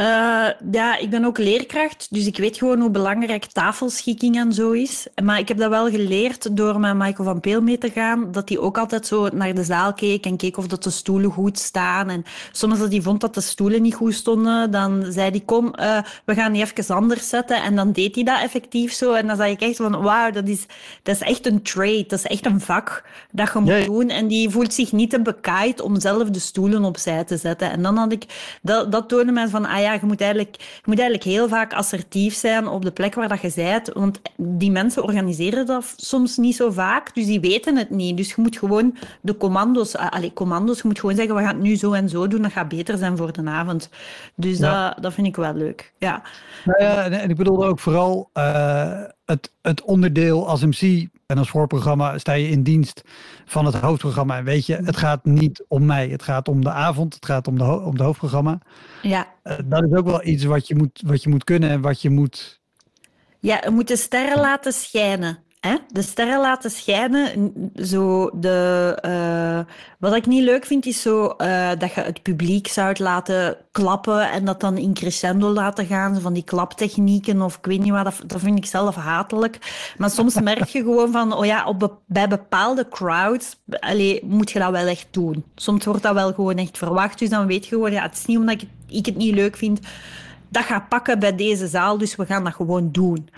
Uh, 0.00 0.48
ja, 0.70 0.96
ik 0.96 1.10
ben 1.10 1.24
ook 1.24 1.38
leerkracht, 1.38 2.06
dus 2.10 2.26
ik 2.26 2.36
weet 2.36 2.56
gewoon 2.56 2.80
hoe 2.80 2.90
belangrijk 2.90 3.44
tafelschikking 3.44 4.36
en 4.36 4.52
zo 4.52 4.70
is. 4.70 5.06
Maar 5.22 5.38
ik 5.38 5.48
heb 5.48 5.58
dat 5.58 5.70
wel 5.70 5.90
geleerd 5.90 6.56
door 6.56 6.80
met 6.80 6.94
Michael 6.94 7.28
van 7.28 7.40
Peel 7.40 7.60
mee 7.60 7.78
te 7.78 7.90
gaan, 7.90 8.32
dat 8.32 8.48
hij 8.48 8.58
ook 8.58 8.78
altijd 8.78 9.06
zo 9.06 9.28
naar 9.28 9.54
de 9.54 9.64
zaal 9.64 9.92
keek 9.92 10.26
en 10.26 10.36
keek 10.36 10.56
of 10.56 10.66
dat 10.66 10.82
de 10.82 10.90
stoelen 10.90 11.30
goed 11.30 11.58
staan. 11.58 12.08
En 12.08 12.24
soms 12.52 12.80
als 12.80 12.90
hij 12.90 13.00
vond 13.00 13.20
dat 13.20 13.34
de 13.34 13.40
stoelen 13.40 13.82
niet 13.82 13.94
goed 13.94 14.14
stonden, 14.14 14.70
dan 14.70 15.04
zei 15.08 15.30
hij, 15.30 15.40
kom, 15.40 15.72
uh, 15.80 15.98
we 16.24 16.34
gaan 16.34 16.52
die 16.52 16.62
even 16.62 16.94
anders 16.94 17.28
zetten. 17.28 17.62
En 17.62 17.76
dan 17.76 17.92
deed 17.92 18.14
hij 18.14 18.24
dat 18.24 18.40
effectief 18.40 18.92
zo. 18.92 19.12
En 19.12 19.26
dan 19.26 19.36
zag 19.36 19.48
ik 19.48 19.60
echt 19.60 19.76
van, 19.76 20.02
wauw, 20.02 20.30
dat 20.30 20.48
is, 20.48 20.66
dat 21.02 21.14
is 21.14 21.20
echt 21.20 21.46
een 21.46 21.62
trade, 21.62 22.04
dat 22.08 22.18
is 22.18 22.26
echt 22.26 22.46
een 22.46 22.60
vak 22.60 23.04
dat 23.30 23.52
je 23.52 23.58
moet 23.58 23.84
doen. 23.84 24.08
En 24.08 24.26
die 24.26 24.50
voelt 24.50 24.74
zich 24.74 24.92
niet 24.92 25.10
te 25.10 25.22
bekaaid 25.22 25.80
om 25.80 26.00
zelf 26.00 26.30
de 26.30 26.38
stoelen 26.38 26.84
opzij 26.84 27.24
te 27.24 27.36
zetten. 27.36 27.70
En 27.70 27.82
dan 27.82 27.96
had 27.96 28.12
ik, 28.12 28.24
dat, 28.62 28.92
dat 28.92 29.08
toonde 29.08 29.32
mij 29.32 29.48
van, 29.48 29.66
ah 29.66 29.80
ja, 29.82 29.92
je 29.92 30.00
moet, 30.02 30.20
eigenlijk, 30.20 30.56
je 30.58 30.82
moet 30.84 30.98
eigenlijk 30.98 31.28
heel 31.28 31.48
vaak 31.48 31.72
assertief 31.72 32.34
zijn 32.34 32.68
op 32.68 32.84
de 32.84 32.90
plek 32.90 33.14
waar 33.14 33.28
dat 33.28 33.40
je 33.40 33.52
bent. 33.54 33.90
Want 33.92 34.20
die 34.36 34.70
mensen 34.70 35.02
organiseren 35.02 35.66
dat 35.66 35.94
soms 35.96 36.36
niet 36.36 36.56
zo 36.56 36.70
vaak, 36.70 37.14
dus 37.14 37.26
die 37.26 37.40
weten 37.40 37.76
het 37.76 37.90
niet. 37.90 38.16
Dus 38.16 38.28
je 38.28 38.42
moet 38.42 38.58
gewoon 38.58 38.96
de 39.20 39.36
commando's, 39.36 39.94
uh, 39.94 40.10
allez, 40.10 40.32
commando's, 40.32 40.76
je 40.76 40.88
moet 40.88 41.00
gewoon 41.00 41.16
zeggen, 41.16 41.34
we 41.34 41.42
gaan 41.42 41.54
het 41.54 41.62
nu 41.62 41.76
zo 41.76 41.92
en 41.92 42.08
zo 42.08 42.26
doen, 42.26 42.42
dat 42.42 42.52
gaat 42.52 42.68
beter 42.68 42.98
zijn 42.98 43.16
voor 43.16 43.32
de 43.32 43.44
avond. 43.44 43.90
Dus 44.34 44.58
dat, 44.58 44.96
dat 45.00 45.12
vind 45.12 45.26
ik 45.26 45.36
wel 45.36 45.54
leuk, 45.54 45.92
ja. 45.98 46.22
Nou 46.64 46.82
ja, 46.82 47.10
en 47.10 47.30
ik 47.30 47.36
bedoelde 47.36 47.66
ook 47.66 47.78
vooral 47.78 48.30
uh, 48.34 49.02
het, 49.24 49.52
het 49.62 49.82
onderdeel 49.82 50.48
als 50.48 50.64
MC 50.64 51.08
en 51.32 51.38
als 51.38 51.50
voorprogramma 51.50 52.18
sta 52.18 52.32
je 52.32 52.48
in 52.48 52.62
dienst 52.62 53.02
van 53.44 53.64
het 53.64 53.74
hoofdprogramma. 53.74 54.36
En 54.36 54.44
weet 54.44 54.66
je, 54.66 54.76
het 54.76 54.96
gaat 54.96 55.24
niet 55.24 55.64
om 55.68 55.86
mij. 55.86 56.08
Het 56.08 56.22
gaat 56.22 56.48
om 56.48 56.64
de 56.64 56.70
avond. 56.70 57.14
Het 57.14 57.26
gaat 57.26 57.48
om 57.48 57.58
de, 57.58 57.64
om 57.64 57.96
de 57.96 58.02
hoofdprogramma. 58.02 58.58
Ja. 59.02 59.26
Uh, 59.44 59.54
dat 59.64 59.82
is 59.82 59.96
ook 59.98 60.06
wel 60.06 60.24
iets 60.24 60.44
wat 60.44 60.68
je, 60.68 60.74
moet, 60.74 61.02
wat 61.06 61.22
je 61.22 61.28
moet 61.28 61.44
kunnen 61.44 61.70
en 61.70 61.80
wat 61.80 62.02
je 62.02 62.10
moet... 62.10 62.60
Ja, 63.38 63.60
je 63.64 63.70
moet 63.70 63.88
de 63.88 63.96
sterren 63.96 64.40
laten 64.40 64.72
schijnen 64.72 65.38
hè, 65.62 65.76
de 65.88 66.02
sterren 66.02 66.40
laten 66.40 66.70
schijnen. 66.70 67.52
Zo 67.74 68.30
de, 68.34 68.98
uh, 69.06 69.74
wat 69.98 70.14
ik 70.14 70.26
niet 70.26 70.42
leuk 70.42 70.64
vind, 70.64 70.86
is 70.86 71.02
zo, 71.02 71.34
uh, 71.38 71.70
dat 71.78 71.94
je 71.94 72.00
het 72.00 72.22
publiek 72.22 72.68
zou 72.68 72.94
laten 72.98 73.56
klappen 73.72 74.30
en 74.30 74.44
dat 74.44 74.60
dan 74.60 74.78
in 74.78 74.94
crescendo 74.94 75.48
laten 75.48 75.86
gaan. 75.86 76.20
Van 76.20 76.32
die 76.32 76.42
klaptechnieken 76.42 77.42
of 77.42 77.56
ik 77.56 77.64
weet 77.64 77.80
niet 77.80 77.92
wat, 77.92 78.04
dat, 78.04 78.22
dat 78.26 78.40
vind 78.40 78.58
ik 78.58 78.66
zelf 78.66 78.94
hatelijk. 78.94 79.58
Maar 79.98 80.10
soms 80.10 80.40
merk 80.50 80.68
je 80.68 80.82
gewoon 80.82 81.12
van, 81.12 81.34
oh 81.36 81.44
ja, 81.44 81.66
op 81.66 81.98
bij 82.06 82.28
bepaalde 82.28 82.88
crowds 82.88 83.56
allee, 83.80 84.20
moet 84.24 84.50
je 84.50 84.58
dat 84.58 84.70
wel 84.70 84.86
echt 84.86 85.06
doen. 85.10 85.44
Soms 85.54 85.84
wordt 85.84 86.02
dat 86.02 86.14
wel 86.14 86.32
gewoon 86.32 86.56
echt 86.56 86.78
verwacht. 86.78 87.18
Dus 87.18 87.28
dan 87.28 87.46
weet 87.46 87.64
je 87.64 87.74
gewoon, 87.74 87.92
ja, 87.92 88.02
het 88.02 88.16
is 88.16 88.26
niet 88.26 88.38
omdat 88.38 88.62
ik, 88.62 88.68
ik 88.88 89.06
het 89.06 89.16
niet 89.16 89.34
leuk 89.34 89.56
vind 89.56 89.80
dat 90.52 90.64
gaat 90.64 90.88
pakken 90.88 91.18
bij 91.18 91.36
deze 91.36 91.66
zaal, 91.66 91.98
dus 91.98 92.16
we 92.16 92.26
gaan 92.26 92.44
dat 92.44 92.54
gewoon 92.54 92.88
doen. 92.90 93.28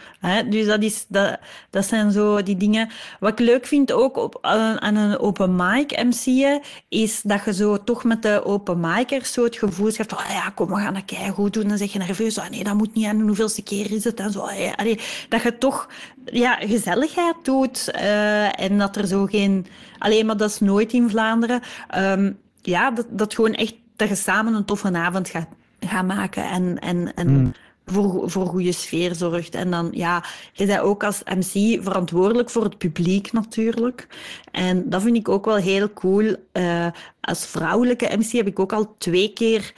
Dus 0.48 0.66
dat, 0.66 0.83
is, 0.83 1.05
dat, 1.09 1.38
dat 1.70 1.87
zijn 1.87 2.12
zo 2.12 2.42
die 2.42 2.57
dingen. 2.57 2.88
Wat 3.20 3.33
ik 3.33 3.38
leuk 3.38 3.66
vind 3.66 3.92
ook 3.92 4.16
op, 4.16 4.38
aan 4.42 4.94
een 4.94 5.18
open 5.18 5.57
mic 5.57 6.03
MC'en, 6.05 6.61
is 6.88 7.22
dat 7.22 7.44
je 7.44 7.55
zo 7.55 7.85
toch 7.85 8.05
met 8.05 8.22
de 8.22 8.44
open 8.44 8.81
micers 8.81 9.33
zo 9.33 9.44
het 9.44 9.57
gevoel 9.57 9.90
hebt 9.96 10.11
van, 10.11 10.18
ah 10.18 10.31
ja, 10.31 10.50
kom, 10.50 10.68
we 10.68 10.77
gaan 10.77 10.94
dat 10.94 11.35
goed 11.35 11.53
doen. 11.53 11.68
Dan 11.68 11.79
zeg 11.79 11.92
je 11.92 11.98
nerveus, 11.98 12.38
ah 12.38 12.50
nee, 12.50 12.64
dat 12.64 12.74
moet 12.74 12.94
niet, 12.94 13.07
en 13.07 13.20
hoeveelste 13.20 13.62
keer 13.62 13.92
is 13.92 14.05
het? 14.05 14.20
En 14.20 14.33
zo, 14.33 14.40
allee, 14.40 15.00
dat 15.29 15.42
je 15.42 15.59
toch 15.59 15.88
ja, 16.24 16.55
gezelligheid 16.55 17.37
doet 17.42 17.90
uh, 17.94 18.61
en 18.61 18.79
dat 18.79 18.96
er 18.96 19.07
zo 19.07 19.27
geen... 19.27 19.66
Alleen 19.98 20.27
maar 20.27 20.37
dat 20.37 20.50
is 20.50 20.61
nooit 20.61 20.92
in 20.92 21.11
Vlaanderen. 21.11 21.61
Um, 21.96 22.38
ja, 22.62 22.90
dat, 22.90 23.07
dat 23.11 23.35
gewoon 23.35 23.55
echt 23.55 23.74
dat 23.96 24.09
je 24.09 24.14
samen 24.14 24.55
een 24.55 24.64
toffe 24.64 24.92
avond 24.92 25.29
gaat 25.29 25.48
gaan 25.86 26.06
maken 26.06 26.44
en, 26.44 26.78
en, 26.78 27.14
en 27.14 27.28
hmm. 27.28 27.52
voor, 27.86 28.30
voor 28.30 28.46
goede 28.46 28.72
sfeer 28.72 29.14
zorgt. 29.14 29.54
En 29.54 29.70
dan, 29.70 29.88
ja, 29.92 30.24
je 30.52 30.66
bent 30.66 30.80
ook 30.80 31.04
als 31.04 31.22
MC 31.24 31.82
verantwoordelijk 31.82 32.50
voor 32.50 32.64
het 32.64 32.78
publiek 32.78 33.32
natuurlijk. 33.32 34.06
En 34.50 34.90
dat 34.90 35.02
vind 35.02 35.16
ik 35.16 35.28
ook 35.28 35.44
wel 35.44 35.56
heel 35.56 35.92
cool. 35.92 36.36
Uh, 36.52 36.86
als 37.20 37.46
vrouwelijke 37.46 38.16
MC 38.16 38.32
heb 38.32 38.46
ik 38.46 38.58
ook 38.58 38.72
al 38.72 38.94
twee 38.98 39.32
keer 39.32 39.72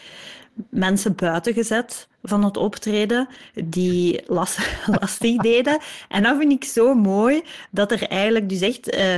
mensen 0.70 1.14
buiten 1.14 1.54
gezet 1.54 2.08
van 2.22 2.44
het 2.44 2.56
optreden 2.56 3.28
die 3.64 4.22
lastig 5.00 5.36
deden. 5.36 5.78
En 6.08 6.22
dat 6.22 6.36
vind 6.38 6.52
ik 6.52 6.64
zo 6.64 6.94
mooi, 6.94 7.42
dat 7.70 7.92
er 7.92 8.02
eigenlijk 8.02 8.48
dus 8.48 8.60
echt 8.60 8.94
uh, 8.94 9.16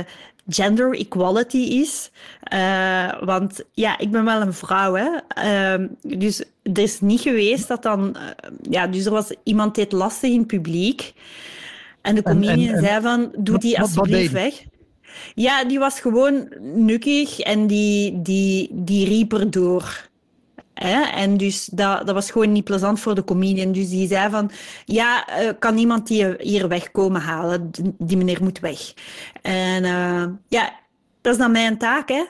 gender 0.49 0.97
equality 0.97 1.57
is. 1.57 2.11
Uh, 2.53 3.23
want 3.23 3.63
ja, 3.73 3.97
ik 3.97 4.11
ben 4.11 4.25
wel 4.25 4.41
een 4.41 4.53
vrouw, 4.53 4.93
hè. 4.93 5.09
Uh, 5.79 5.87
dus 6.01 6.43
er 6.63 6.79
is 6.79 7.01
niet 7.01 7.21
geweest 7.21 7.67
dat 7.67 7.83
dan... 7.83 8.15
Uh, 8.17 8.23
ja, 8.69 8.87
dus 8.87 9.05
er 9.05 9.11
was 9.11 9.33
iemand 9.43 9.75
deed 9.75 9.91
lastig 9.91 10.29
in 10.31 10.37
het 10.37 10.47
publiek. 10.47 11.13
En 12.01 12.15
de 12.15 12.23
comedian 12.23 12.79
zei 12.79 13.01
van, 13.01 13.31
doe 13.37 13.57
die 13.57 13.79
alsjeblieft 13.79 14.31
weg. 14.31 14.63
Ja, 15.35 15.63
die 15.63 15.79
was 15.79 15.99
gewoon 15.99 16.53
nukkig 16.59 17.39
en 17.39 17.67
die, 17.67 18.21
die, 18.21 18.69
die 18.71 19.07
riep 19.07 19.33
erdoor. 19.33 20.08
En 20.79 21.37
dus 21.37 21.65
dat, 21.65 22.05
dat 22.05 22.15
was 22.15 22.31
gewoon 22.31 22.51
niet 22.51 22.63
plezant 22.63 22.99
voor 22.99 23.15
de 23.15 23.23
comedian. 23.23 23.71
Dus 23.71 23.89
die 23.89 24.07
zei 24.07 24.29
van, 24.29 24.51
ja, 24.85 25.41
uh, 25.41 25.49
kan 25.59 25.77
iemand 25.77 26.07
die 26.07 26.35
hier 26.37 26.67
wegkomen 26.67 27.21
halen? 27.21 27.71
Die 27.97 28.17
meneer 28.17 28.43
moet 28.43 28.59
weg. 28.59 28.93
En 29.41 29.83
uh, 29.83 30.25
ja, 30.47 30.73
dat 31.21 31.33
is 31.33 31.39
dan 31.39 31.51
mijn 31.51 31.77
taak, 31.77 32.09
hè. 32.09 32.25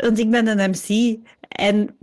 Want 0.00 0.18
ik 0.18 0.30
ben 0.30 0.46
een 0.46 0.70
MC. 0.70 1.18
En 1.48 1.96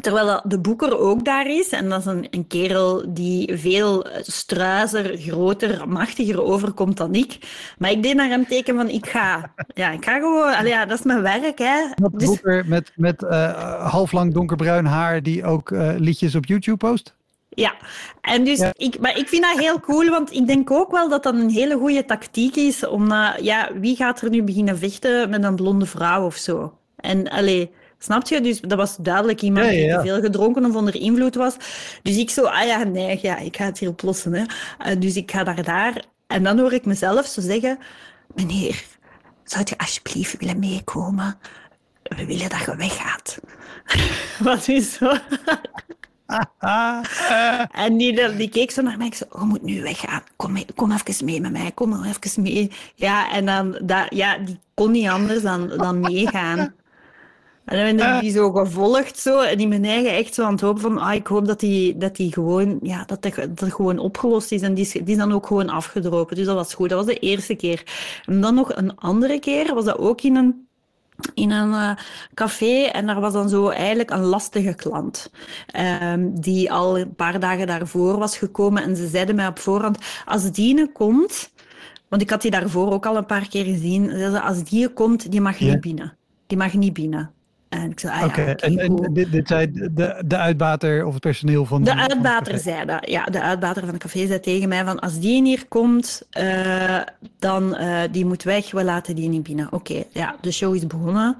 Terwijl 0.00 0.40
de 0.44 0.58
boeker 0.58 0.98
ook 0.98 1.24
daar 1.24 1.46
is, 1.46 1.68
en 1.68 1.88
dat 1.88 2.00
is 2.00 2.06
een, 2.06 2.26
een 2.30 2.46
kerel 2.46 3.04
die 3.08 3.56
veel 3.56 4.06
struizer, 4.22 5.16
groter, 5.16 5.88
machtiger 5.88 6.42
overkomt 6.42 6.96
dan 6.96 7.14
ik. 7.14 7.38
Maar 7.78 7.90
ik 7.90 8.02
deed 8.02 8.14
naar 8.14 8.28
hem 8.28 8.46
teken 8.46 8.76
van, 8.76 8.88
ik 8.88 9.06
ga. 9.06 9.52
Ja, 9.74 9.90
ik 9.90 10.04
ga 10.04 10.18
gewoon, 10.18 10.54
allee, 10.54 10.72
ja, 10.72 10.86
dat 10.86 10.98
is 10.98 11.04
mijn 11.04 11.22
werk. 11.22 11.58
Hè. 11.58 11.88
Dat 11.94 12.12
dus... 12.12 12.28
boeker 12.28 12.64
met, 12.66 12.92
met 12.96 13.22
uh, 13.22 13.90
halflang 13.90 14.34
donkerbruin 14.34 14.86
haar 14.86 15.22
die 15.22 15.44
ook 15.44 15.70
uh, 15.70 15.92
liedjes 15.96 16.34
op 16.34 16.46
YouTube 16.46 16.76
post? 16.76 17.14
Ja, 17.48 17.74
en 18.20 18.44
dus 18.44 18.70
Ik, 18.72 19.00
maar 19.00 19.18
ik 19.18 19.28
vind 19.28 19.42
dat 19.42 19.58
heel 19.58 19.80
cool, 19.80 20.08
want 20.08 20.32
ik 20.32 20.46
denk 20.46 20.70
ook 20.70 20.90
wel 20.90 21.08
dat 21.08 21.22
dat 21.22 21.34
een 21.34 21.50
hele 21.50 21.76
goede 21.76 22.04
tactiek 22.04 22.56
is. 22.56 22.86
Om, 22.86 23.12
ja, 23.40 23.70
wie 23.74 23.96
gaat 23.96 24.20
er 24.20 24.30
nu 24.30 24.42
beginnen 24.42 24.78
vechten 24.78 25.30
met 25.30 25.44
een 25.44 25.56
blonde 25.56 25.86
vrouw 25.86 26.24
of 26.26 26.36
zo? 26.36 26.78
En 26.96 27.28
allee, 27.28 27.70
Snap 28.02 28.28
je? 28.28 28.40
Dus 28.40 28.60
dat 28.60 28.78
was 28.78 28.96
duidelijk 28.96 29.42
iemand 29.42 29.70
die 29.70 29.98
veel 29.98 30.20
gedronken 30.20 30.64
of 30.64 30.74
onder 30.74 30.94
invloed 30.94 31.34
was. 31.34 31.56
Dus 32.02 32.16
ik 32.16 32.30
zo, 32.30 32.44
ah 32.44 32.66
ja, 32.66 32.82
nee, 32.84 33.18
ja, 33.22 33.36
ik 33.36 33.56
ga 33.56 33.64
het 33.64 33.78
hier 33.78 33.88
oplossen. 33.88 34.32
Hè. 34.32 34.40
Uh, 34.40 35.00
dus 35.00 35.16
ik 35.16 35.30
ga 35.30 35.44
daar 35.44 35.62
daar. 35.62 36.04
En 36.26 36.42
dan 36.42 36.58
hoor 36.58 36.72
ik 36.72 36.84
mezelf 36.84 37.26
zo 37.26 37.40
zeggen, 37.40 37.78
meneer, 38.34 38.84
zou 39.44 39.64
je 39.68 39.78
alsjeblieft 39.78 40.38
willen 40.38 40.58
meekomen? 40.58 41.38
We 42.02 42.26
willen 42.26 42.48
dat 42.48 42.60
je 42.60 42.76
weggaat. 42.76 43.38
Wat 44.38 44.68
is 44.68 44.92
zo? 44.92 45.16
en 47.84 47.96
die, 47.96 48.36
die 48.36 48.48
keek 48.48 48.70
zo 48.70 48.82
naar 48.82 48.98
mij. 48.98 49.06
Ik 49.06 49.14
zei, 49.14 49.30
je 49.32 49.44
moet 49.44 49.62
nu 49.62 49.82
weggaan. 49.82 50.22
Kom, 50.36 50.52
mee, 50.52 50.66
kom 50.74 50.92
even 50.92 51.24
mee 51.24 51.40
met 51.40 51.52
mij. 51.52 51.72
Kom 51.74 52.04
even 52.04 52.42
mee. 52.42 52.70
Ja, 52.94 53.32
en 53.32 53.46
dan, 53.46 53.78
dat, 53.82 54.06
ja, 54.10 54.38
die 54.38 54.58
kon 54.74 54.90
niet 54.90 55.08
anders 55.08 55.42
dan, 55.42 55.68
dan 55.68 56.00
meegaan. 56.00 56.74
En 57.64 57.76
dan 57.76 57.96
ben 57.96 58.14
ik 58.14 58.20
die 58.20 58.32
zo 58.32 58.50
gevolgd 58.50 59.18
zo, 59.18 59.40
en 59.40 59.58
die 59.58 59.68
mijn 59.68 59.84
eigen 59.84 60.12
echt 60.12 60.34
zo 60.34 60.44
aan 60.44 60.52
het 60.52 60.60
hopen 60.60 60.80
van, 60.80 60.98
ah, 60.98 61.14
ik 61.14 61.26
hoop 61.26 61.46
dat 61.46 61.60
die, 61.60 61.96
dat 61.96 62.16
die 62.16 62.32
gewoon, 62.32 62.78
ja, 62.82 63.04
dat 63.04 63.22
dat, 63.22 63.34
dat 63.58 63.72
gewoon 63.72 63.98
opgelost 63.98 64.52
is. 64.52 64.62
En 64.62 64.74
die 64.74 64.84
is, 64.84 64.92
die 64.92 65.02
is 65.04 65.16
dan 65.16 65.32
ook 65.32 65.46
gewoon 65.46 65.68
afgedropen. 65.68 66.36
Dus 66.36 66.46
dat 66.46 66.54
was 66.54 66.74
goed. 66.74 66.88
Dat 66.88 67.04
was 67.04 67.14
de 67.14 67.20
eerste 67.20 67.54
keer. 67.54 67.82
En 68.24 68.40
dan 68.40 68.54
nog 68.54 68.76
een 68.76 68.96
andere 68.96 69.38
keer 69.38 69.74
was 69.74 69.84
dat 69.84 69.98
ook 69.98 70.20
in 70.20 70.36
een 70.36 70.66
in 71.34 71.50
een 71.50 71.70
uh, 71.70 71.90
café 72.34 72.82
en 72.82 73.06
daar 73.06 73.20
was 73.20 73.32
dan 73.32 73.48
zo 73.48 73.68
eigenlijk 73.68 74.10
een 74.10 74.24
lastige 74.24 74.74
klant 74.74 75.30
um, 76.02 76.40
die 76.40 76.72
al 76.72 76.98
een 76.98 77.14
paar 77.14 77.40
dagen 77.40 77.66
daarvoor 77.66 78.18
was 78.18 78.38
gekomen 78.38 78.82
en 78.82 78.96
ze 78.96 79.08
zeiden 79.08 79.34
mij 79.34 79.46
op 79.46 79.58
voorhand 79.58 79.98
als 80.24 80.52
die 80.52 80.92
komt, 80.92 81.50
want 82.08 82.22
ik 82.22 82.30
had 82.30 82.42
die 82.42 82.50
daarvoor 82.50 82.92
ook 82.92 83.06
al 83.06 83.16
een 83.16 83.26
paar 83.26 83.48
keer 83.48 83.64
gezien, 83.64 84.10
ze 84.10 84.40
als 84.40 84.64
die 84.64 84.88
komt, 84.88 85.30
die 85.30 85.40
mag 85.40 85.60
niet 85.60 85.80
binnen. 85.80 86.16
Die 86.46 86.58
mag 86.58 86.72
niet 86.72 86.92
binnen. 86.92 87.30
En 87.72 87.90
ik 87.90 88.00
zei, 88.00 88.12
ah, 88.12 88.20
ja, 88.20 88.26
oké, 88.26 88.42
en, 88.42 89.12
dit, 89.12 89.32
dit 89.32 89.48
zei 89.48 89.72
de, 89.72 90.22
de 90.26 90.36
uitbater 90.36 91.06
of 91.06 91.12
het 91.12 91.22
personeel 91.22 91.64
van... 91.64 91.84
De 91.84 91.96
uitbater 91.96 92.58
zei 92.58 92.84
dat. 92.84 93.08
Ja, 93.08 93.24
de 93.24 93.40
uitbater 93.40 93.82
van 93.82 93.92
het 93.92 94.02
café 94.02 94.26
zei 94.26 94.40
tegen 94.40 94.68
mij 94.68 94.84
van 94.84 95.00
als 95.00 95.18
die 95.18 95.42
hier 95.42 95.66
komt, 95.68 96.22
eh, 96.30 97.00
dan 97.38 97.74
eh, 97.76 98.00
die 98.10 98.26
moet 98.26 98.42
weg, 98.42 98.70
we 98.70 98.84
laten 98.84 99.14
die 99.14 99.28
niet 99.28 99.42
binnen. 99.42 99.72
Oké, 99.72 100.02
ja, 100.10 100.36
de 100.40 100.52
show 100.52 100.74
is 100.74 100.86
begonnen. 100.86 101.36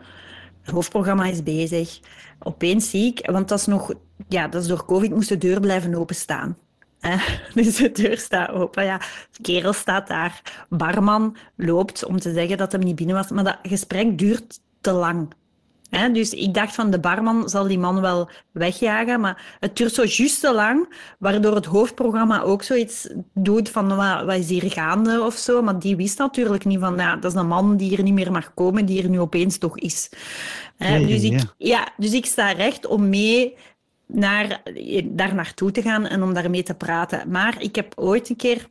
Het 0.63 0.75
hoofdprogramma 0.75 1.25
is 1.25 1.43
bezig. 1.43 2.01
Opeens 2.39 2.91
zie 2.91 3.07
ik, 3.07 3.31
want 3.31 3.49
dat 3.49 3.59
is 3.59 3.67
nog, 3.67 3.93
ja, 4.29 4.49
dat 4.49 4.63
is 4.63 4.69
door 4.69 4.85
COVID, 4.85 5.11
moest 5.11 5.29
de 5.29 5.39
deur 5.39 5.61
blijven 5.61 5.95
openstaan. 5.95 6.57
Dus 7.55 7.77
de 7.77 7.93
deur 7.93 8.19
staat 8.19 8.51
open. 8.51 8.85
Ja, 8.85 8.99
de 9.31 9.43
kerel 9.43 9.73
staat 9.73 10.09
daar. 10.09 10.43
Barman 10.69 11.37
loopt 11.57 12.05
om 12.05 12.21
te 12.21 12.33
zeggen 12.33 12.57
dat 12.57 12.73
hij 12.73 12.81
niet 12.81 12.97
binnen 12.97 13.17
was. 13.17 13.29
Maar 13.29 13.45
dat 13.45 13.59
gesprek 13.63 14.19
duurt 14.19 14.61
te 14.81 14.93
lang. 14.93 15.29
Hè, 15.97 16.13
dus 16.13 16.31
ik 16.31 16.55
dacht 16.55 16.75
van 16.75 16.91
de 16.91 17.01
barman 17.01 17.49
zal 17.49 17.67
die 17.67 17.79
man 17.79 18.01
wel 18.01 18.31
wegjagen, 18.53 19.21
maar 19.21 19.57
het 19.61 19.77
duurt 19.77 19.95
zo 19.95 20.05
juist 20.05 20.41
te 20.41 20.53
lang, 20.53 20.95
waardoor 21.19 21.55
het 21.55 21.65
hoofdprogramma 21.65 22.41
ook 22.41 22.63
zoiets 22.63 23.09
doet 23.35 23.69
van 23.69 23.97
wat, 23.97 24.25
wat 24.25 24.37
is 24.37 24.49
hier 24.49 24.71
gaande 24.71 25.23
of 25.23 25.35
zo. 25.35 25.63
Maar 25.63 25.79
die 25.79 25.97
wist 25.97 26.19
natuurlijk 26.19 26.65
niet 26.65 26.79
van, 26.79 26.97
ja, 26.97 27.17
dat 27.17 27.33
is 27.33 27.39
een 27.39 27.47
man 27.47 27.77
die 27.77 27.89
hier 27.89 28.03
niet 28.03 28.15
meer 28.15 28.33
mag 28.33 28.55
komen, 28.55 28.87
die 28.87 29.03
er 29.03 29.09
nu 29.09 29.21
opeens 29.21 29.59
toch 29.59 29.79
is. 29.79 30.11
Hè, 30.77 31.07
dus, 31.07 31.23
ja, 31.23 31.37
ik, 31.37 31.55
ja, 31.59 31.89
dus 31.97 32.13
ik 32.13 32.27
sta 32.27 32.53
recht 32.53 32.87
om 32.87 33.09
mee 33.09 33.57
naar, 34.07 34.63
daar 35.05 35.35
naartoe 35.35 35.71
te 35.71 35.83
gaan 35.83 36.07
en 36.07 36.23
om 36.23 36.35
daarmee 36.35 36.63
te 36.63 36.75
praten. 36.75 37.31
Maar 37.31 37.63
ik 37.63 37.77
heb 37.77 37.93
ooit 37.97 38.29
een 38.29 38.37
keer 38.37 38.67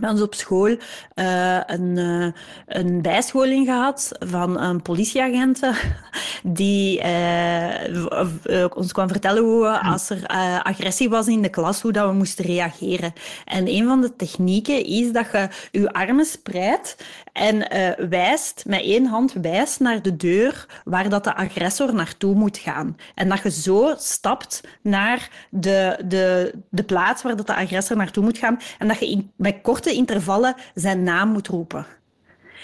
bij 0.00 0.10
ons 0.10 0.22
op 0.22 0.34
school 0.34 0.76
eh, 1.14 1.60
een, 1.66 1.98
eh, 1.98 2.32
een 2.66 3.02
bijscholing 3.02 3.66
gehad 3.66 4.12
van 4.18 4.60
een 4.60 4.82
politieagenten 4.82 5.74
die 6.42 7.00
eh, 7.00 8.64
ons 8.74 8.92
kwam 8.92 9.08
vertellen 9.08 9.42
hoe 9.42 9.62
we, 9.62 9.80
als 9.80 10.10
er 10.10 10.26
agressie 10.62 11.08
was 11.08 11.26
in 11.26 11.42
de 11.42 11.48
klas, 11.48 11.80
hoe 11.80 11.92
dat 11.92 12.08
we 12.08 12.14
moesten 12.14 12.44
reageren. 12.44 13.12
En 13.44 13.68
een 13.68 13.86
van 13.86 14.00
de 14.00 14.16
technieken 14.16 14.84
is 14.84 15.12
dat 15.12 15.26
je 15.32 15.48
je 15.70 15.92
armen 15.92 16.24
spreidt 16.24 16.96
en 17.32 17.68
wijst, 18.08 18.64
met 18.66 18.80
één 18.80 19.06
hand 19.06 19.32
wijst 19.32 19.80
naar 19.80 20.02
de 20.02 20.16
deur 20.16 20.66
waar 20.84 21.08
dat 21.08 21.24
de 21.24 21.34
agressor 21.34 21.94
naartoe 21.94 22.34
moet 22.34 22.58
gaan. 22.58 22.96
En 23.14 23.28
dat 23.28 23.42
je 23.42 23.50
zo 23.50 23.94
stapt 23.98 24.60
naar 24.82 25.30
de, 25.50 25.98
de, 26.04 26.54
de 26.70 26.82
plaats 26.82 27.22
waar 27.22 27.36
dat 27.36 27.46
de 27.46 27.54
agressor 27.54 27.96
naartoe 27.96 28.24
moet 28.24 28.38
gaan 28.38 28.58
en 28.78 28.88
dat 28.88 28.98
je 28.98 29.10
in, 29.10 29.30
met 29.36 29.56
korte 29.62 29.85
intervallen 29.94 30.54
zijn 30.74 31.02
naam 31.02 31.28
moet 31.28 31.48
roepen. 31.48 31.86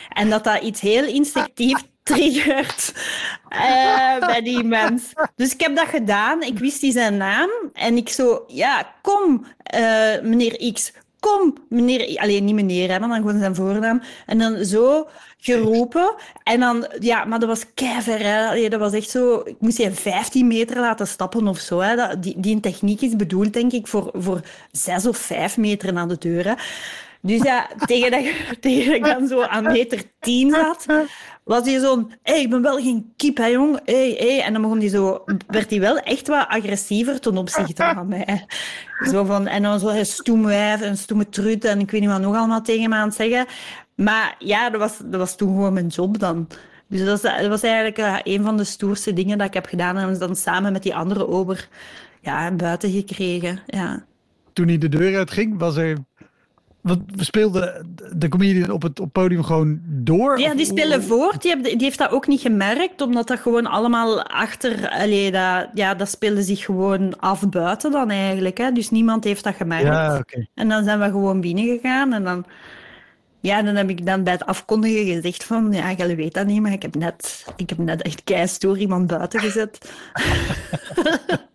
En 0.08 0.30
dat 0.30 0.44
dat 0.44 0.62
iets 0.62 0.80
heel 0.80 1.04
instinctief 1.04 1.82
triggert 2.02 2.92
eh, 3.48 4.18
bij 4.18 4.40
die 4.42 4.64
mens. 4.64 5.12
Dus 5.36 5.52
ik 5.52 5.60
heb 5.60 5.76
dat 5.76 5.88
gedaan. 5.88 6.42
Ik 6.42 6.58
wist 6.58 6.80
die 6.80 6.92
zijn 6.92 7.16
naam. 7.16 7.50
En 7.72 7.96
ik 7.96 8.08
zo, 8.08 8.44
ja, 8.46 8.94
kom, 9.02 9.46
eh, 9.62 10.20
meneer 10.22 10.72
X. 10.72 10.92
Kom, 11.20 11.54
meneer... 11.68 12.18
Alleen 12.18 12.44
niet 12.44 12.54
meneer, 12.54 12.90
hè, 12.90 12.98
maar 12.98 13.08
dan 13.08 13.18
gewoon 13.18 13.38
zijn 13.38 13.54
voornaam. 13.54 14.02
En 14.26 14.38
dan 14.38 14.64
zo 14.64 15.08
geroepen. 15.38 16.14
En 16.42 16.60
dan, 16.60 16.86
ja, 16.98 17.24
maar 17.24 17.38
dat 17.38 17.48
was 17.48 17.74
keiver, 17.74 18.18
hè. 18.18 18.48
Allee, 18.48 18.70
dat 18.70 18.80
was 18.80 18.92
echt 18.92 19.10
zo... 19.10 19.42
Ik 19.44 19.56
moest 19.58 19.78
je 19.78 19.92
15 19.92 20.46
meter 20.46 20.80
laten 20.80 21.06
stappen 21.06 21.48
of 21.48 21.58
zo, 21.58 21.80
hè. 21.80 21.96
Dat, 21.96 22.22
die, 22.22 22.34
die 22.40 22.60
techniek 22.60 23.00
is 23.00 23.16
bedoeld, 23.16 23.52
denk 23.52 23.72
ik, 23.72 23.86
voor, 23.86 24.10
voor 24.14 24.40
6 24.72 25.06
of 25.06 25.16
5 25.16 25.56
meter 25.56 25.92
naar 25.92 26.08
de 26.08 26.18
deur, 26.18 26.44
hè. 26.44 26.54
Dus 27.24 27.42
ja, 27.42 27.68
tegen 27.86 28.10
dat, 28.10 28.24
je- 28.24 28.56
tegen 28.60 28.86
dat 28.86 28.94
ik 28.94 29.04
dan 29.18 29.26
zo 29.28 29.42
aan 29.42 29.62
meter 29.64 30.02
10 30.20 30.50
zat, 30.50 30.86
was 31.44 31.64
hij 31.70 31.78
zo'n, 31.80 32.12
hé, 32.22 32.34
ik 32.34 32.50
ben 32.50 32.62
wel 32.62 32.76
geen 32.76 33.12
kip, 33.16 33.36
hè, 33.36 33.46
jong. 33.46 33.80
Hey, 33.84 34.14
hey. 34.18 34.42
En 34.42 34.52
dan 34.52 34.62
begon 34.62 34.78
hij 34.78 34.88
zo, 34.88 35.24
werd 35.46 35.70
hij 35.70 35.80
wel 35.80 35.98
echt 35.98 36.28
wat 36.28 36.48
agressiever 36.48 37.20
ten 37.20 37.36
opzichte 37.36 37.90
van 37.94 38.08
mij. 38.08 38.46
Zo 39.10 39.24
van, 39.24 39.46
en 39.46 39.62
dan 39.62 39.80
zo 39.80 39.88
een 39.88 40.06
stoeme 40.06 40.46
wijf 40.46 40.80
en 40.80 40.96
stoeme 40.96 41.28
trut 41.28 41.64
en 41.64 41.80
ik 41.80 41.90
weet 41.90 42.00
niet 42.00 42.10
wat 42.10 42.20
nog 42.20 42.36
allemaal 42.36 42.62
tegen 42.62 42.90
me 42.90 42.96
aan 42.96 43.06
het 43.08 43.16
zeggen. 43.16 43.46
Maar 43.94 44.34
ja, 44.38 44.70
dat 44.70 44.80
was, 44.80 44.98
dat 45.04 45.20
was 45.20 45.36
toen 45.36 45.48
gewoon 45.48 45.72
mijn 45.72 45.86
job 45.86 46.18
dan. 46.18 46.48
Dus 46.86 47.04
dat 47.04 47.22
was, 47.22 47.40
dat 47.40 47.48
was 47.48 47.62
eigenlijk 47.62 47.98
eh, 47.98 48.16
een 48.22 48.42
van 48.42 48.56
de 48.56 48.64
stoerste 48.64 49.12
dingen 49.12 49.38
dat 49.38 49.46
ik 49.46 49.54
heb 49.54 49.66
gedaan. 49.66 49.96
En 49.96 50.18
dan 50.18 50.36
samen 50.36 50.72
met 50.72 50.82
die 50.82 50.94
andere 50.94 51.28
ober 51.28 51.68
ja, 52.20 52.50
buiten 52.50 52.90
gekregen. 52.90 53.60
Ja. 53.66 54.04
Toen 54.52 54.68
hij 54.68 54.78
de 54.78 54.88
deur 54.88 55.16
uitging, 55.16 55.58
was 55.58 55.76
er... 55.76 55.96
Want 56.82 57.02
we 57.06 57.24
speelden 57.24 57.94
de 58.16 58.28
comedian 58.28 58.70
op 58.70 58.82
het 58.82 59.00
op 59.00 59.12
podium 59.12 59.44
gewoon 59.44 59.80
door? 59.84 60.38
Ja, 60.38 60.54
die 60.54 60.66
spelen 60.66 61.02
voort. 61.02 61.42
Die, 61.42 61.62
die 61.62 61.76
heeft 61.78 61.98
dat 61.98 62.10
ook 62.10 62.26
niet 62.26 62.40
gemerkt, 62.40 63.00
omdat 63.00 63.26
dat 63.26 63.40
gewoon 63.40 63.66
allemaal 63.66 64.22
achter... 64.22 64.88
Allee, 64.88 65.30
dat, 65.30 65.68
ja, 65.74 65.94
dat 65.94 66.08
speelde 66.08 66.42
zich 66.42 66.64
gewoon 66.64 67.18
af 67.18 67.48
buiten 67.48 67.90
dan 67.90 68.10
eigenlijk. 68.10 68.58
Hè. 68.58 68.72
Dus 68.72 68.90
niemand 68.90 69.24
heeft 69.24 69.44
dat 69.44 69.54
gemerkt. 69.54 69.86
Ja. 69.86 70.24
En 70.54 70.68
dan 70.68 70.84
zijn 70.84 70.98
we 70.98 71.04
gewoon 71.04 71.40
binnengegaan 71.40 72.12
en 72.12 72.24
dan... 72.24 72.44
Ja, 73.40 73.62
dan 73.62 73.74
heb 73.74 73.90
ik 73.90 74.06
dan 74.06 74.22
bij 74.22 74.32
het 74.32 74.46
afkondigen 74.46 75.14
gezegd 75.14 75.44
van... 75.44 75.72
Ja, 75.72 75.92
jij 75.92 76.16
weet 76.16 76.34
dat 76.34 76.46
niet, 76.46 76.60
maar 76.60 76.72
ik 76.72 76.82
heb 76.82 76.94
net, 76.94 77.44
ik 77.56 77.68
heb 77.68 77.78
net 77.78 78.02
echt 78.02 78.24
keistoer 78.24 78.78
iemand 78.78 79.06
buiten 79.06 79.40
gezet. 79.40 79.78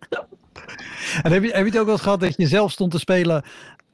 En 1.22 1.32
heb 1.32 1.42
je, 1.42 1.50
heb 1.50 1.64
je 1.64 1.70
het 1.70 1.78
ook 1.78 1.84
wel 1.84 1.94
eens 1.94 2.02
gehad 2.02 2.20
dat 2.20 2.34
je 2.36 2.46
zelf 2.46 2.70
stond 2.70 2.90
te 2.90 2.98
spelen 2.98 3.42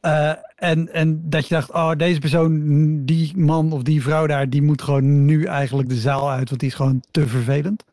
eh, 0.04 0.32
en, 0.56 0.92
en 0.92 1.30
dat 1.30 1.48
je 1.48 1.54
dacht, 1.54 1.72
oh, 1.72 1.92
deze 1.96 2.20
persoon, 2.20 3.04
die 3.04 3.36
man 3.36 3.72
of 3.72 3.82
die 3.82 4.02
vrouw 4.02 4.26
daar, 4.26 4.50
die 4.50 4.62
moet 4.62 4.82
gewoon 4.82 5.24
nu 5.24 5.44
eigenlijk 5.44 5.88
de 5.88 5.94
zaal 5.94 6.30
uit, 6.30 6.48
want 6.48 6.60
die 6.60 6.68
is 6.68 6.74
gewoon 6.74 7.02
te 7.10 7.26
vervelend? 7.26 7.84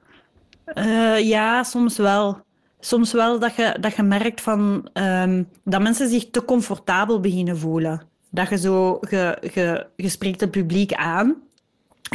Eh, 0.66 1.20
ja, 1.20 1.64
soms 1.64 1.98
wel. 1.98 2.38
Soms 2.80 3.14
wel 3.14 3.40
dat 3.40 3.56
je, 3.56 3.78
dat 3.80 3.96
je 3.96 4.04
merkt 4.04 4.42
van, 4.42 4.90
ehm, 4.94 5.44
dat 5.64 5.82
mensen 5.82 6.10
zich 6.10 6.30
te 6.30 6.46
comfortabel 6.46 7.20
beginnen 7.20 7.58
voelen. 7.58 8.02
Dat 8.30 8.50
je 8.50 8.58
zo, 8.58 9.00
je, 9.10 9.88
je, 9.96 10.10
spreekt 10.10 10.42
het 10.42 10.52
publiek 10.52 10.94
aan. 10.94 11.36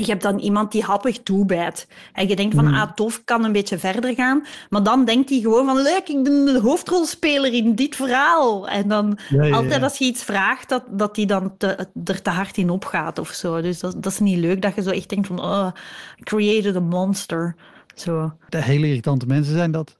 Je 0.00 0.10
hebt 0.10 0.22
dan 0.22 0.38
iemand 0.38 0.72
die 0.72 0.82
happig 0.82 1.22
toebijt. 1.22 1.88
En 2.12 2.28
je 2.28 2.36
denkt 2.36 2.54
van, 2.54 2.74
ah 2.74 2.92
tof, 2.92 3.24
kan 3.24 3.44
een 3.44 3.52
beetje 3.52 3.78
verder 3.78 4.14
gaan. 4.14 4.46
Maar 4.70 4.82
dan 4.82 5.04
denkt 5.04 5.30
hij 5.30 5.40
gewoon 5.40 5.66
van, 5.66 5.82
leuk, 5.82 6.08
ik 6.08 6.22
ben 6.22 6.44
de 6.44 6.60
hoofdrolspeler 6.62 7.52
in 7.52 7.74
dit 7.74 7.96
verhaal. 7.96 8.68
En 8.68 8.88
dan, 8.88 9.18
Ja, 9.28 9.44
ja, 9.44 9.54
altijd 9.54 9.74
ja. 9.74 9.82
als 9.82 9.98
je 9.98 10.04
iets 10.04 10.22
vraagt, 10.24 10.68
dat, 10.68 10.82
dat 10.90 11.14
die 11.14 11.26
dan 11.26 11.56
te, 11.56 11.88
er 12.04 12.22
te 12.22 12.30
hard 12.30 12.56
in 12.56 12.70
opgaat 12.70 13.18
of 13.18 13.28
zo. 13.28 13.60
Dus 13.60 13.80
dat, 13.80 14.02
dat 14.02 14.12
is 14.12 14.18
niet 14.18 14.38
leuk, 14.38 14.62
dat 14.62 14.74
je 14.74 14.82
zo 14.82 14.90
echt 14.90 15.08
denkt 15.08 15.26
van, 15.26 15.40
oh, 15.40 15.68
created 16.20 16.76
a 16.76 16.80
monster. 16.80 17.54
Zo. 17.94 18.32
De 18.48 18.62
hele 18.62 18.86
irritante 18.86 19.26
mensen 19.26 19.54
zijn 19.54 19.70
dat. 19.70 19.96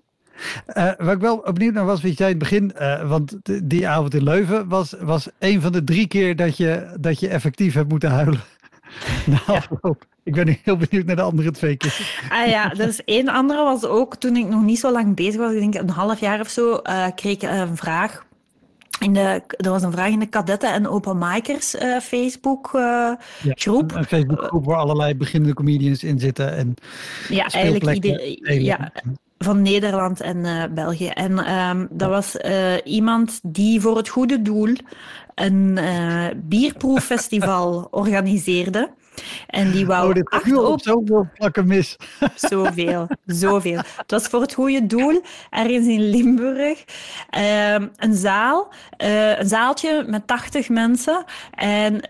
Eh 0.67 0.91
waar 0.99 1.15
ik 1.15 1.21
wel 1.21 1.53
benieuwd 1.53 1.75
naar 1.75 1.85
was, 1.85 2.01
weet 2.01 2.19
jij 2.19 2.31
in 2.31 2.39
het 2.39 2.43
begin, 2.43 2.73
eh, 2.73 3.09
want 3.09 3.37
die 3.63 3.89
avond 3.89 4.15
in 4.15 4.23
Leuven 4.23 4.69
was, 4.69 4.95
was 5.01 5.29
een 5.39 5.61
van 5.61 5.73
de 5.73 5.85
drie 5.85 6.07
keer 6.07 6.37
dat 6.37 6.57
je, 6.57 6.97
dat 7.01 7.21
je 7.21 7.29
effectief 7.29 7.75
hebt 7.75 7.89
moeten 7.89 8.11
huilen. 8.11 8.41
Na 9.27 9.41
afloop. 9.47 10.07
Ik 10.23 10.35
ben 10.35 10.59
heel 10.63 10.77
benieuwd 10.77 11.07
naar 11.07 11.17
de 11.17 11.23
andere 11.23 11.51
twee 11.51 11.77
keer. 11.77 12.29
Ah 12.29 12.49
ja, 12.49 12.69
dus 12.69 13.05
één 13.05 13.29
andere 13.29 13.63
was 13.63 13.85
ook 13.85 14.17
toen 14.17 14.37
ik 14.37 14.49
nog 14.49 14.63
niet 14.63 14.79
zo 14.79 14.93
lang 14.93 15.15
bezig 15.15 15.41
was, 15.41 15.53
ik 15.53 15.59
denk 15.59 15.75
een 15.75 15.89
half 15.89 16.21
jaar 16.21 16.41
of 16.41 16.49
zo, 16.49 16.75
eh, 16.75 17.07
kreeg 17.15 17.33
ik 17.33 17.43
een 17.43 17.77
vraag. 17.77 18.25
In 19.01 19.13
de, 19.13 19.43
er 19.47 19.71
was 19.71 19.83
een 19.83 19.93
vraag 19.93 20.11
in 20.11 20.19
de 20.19 20.27
kadetten 20.27 20.73
en 20.73 20.89
open 20.89 21.19
micers 21.19 21.75
eh, 21.75 21.99
Facebook 21.99 22.67
eh, 22.75 22.81
Ja, 22.81 23.19
groep. 23.43 23.95
Een, 23.95 24.05
Facebookgroep 24.05 24.65
waar 24.65 24.77
allerlei 24.77 25.15
beginnende 25.15 25.55
comedians 25.55 26.05
in 26.05 26.19
zitten. 26.19 26.57
En 26.57 26.75
Ja, 27.29 27.47
eigenlijk 27.47 27.95
iedereen. 27.95 28.63
Ja, 28.63 28.93
van 29.47 29.63
Nederland 29.63 30.21
en 30.21 30.45
eh, 30.45 30.65
België. 30.71 31.09
En 31.09 31.39
ehm, 31.39 31.87
dat 31.91 32.09
was 32.09 32.37
eh, 32.37 32.75
iemand 32.85 33.41
die 33.43 33.81
voor 33.81 33.97
het 33.97 34.09
goede 34.09 34.43
doel 34.43 34.77
een 35.35 35.79
eh 35.79 36.27
bierproeffestival 36.37 37.89
organiseerde. 38.03 38.91
En 39.47 39.71
die 39.71 39.87
wou 39.87 40.09
oh, 40.09 40.15
dit 40.15 40.31
acht 40.31 40.57
op 40.57 40.83
zoveel 40.83 41.29
plakken 41.35 41.67
mis. 41.67 41.97
Zoveel, 42.51 43.07
zoveel. 43.27 43.77
Het 43.97 44.11
was 44.11 44.27
voor 44.27 44.41
het 44.41 44.55
goede 44.55 44.87
doel, 44.87 45.21
ergens 45.51 45.87
in 45.87 46.11
Limburg. 46.11 46.85
Ehm, 47.31 47.87
een 47.97 48.15
zaal, 48.15 48.73
een 48.97 49.49
zaaltje 49.49 50.05
met 50.07 50.27
80 50.27 50.69
mensen. 50.69 51.25
En 51.55 52.01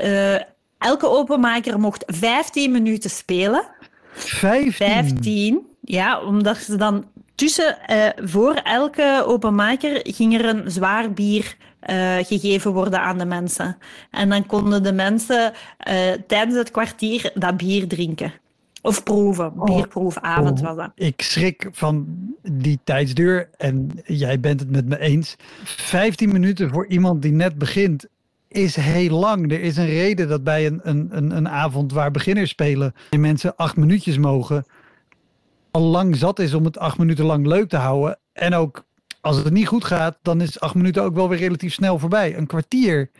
elke 0.78 1.08
openmaker 1.08 1.80
mocht 1.80 2.04
15 2.06 2.70
minuten 2.72 3.10
spelen. 3.10 3.64
15. 4.12 4.72
15, 4.72 5.66
ja, 5.80 6.20
omdat 6.20 6.56
ze 6.56 6.76
dan 6.76 7.04
tussen, 7.36 7.78
eh, 7.86 8.08
voor 8.24 8.54
elke 8.54 9.22
openmaker 9.26 10.00
ging 10.02 10.34
er 10.34 10.44
een 10.44 10.70
zwaar 10.70 11.12
bier 11.12 11.56
eh, 11.80 12.16
gegeven 12.16 12.72
worden 12.72 13.00
aan 13.00 13.18
de 13.18 13.24
mensen. 13.24 13.76
En 14.10 14.28
dan 14.28 14.46
konden 14.46 14.82
de 14.82 14.92
mensen 14.92 15.52
eh, 15.78 16.12
tijdens 16.26 16.56
het 16.56 16.70
kwartier 16.70 17.30
dat 17.34 17.56
bier 17.56 17.88
drinken. 17.88 18.32
Of 18.82 19.02
proeven, 19.02 19.52
bierproefavond 19.64 20.60
was 20.60 20.76
dat. 20.76 20.90
Ik 20.94 21.22
schrik 21.22 21.68
van 21.72 22.06
die 22.42 22.78
tijdsduur 22.84 23.48
en 23.56 23.90
jij 24.04 24.40
bent 24.40 24.60
het 24.60 24.70
met 24.70 24.88
me 24.88 24.98
eens. 24.98 25.36
15 25.64 26.32
minuten 26.32 26.70
voor 26.70 26.86
iemand 26.86 27.22
die 27.22 27.32
net 27.32 27.58
begint 27.58 28.06
is 28.48 28.76
heel 28.76 29.18
lang. 29.18 29.52
Er 29.52 29.60
is 29.60 29.76
een 29.76 29.86
reden 29.86 30.28
dat 30.28 30.44
bij 30.44 30.66
een, 30.66 30.80
een, 30.82 31.08
een, 31.10 31.36
een 31.36 31.48
avond 31.48 31.92
waar 31.92 32.10
beginners 32.10 32.50
spelen 32.50 32.94
en 33.10 33.20
mensen 33.20 33.56
acht 33.56 33.76
minuutjes 33.76 34.18
mogen. 34.18 34.64
Al 35.76 35.82
lang 35.82 36.16
zat 36.16 36.38
is 36.38 36.54
om 36.54 36.64
het 36.64 36.78
acht 36.78 36.98
minuten 36.98 37.24
lang 37.24 37.46
leuk 37.46 37.68
te 37.68 37.76
houden. 37.76 38.18
En 38.32 38.54
ook 38.54 38.84
als 39.20 39.36
het 39.36 39.52
niet 39.52 39.66
goed 39.66 39.84
gaat, 39.84 40.18
dan 40.22 40.40
is 40.40 40.60
acht 40.60 40.74
minuten 40.74 41.02
ook 41.02 41.14
wel 41.14 41.28
weer 41.28 41.38
relatief 41.38 41.72
snel 41.72 41.98
voorbij. 41.98 42.36
Een 42.36 42.46
kwartier 42.46 43.10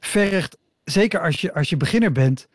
vergt, 0.00 0.58
zeker 0.84 1.20
als 1.20 1.40
je, 1.40 1.54
als 1.54 1.70
je 1.70 1.76
beginner 1.76 2.12
bent, 2.12 2.48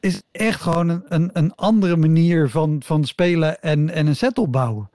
is 0.00 0.22
echt 0.32 0.60
gewoon 0.60 0.88
een, 0.88 1.02
een, 1.08 1.30
een 1.32 1.54
andere 1.54 1.96
manier 1.96 2.50
van, 2.50 2.82
van 2.84 3.04
spelen 3.04 3.62
en, 3.62 3.90
en 3.90 4.06
een 4.06 4.16
set 4.16 4.38
opbouwen. 4.38 4.90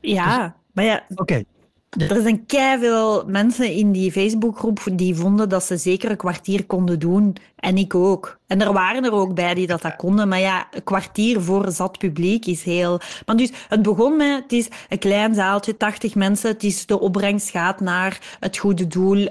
Ja, 0.00 0.38
Dus- 0.38 0.52
maar 0.72 0.84
ja, 0.84 1.04
Oké, 1.14 1.42
er 1.90 2.22
zijn 2.22 2.44
veel 2.80 3.24
mensen 3.26 3.72
in 3.72 3.92
die 3.92 4.12
Facebookgroep 4.12 4.80
die 4.92 5.14
vonden 5.14 5.48
dat 5.48 5.64
ze 5.64 5.76
zeker 5.76 6.10
een 6.10 6.16
kwartier 6.16 6.66
konden 6.66 6.98
doen. 6.98 7.36
En 7.56 7.76
ik 7.76 7.94
ook. 7.94 8.38
En 8.46 8.60
er 8.60 8.72
waren 8.72 9.04
er 9.04 9.12
ook 9.12 9.34
bij 9.34 9.54
die 9.54 9.66
dat, 9.66 9.82
dat 9.82 9.96
konden. 9.96 10.28
Maar 10.28 10.40
ja, 10.40 10.66
een 10.70 10.84
kwartier 10.84 11.40
voor 11.40 11.70
zat 11.70 11.98
publiek 11.98 12.46
is 12.46 12.62
heel... 12.62 13.00
Maar 13.26 13.36
dus, 13.36 13.50
het 13.68 13.82
begon 13.82 14.16
met, 14.16 14.42
het 14.42 14.52
is 14.52 14.68
een 14.88 14.98
klein 14.98 15.34
zaaltje, 15.34 15.76
80 15.76 16.14
mensen. 16.14 16.50
Het 16.50 16.64
is 16.64 16.86
de 16.86 17.00
opbrengst 17.00 17.50
gaat 17.50 17.80
naar 17.80 18.36
het 18.40 18.56
goede 18.56 18.86
doel 18.86 19.28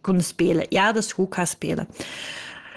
kunnen 0.00 0.24
spelen. 0.24 0.66
Ja, 0.68 0.92
dat 0.92 1.04
is 1.04 1.12
goed, 1.12 1.34
ga 1.34 1.44
spelen. 1.44 1.88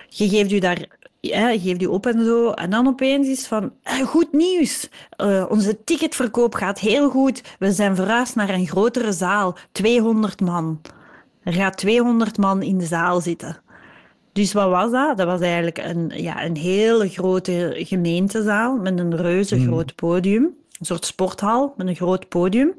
Je 0.09 0.29
geeft 0.29 0.51
u 0.51 0.59
daar 0.59 0.87
ja, 1.19 1.49
je 1.49 1.59
geeft 1.59 1.81
u 1.81 1.85
op 1.85 2.05
en 2.05 2.25
zo. 2.25 2.51
En 2.51 2.69
dan 2.69 2.87
opeens 2.87 3.27
is 3.27 3.47
van, 3.47 3.73
eh, 3.83 3.99
goed 3.99 4.31
nieuws. 4.31 4.89
Eh, 5.09 5.45
onze 5.49 5.83
ticketverkoop 5.83 6.53
gaat 6.53 6.79
heel 6.79 7.09
goed. 7.09 7.41
We 7.59 7.71
zijn 7.71 7.95
verhuisd 7.95 8.35
naar 8.35 8.49
een 8.49 8.67
grotere 8.67 9.11
zaal. 9.11 9.57
200 9.71 10.41
man. 10.41 10.81
Er 11.43 11.53
gaat 11.53 11.77
200 11.77 12.37
man 12.37 12.61
in 12.61 12.77
de 12.77 12.85
zaal 12.85 13.21
zitten. 13.21 13.61
Dus 14.31 14.53
wat 14.53 14.69
was 14.69 14.91
dat? 14.91 15.17
Dat 15.17 15.27
was 15.27 15.41
eigenlijk 15.41 15.77
een, 15.77 16.11
ja, 16.15 16.45
een 16.45 16.57
hele 16.57 17.09
grote 17.09 17.73
gemeentezaal 17.77 18.77
met 18.77 18.99
een 18.99 19.15
reuze 19.15 19.59
groot 19.59 19.95
podium. 19.95 20.43
Een 20.43 20.85
soort 20.85 21.05
sporthal 21.05 21.73
met 21.77 21.87
een 21.87 21.95
groot 21.95 22.27
podium. 22.27 22.73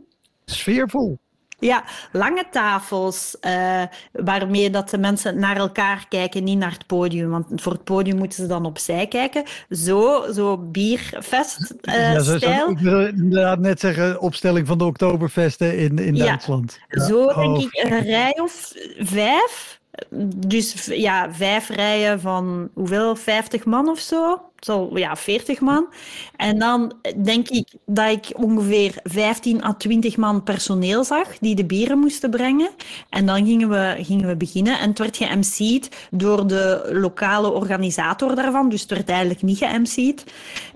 sfeervol. 0.45 1.19
Ja, 1.61 1.85
lange 2.13 2.45
tafels, 2.51 3.37
eh, 3.41 3.83
waarmee 4.13 4.71
dat 4.71 4.91
de 4.91 4.99
mensen 4.99 5.39
naar 5.39 5.57
elkaar 5.57 6.07
kijken, 6.09 6.45
niet 6.45 6.59
naar 6.59 6.71
het 6.73 6.87
podium. 6.87 7.31
Want 7.31 7.47
voor 7.55 7.73
het 7.73 7.85
podium 7.85 8.17
moeten 8.17 8.43
ze 8.43 8.47
dan 8.49 8.65
opzij 8.65 9.07
kijken. 9.07 9.45
Zo, 9.71 10.33
zo 10.33 10.59
bierfest 10.59 11.75
eh, 11.81 12.39
ja, 12.39 12.69
ik 12.69 12.79
wil 12.79 13.07
inderdaad 13.07 13.59
net 13.59 13.81
zeggen, 13.81 14.21
opstelling 14.21 14.67
van 14.67 14.79
de 14.79 14.85
Oktoberfesten 14.85 15.79
in, 15.79 15.99
in 15.99 16.15
Ja. 16.17 16.25
Duitsland. 16.25 16.79
Ja. 16.89 17.05
Zo 17.05 17.27
denk 17.27 17.57
Oh, 17.57 17.61
ik 17.63 17.85
een 17.91 18.03
rij 18.03 18.39
of 18.43 18.73
vijf. 18.99 19.80
Dus 20.47 20.85
ja, 20.85 21.33
vijf 21.33 21.69
rijen 21.69 22.21
van 22.21 22.71
hoeveel? 22.75 23.17
50 23.17 23.65
man 23.65 23.89
of 23.89 23.99
zo? 23.99 24.41
Zo, 24.59 24.91
ja, 24.95 25.17
40 25.17 25.61
man. 25.61 25.87
En 26.37 26.59
dan 26.59 26.93
denk 27.17 27.49
ik 27.49 27.69
dat 27.87 28.11
ik 28.11 28.31
ongeveer 28.37 28.95
15 29.03 29.65
à 29.65 29.75
20 29.75 30.17
man 30.17 30.43
personeel 30.43 31.05
zag 31.05 31.39
die 31.39 31.55
de 31.55 31.65
bieren 31.65 31.99
moesten 31.99 32.31
brengen. 32.31 32.71
En 33.09 33.27
dan 33.27 33.47
gingen 33.47 33.69
we, 33.69 33.97
gingen 34.05 34.29
we 34.29 34.37
beginnen. 34.37 34.79
En 34.79 34.89
het 34.89 34.99
werd 34.99 35.17
ge-MC'd 35.17 36.09
door 36.11 36.47
de 36.47 36.89
lokale 36.93 37.51
organisator 37.53 38.35
daarvan. 38.35 38.69
Dus 38.69 38.81
het 38.81 38.91
werd 38.91 39.09
eigenlijk 39.09 39.43
niet 39.43 39.59
ge-MC'd. 39.59 40.25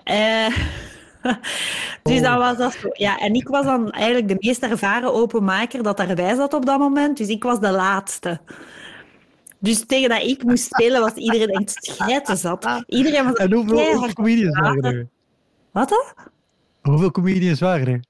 Eh, 0.05 0.47
dus 2.03 2.21
dat 2.21 2.39
was 2.39 2.57
dat 2.57 2.73
zo. 2.73 2.89
Ja, 2.93 3.19
en 3.19 3.35
ik 3.35 3.49
was 3.49 3.65
dan 3.65 3.91
eigenlijk 3.91 4.29
de 4.29 4.37
meest 4.39 4.63
ervaren 4.63 5.15
openmaker 5.15 5.83
dat 5.83 5.97
daarbij 5.97 6.35
zat 6.35 6.55
op 6.55 6.67
dat 6.67 6.79
moment. 6.79 7.17
Dus 7.17 7.29
ik 7.29 7.43
was 7.43 7.61
de 7.61 7.71
laatste. 7.71 8.41
Dus 9.65 9.85
tegen 9.87 10.09
dat 10.09 10.23
ik 10.23 10.43
moest 10.43 10.65
spelen, 10.65 11.01
was 11.01 11.15
iedereen 11.15 11.49
echt 11.49 11.85
schijten 11.85 12.37
zat. 12.37 12.85
Iedereen 12.87 13.25
was 13.25 13.33
En 13.35 13.53
hoeveel, 13.53 14.13
comedians 14.13 14.59
waren 14.59 14.83
er? 14.83 15.09
Wat 15.71 15.89
dan? 15.89 16.05
Hoeveel 16.83 17.11
comedians 17.11 17.61
waren 17.61 17.87
er? 17.87 18.01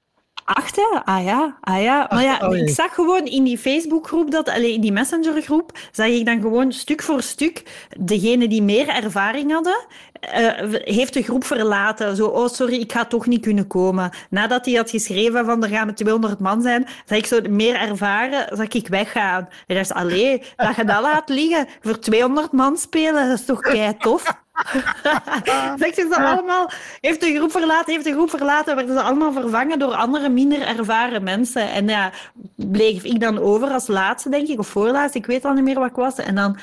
Acht, 0.45 0.75
hè? 0.75 0.99
Ah 1.03 1.23
ja, 1.23 1.57
ah 1.61 1.81
ja. 1.81 2.07
Maar 2.09 2.23
ja, 2.23 2.41
ik 2.41 2.69
zag 2.69 2.93
gewoon 2.93 3.25
in 3.25 3.43
die 3.43 3.57
Facebookgroep, 3.57 4.31
dat, 4.31 4.49
allee, 4.49 4.73
in 4.73 4.81
die 4.81 4.91
Messengergroep, 4.91 5.71
zag 5.91 6.07
ik 6.07 6.25
dan 6.25 6.41
gewoon 6.41 6.71
stuk 6.71 7.01
voor 7.01 7.21
stuk, 7.21 7.63
degene 7.99 8.47
die 8.47 8.61
meer 8.61 8.87
ervaring 8.87 9.51
hadden, 9.51 9.85
eh, 10.19 10.51
heeft 10.69 11.13
de 11.13 11.23
groep 11.23 11.45
verlaten. 11.45 12.15
Zo, 12.15 12.27
oh 12.27 12.47
sorry, 12.47 12.79
ik 12.79 12.91
ga 12.91 13.05
toch 13.05 13.25
niet 13.25 13.41
kunnen 13.41 13.67
komen. 13.67 14.11
Nadat 14.29 14.65
hij 14.65 14.73
had 14.73 14.89
geschreven 14.89 15.45
van 15.45 15.63
er 15.63 15.69
gaan 15.69 15.85
met 15.85 15.97
200 15.97 16.39
man 16.39 16.61
zijn, 16.61 16.87
zag 17.05 17.17
ik 17.17 17.25
zo 17.25 17.39
meer 17.49 17.75
ervaren, 17.75 18.57
zag 18.57 18.67
ik 18.67 18.87
weggaan. 18.87 19.49
En 19.67 19.75
dat 19.75 19.85
is, 19.85 19.91
allee, 19.91 20.41
dat 20.55 20.75
je 20.75 20.83
dat 20.83 21.01
laat 21.01 21.29
liggen, 21.29 21.67
voor 21.81 21.99
200 21.99 22.51
man 22.51 22.77
spelen, 22.77 23.29
dat 23.29 23.39
is 23.39 23.45
toch 23.45 23.59
kei 23.59 23.97
tof. 23.97 24.43
Zegt 25.81 25.95
ze 25.95 26.15
allemaal, 26.17 26.69
heeft 27.01 27.21
de 27.21 27.35
groep 27.35 27.51
verlaten, 27.51 27.93
heeft 27.93 28.05
de 28.05 28.11
groep 28.11 28.29
verlaten, 28.29 28.75
werden 28.75 28.95
ze 28.95 29.01
allemaal 29.01 29.31
vervangen 29.33 29.79
door 29.79 29.93
andere 29.93 30.29
minder 30.29 30.61
ervaren 30.61 31.23
mensen. 31.23 31.71
En 31.71 31.87
ja, 31.87 32.11
bleef 32.55 33.03
ik 33.03 33.19
dan 33.19 33.39
over 33.39 33.69
als 33.69 33.87
laatste, 33.87 34.29
denk 34.29 34.47
ik, 34.47 34.59
of 34.59 34.67
voorlaatste, 34.67 35.17
ik 35.17 35.25
weet 35.25 35.45
al 35.45 35.53
niet 35.53 35.63
meer 35.63 35.79
wat 35.79 35.89
ik 35.89 35.95
was. 35.95 36.15
En 36.15 36.35
dan 36.35 36.57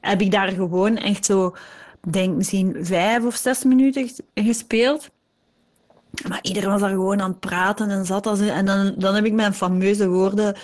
heb 0.00 0.20
ik 0.20 0.30
daar 0.30 0.48
gewoon 0.48 0.96
echt 0.96 1.24
zo, 1.24 1.56
denk 2.10 2.36
misschien 2.36 2.76
vijf 2.80 3.24
of 3.24 3.34
zes 3.34 3.64
minuten 3.64 4.02
ges- 4.08 4.44
gespeeld. 4.46 5.08
Maar 6.28 6.38
iedereen 6.42 6.70
was 6.70 6.80
daar 6.80 6.90
gewoon 6.90 7.20
aan 7.20 7.30
het 7.30 7.40
praten 7.40 7.90
en 7.90 8.06
zat 8.06 8.26
als 8.26 8.40
En 8.40 8.66
dan, 8.66 8.94
dan 8.96 9.14
heb 9.14 9.24
ik 9.24 9.32
mijn 9.32 9.54
fameuze 9.54 10.08
woorden. 10.08 10.56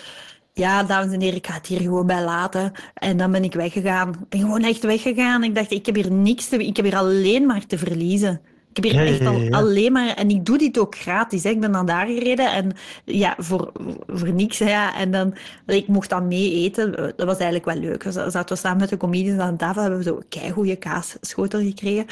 Ja, 0.57 0.83
dames 0.83 1.13
en 1.13 1.21
heren, 1.21 1.37
ik 1.37 1.47
ga 1.47 1.55
het 1.55 1.67
hier 1.67 1.81
gewoon 1.81 2.07
bij 2.07 2.25
laten. 2.25 2.73
En 2.95 3.17
dan 3.17 3.33
ben 3.33 3.45
ik 3.45 3.55
weggegaan. 3.55 4.09
Ik 4.09 4.29
ben 4.29 4.41
gewoon 4.41 4.63
echt 4.63 4.83
weggegaan. 4.83 5.45
Ik 5.45 5.55
dacht, 5.55 5.71
ik 5.71 5.87
heb 5.87 5.95
hier 5.95 6.13
niks 6.13 6.49
te... 6.49 6.67
Ik 6.67 6.77
heb 6.77 6.85
hier 6.85 6.97
alleen 6.97 7.47
maar 7.47 7.67
te 7.67 7.79
verliezen. 7.79 8.41
Ik 8.75 8.85
heb 8.85 8.93
hier 8.93 9.05
Ja, 9.05 9.13
echt 9.13 9.27
al, 9.27 9.33
ja, 9.37 9.43
ja. 9.43 9.51
alleen 9.57 9.93
maar... 9.93 10.09
En 10.09 10.31
ik 10.31 10.47
doe 10.47 10.59
dit 10.59 10.79
ook 10.79 10.97
gratis. 10.97 11.43
Hè. 11.43 11.51
Ik 11.51 11.61
ben 11.61 11.73
dan 11.73 11.87
daar 11.87 12.07
gereden 12.07 12.53
en 12.53 12.73
ja, 13.05 13.35
voor, 13.39 13.73
voor 14.07 14.33
niks. 14.33 14.59
hè. 14.59 14.89
En 14.97 15.11
dan, 15.11 15.35
ik 15.67 15.87
mocht 15.89 16.11
dan 16.11 16.29
mee 16.29 16.53
eten. 16.53 16.93
Dat 17.17 17.27
was 17.27 17.37
eigenlijk 17.37 17.65
wel 17.65 17.77
leuk. 17.77 18.03
We 18.03 18.13
zaten 18.13 18.49
we 18.49 18.57
samen 18.57 18.79
met 18.79 18.89
de 18.89 18.97
comedians 18.97 19.41
aan 19.41 19.57
tafel. 19.57 19.81
Hebben 19.83 19.99
we 19.99 20.05
zo 20.05 20.21
een 20.45 20.53
goede 20.53 20.77
kaasschotel 20.77 21.61
gekregen. 21.61 22.07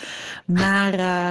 Maar... 0.44 0.94
eh, 0.94 1.30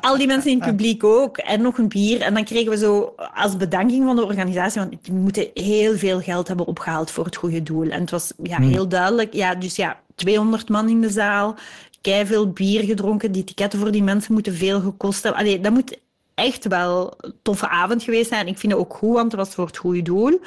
al 0.00 0.16
die 0.18 0.26
mensen 0.26 0.50
in 0.50 0.60
het 0.60 0.68
publiek 0.68 1.04
ook. 1.04 1.38
En 1.38 1.62
nog 1.62 1.78
een 1.78 1.88
bier. 1.88 2.20
En 2.20 2.34
dan 2.34 2.44
kregen 2.44 2.70
we 2.70 2.76
zo 2.76 3.14
als 3.34 3.56
bedanking 3.56 4.04
van 4.04 4.16
de 4.16 4.24
organisatie, 4.24 4.80
want 4.80 5.04
die 5.04 5.12
moeten 5.14 5.48
heel 5.54 5.96
veel 5.96 6.20
geld 6.20 6.48
hebben 6.48 6.66
opgehaald 6.66 7.10
voor 7.10 7.24
het 7.24 7.36
goede 7.36 7.62
doel. 7.62 7.88
En 7.90 8.00
het 8.00 8.10
was 8.10 8.32
ja, 8.42 8.60
heel 8.60 8.88
duidelijk. 8.88 9.32
Ja, 9.32 9.54
dus 9.54 9.76
ja, 9.76 10.00
200 10.14 10.68
man 10.68 10.88
in 10.88 11.00
de 11.00 11.10
zaal, 11.10 11.56
veel 12.04 12.50
bier 12.50 12.84
gedronken. 12.84 13.32
Die 13.32 13.44
ticketten 13.44 13.78
voor 13.78 13.90
die 13.90 14.02
mensen 14.02 14.32
moeten 14.32 14.54
veel 14.54 14.80
gekost 14.80 15.22
hebben. 15.22 15.62
Dat 15.62 15.72
moet 15.72 15.98
echt 16.34 16.68
wel 16.68 17.14
een 17.16 17.34
toffe 17.42 17.68
avond 17.68 18.02
geweest 18.02 18.28
zijn. 18.28 18.46
Ik 18.46 18.58
vind 18.58 18.72
het 18.72 18.80
ook 18.80 18.94
goed, 18.94 19.14
want 19.14 19.32
het 19.32 19.40
was 19.40 19.54
voor 19.54 19.66
het 19.66 19.76
goede 19.76 20.02
doel. 20.02 20.40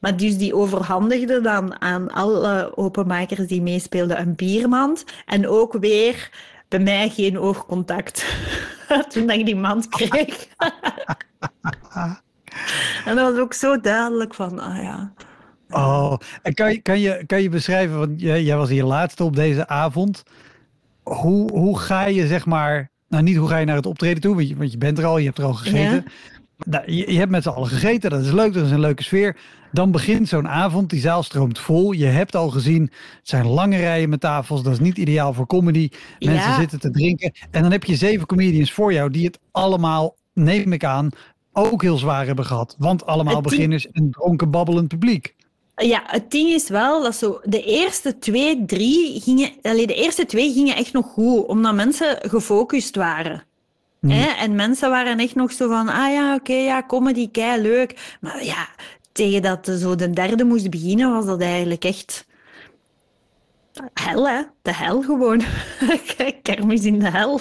Maar 0.00 0.16
dus 0.16 0.36
die 0.36 0.54
overhandigde 0.54 1.40
dan 1.40 1.80
aan 1.80 2.10
alle 2.10 2.76
openmakers 2.76 3.46
die 3.46 3.62
meespeelden 3.62 4.20
een 4.20 4.34
biermand. 4.34 5.04
En 5.26 5.48
ook 5.48 5.72
weer 5.72 6.30
bij 6.68 6.78
mij 6.78 7.08
geen 7.08 7.38
oogcontact. 7.38 8.26
Toen 9.12 9.30
ik 9.30 9.44
die 9.46 9.56
mand 9.56 9.88
kreeg. 9.88 10.46
en 13.06 13.16
dat 13.16 13.32
was 13.32 13.38
ook 13.38 13.54
zo 13.54 13.80
duidelijk 13.80 14.34
van, 14.34 14.58
ah 14.58 14.82
ja. 14.82 15.12
Oh, 15.70 16.16
en 16.42 16.54
kan 16.54 16.72
je, 16.72 16.80
kan 16.80 17.00
je, 17.00 17.26
kan 17.26 17.42
je 17.42 17.48
beschrijven, 17.48 17.98
want 17.98 18.20
jij, 18.20 18.42
jij 18.42 18.56
was 18.56 18.68
hier 18.68 18.84
laatste 18.84 19.24
op 19.24 19.36
deze 19.36 19.68
avond. 19.68 20.22
Hoe, 21.02 21.50
hoe 21.52 21.78
ga 21.78 22.06
je, 22.06 22.26
zeg 22.26 22.46
maar, 22.46 22.90
nou 23.08 23.22
niet 23.22 23.36
hoe 23.36 23.48
ga 23.48 23.56
je 23.56 23.66
naar 23.66 23.76
het 23.76 23.86
optreden 23.86 24.20
toe, 24.22 24.34
want 24.34 24.48
je, 24.48 24.56
want 24.56 24.72
je 24.72 24.78
bent 24.78 24.98
er 24.98 25.04
al, 25.04 25.18
je 25.18 25.24
hebt 25.26 25.38
er 25.38 25.44
al 25.44 25.54
gegeten. 25.54 26.04
Nou, 26.64 26.92
je, 26.92 27.12
je 27.12 27.18
hebt 27.18 27.30
met 27.30 27.42
z'n 27.42 27.48
allen 27.48 27.68
gegeten, 27.68 28.10
dat 28.10 28.20
is 28.24 28.32
leuk, 28.32 28.52
dat 28.52 28.64
is 28.64 28.70
een 28.70 28.80
leuke 28.80 29.02
sfeer. 29.02 29.36
Dan 29.72 29.90
begint 29.90 30.28
zo'n 30.28 30.48
avond, 30.48 30.90
die 30.90 31.00
zaal 31.00 31.22
stroomt 31.22 31.58
vol. 31.58 31.92
Je 31.92 32.04
hebt 32.04 32.36
al 32.36 32.50
gezien, 32.50 32.82
het 32.82 33.28
zijn 33.28 33.46
lange 33.46 33.76
rijen 33.76 34.08
met 34.08 34.20
tafels, 34.20 34.62
dat 34.62 34.72
is 34.72 34.78
niet 34.80 34.98
ideaal 34.98 35.32
voor 35.32 35.46
comedy. 35.46 35.88
Mensen 36.18 36.50
Ja. 36.50 36.58
zitten 36.58 36.80
te 36.80 36.90
drinken. 36.90 37.32
En 37.50 37.62
dan 37.62 37.70
heb 37.70 37.84
je 37.84 37.96
zeven 37.96 38.26
comedians 38.26 38.72
voor 38.72 38.92
jou 38.92 39.10
die 39.10 39.26
het 39.26 39.38
allemaal, 39.50 40.16
neem 40.34 40.72
ik 40.72 40.84
aan, 40.84 41.08
ook 41.52 41.82
heel 41.82 41.96
zwaar 41.96 42.26
hebben 42.26 42.44
gehad. 42.44 42.74
Want 42.78 43.06
allemaal 43.06 43.40
beginners 43.40 43.90
en 43.90 44.10
dronken 44.10 44.50
babbelend 44.50 44.88
publiek. 44.88 45.34
Ja, 45.80 46.02
het 46.06 46.30
ding 46.30 46.48
is 46.48 46.68
wel 46.68 47.02
dat 47.02 47.14
zo 47.14 47.40
de 47.44 47.62
eerste 47.62 48.18
twee, 48.18 48.64
drie 48.64 49.20
gingen, 49.20 49.50
allee, 49.62 49.86
de 49.86 49.94
eerste 49.94 50.26
twee 50.26 50.52
gingen 50.52 50.76
echt 50.76 50.92
nog 50.92 51.06
goed, 51.06 51.46
omdat 51.46 51.74
mensen 51.74 52.18
gefocust 52.22 52.96
waren. 52.96 53.44
Hè? 54.00 54.26
En 54.26 54.54
mensen 54.54 54.90
waren 54.90 55.18
echt 55.18 55.34
nog 55.34 55.52
zo 55.52 55.68
van, 55.68 55.88
ah 55.88 56.12
ja, 56.12 56.34
oké, 56.34 56.52
ja, 56.52 56.82
comedy, 56.86 57.30
kei 57.30 57.62
leuk. 57.62 58.16
Maar 58.20 58.44
ja, 58.44 58.68
tegen 59.12 59.42
dat 59.42 59.70
zo 59.80 59.94
de 59.94 60.10
derde 60.10 60.44
moest 60.44 60.70
beginnen, 60.70 61.12
was 61.12 61.26
dat 61.26 61.40
eigenlijk 61.40 61.84
echt 61.84 62.26
hel, 63.94 64.28
hè? 64.28 64.42
De 64.62 64.74
hel 64.74 65.02
gewoon. 65.02 65.42
Kermis 66.42 66.84
in 66.84 66.98
de 66.98 67.10
hel. 67.10 67.40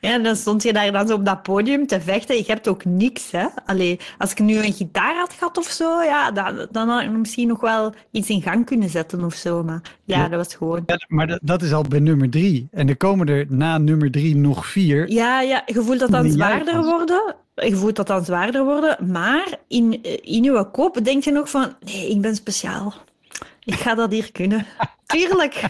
Ja, 0.00 0.12
en 0.12 0.22
dan 0.22 0.36
stond 0.36 0.62
je 0.62 0.72
daar 0.72 0.92
dan 0.92 1.06
zo 1.06 1.14
op 1.14 1.24
dat 1.24 1.42
podium 1.42 1.86
te 1.86 2.00
vechten. 2.00 2.36
Je 2.36 2.44
hebt 2.46 2.68
ook 2.68 2.84
niks, 2.84 3.30
hè. 3.30 3.46
Allee, 3.66 4.00
als 4.18 4.30
ik 4.30 4.38
nu 4.38 4.56
een 4.56 4.72
gitaar 4.72 5.16
had 5.16 5.32
gehad 5.32 5.58
of 5.58 5.66
zo, 5.66 6.02
ja, 6.02 6.30
dan, 6.30 6.66
dan 6.70 6.88
had 6.88 7.02
ik 7.02 7.10
misschien 7.10 7.48
nog 7.48 7.60
wel 7.60 7.94
iets 8.10 8.28
in 8.28 8.42
gang 8.42 8.66
kunnen 8.66 8.88
zetten 8.88 9.24
of 9.24 9.34
zo. 9.34 9.62
Maar 9.62 9.80
ja, 10.04 10.18
Ja. 10.18 10.28
dat 10.28 10.46
was 10.46 10.54
gewoon... 10.54 10.82
Ja, 10.86 10.98
maar 11.08 11.26
dat, 11.26 11.38
dat 11.42 11.62
is 11.62 11.72
al 11.72 11.82
bij 11.88 11.98
nummer 12.00 12.30
drie. 12.30 12.68
En 12.72 12.88
er 12.88 12.96
komen 12.96 13.28
er 13.28 13.46
na 13.48 13.78
nummer 13.78 14.10
drie 14.10 14.36
nog 14.36 14.66
vier. 14.66 15.10
Ja, 15.10 15.40
ja, 15.40 15.62
je 15.66 15.82
voelt 15.82 15.98
dat 15.98 16.10
dan 16.10 16.30
zwaarder 16.30 16.84
worden. 16.84 17.34
Je 17.54 17.76
voelt 17.76 17.96
dat 17.96 18.06
dan 18.06 18.24
zwaarder 18.24 18.64
worden. 18.64 19.10
Maar 19.12 19.58
in, 19.68 20.02
in 20.22 20.42
je 20.42 20.68
kop 20.72 21.04
denk 21.04 21.24
je 21.24 21.30
nog 21.30 21.50
van... 21.50 21.72
Nee, 21.84 22.10
ik 22.10 22.20
ben 22.20 22.34
speciaal. 22.36 22.94
Ik 23.66 23.74
ga 23.74 23.94
dat 23.94 24.12
hier 24.12 24.32
kunnen. 24.32 24.66
Tuurlijk. 25.06 25.62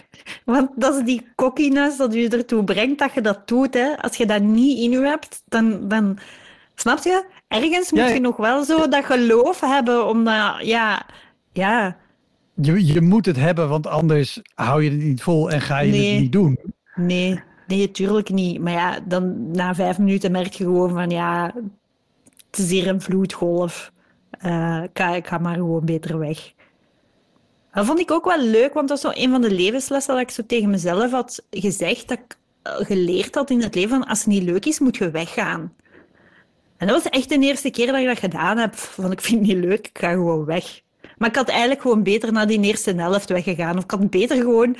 Want 0.45 0.69
dat 0.75 0.95
is 0.95 1.03
die 1.03 1.27
cockiness 1.35 1.97
dat 1.97 2.13
je 2.13 2.29
ertoe 2.29 2.63
brengt 2.63 2.99
dat 2.99 3.13
je 3.13 3.21
dat 3.21 3.47
doet. 3.47 3.73
Hè. 3.73 3.97
Als 4.01 4.17
je 4.17 4.25
dat 4.25 4.41
niet 4.41 4.77
in 4.79 4.91
je 4.91 4.99
hebt, 4.99 5.43
dan... 5.47 5.87
dan 5.87 6.17
snap 6.75 7.03
je? 7.03 7.25
Ergens 7.47 7.91
moet 7.91 7.99
Ja, 7.99 8.07
je 8.07 8.19
nog 8.19 8.37
wel 8.37 8.63
zo 8.63 8.87
dat 8.87 9.05
geloof 9.05 9.59
hebben. 9.59 10.07
Omdat, 10.07 10.55
ja... 10.59 11.05
Ja, 11.53 11.97
Je, 12.61 12.85
je 12.85 13.01
moet 13.01 13.25
het 13.25 13.35
hebben, 13.35 13.69
want 13.69 13.87
anders 13.87 14.41
hou 14.55 14.83
je 14.83 14.89
het 14.89 14.99
niet 15.03 15.21
vol 15.23 15.51
en 15.51 15.61
ga 15.61 15.79
je 15.79 15.91
Nee. 15.91 16.11
het 16.11 16.21
niet 16.21 16.31
doen. 16.31 16.59
nee. 16.95 17.41
Nee, 17.67 17.91
tuurlijk 17.91 18.29
niet. 18.29 18.59
Maar 18.61 18.73
ja, 18.73 18.99
dan 19.05 19.51
na 19.51 19.75
vijf 19.75 19.97
minuten 19.97 20.31
merk 20.31 20.53
je 20.53 20.63
gewoon 20.63 20.89
van... 20.89 21.09
Ja, 21.09 21.53
het 22.51 22.59
is 22.59 22.69
hier 22.71 22.87
een 22.87 23.01
vloedgolf. 23.01 23.91
Ik, 24.83 24.89
ga, 24.93 25.15
ik 25.15 25.27
ga 25.27 25.37
maar 25.37 25.55
gewoon 25.55 25.85
beter 25.85 26.19
weg. 26.19 26.53
Dat 27.77 27.85
vond 27.85 27.99
ik 27.99 28.11
ook 28.11 28.25
wel 28.25 28.41
leuk, 28.41 28.73
want 28.73 28.87
dat 28.87 29.01
was 29.01 29.13
zo 29.13 29.21
een 29.21 29.29
van 29.29 29.41
de 29.41 29.51
levenslessen 29.51 30.13
dat 30.13 30.23
ik 30.23 30.29
zo 30.29 30.43
tegen 30.47 30.69
mezelf 30.69 31.11
had 31.11 31.43
gezegd, 31.49 32.07
dat 32.07 32.17
ik 32.17 32.37
eh, 32.61 32.73
geleerd 32.75 33.35
had 33.35 33.49
in 33.49 33.61
het 33.61 33.75
leven, 33.75 33.89
van 33.89 34.07
als 34.07 34.19
het 34.19 34.27
niet 34.27 34.43
leuk 34.43 34.65
is, 34.65 34.79
moet 34.79 34.97
je 34.97 35.11
weggaan. 35.11 35.73
En 36.77 36.87
dat 36.87 37.03
was 37.03 37.11
echt 37.11 37.29
de 37.29 37.39
eerste 37.39 37.69
keer 37.69 37.87
dat 37.87 37.95
ik 37.95 38.05
dat 38.05 38.19
gedaan 38.19 38.57
heb. 38.57 38.75
Van, 38.75 39.11
ik 39.11 39.21
vind 39.21 39.39
het 39.39 39.55
niet 39.55 39.65
leuk, 39.65 39.87
ik 39.87 39.97
ga 39.97 40.09
gewoon 40.09 40.45
weg. 40.45 40.81
Maar 41.17 41.29
ik 41.29 41.35
had 41.35 41.49
eigenlijk 41.49 41.81
gewoon 41.81 42.03
beter 42.03 42.31
na 42.31 42.45
die 42.45 42.61
eerste 42.61 42.93
helft 42.93 43.29
weggegaan. 43.29 43.77
Of 43.77 43.83
ik 43.83 43.91
had 43.91 44.09
beter 44.09 44.37
gewoon 44.37 44.75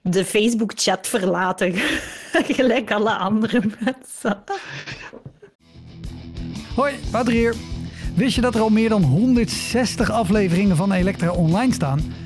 de 0.00 0.24
Facebook-chat 0.24 1.06
verlaten. 1.06 1.72
Gelijk 2.58 2.92
alle 2.92 3.16
andere 3.16 3.62
mensen. 3.78 4.42
Hoi, 6.74 6.94
Wouter 7.10 7.32
hier. 7.32 7.54
Wist 8.14 8.34
je 8.34 8.40
dat 8.40 8.54
er 8.54 8.60
al 8.60 8.70
meer 8.70 8.88
dan 8.88 9.02
160 9.02 10.10
afleveringen 10.10 10.76
van 10.76 10.92
Elektra 10.92 11.30
online 11.30 11.72
staan? 11.72 12.25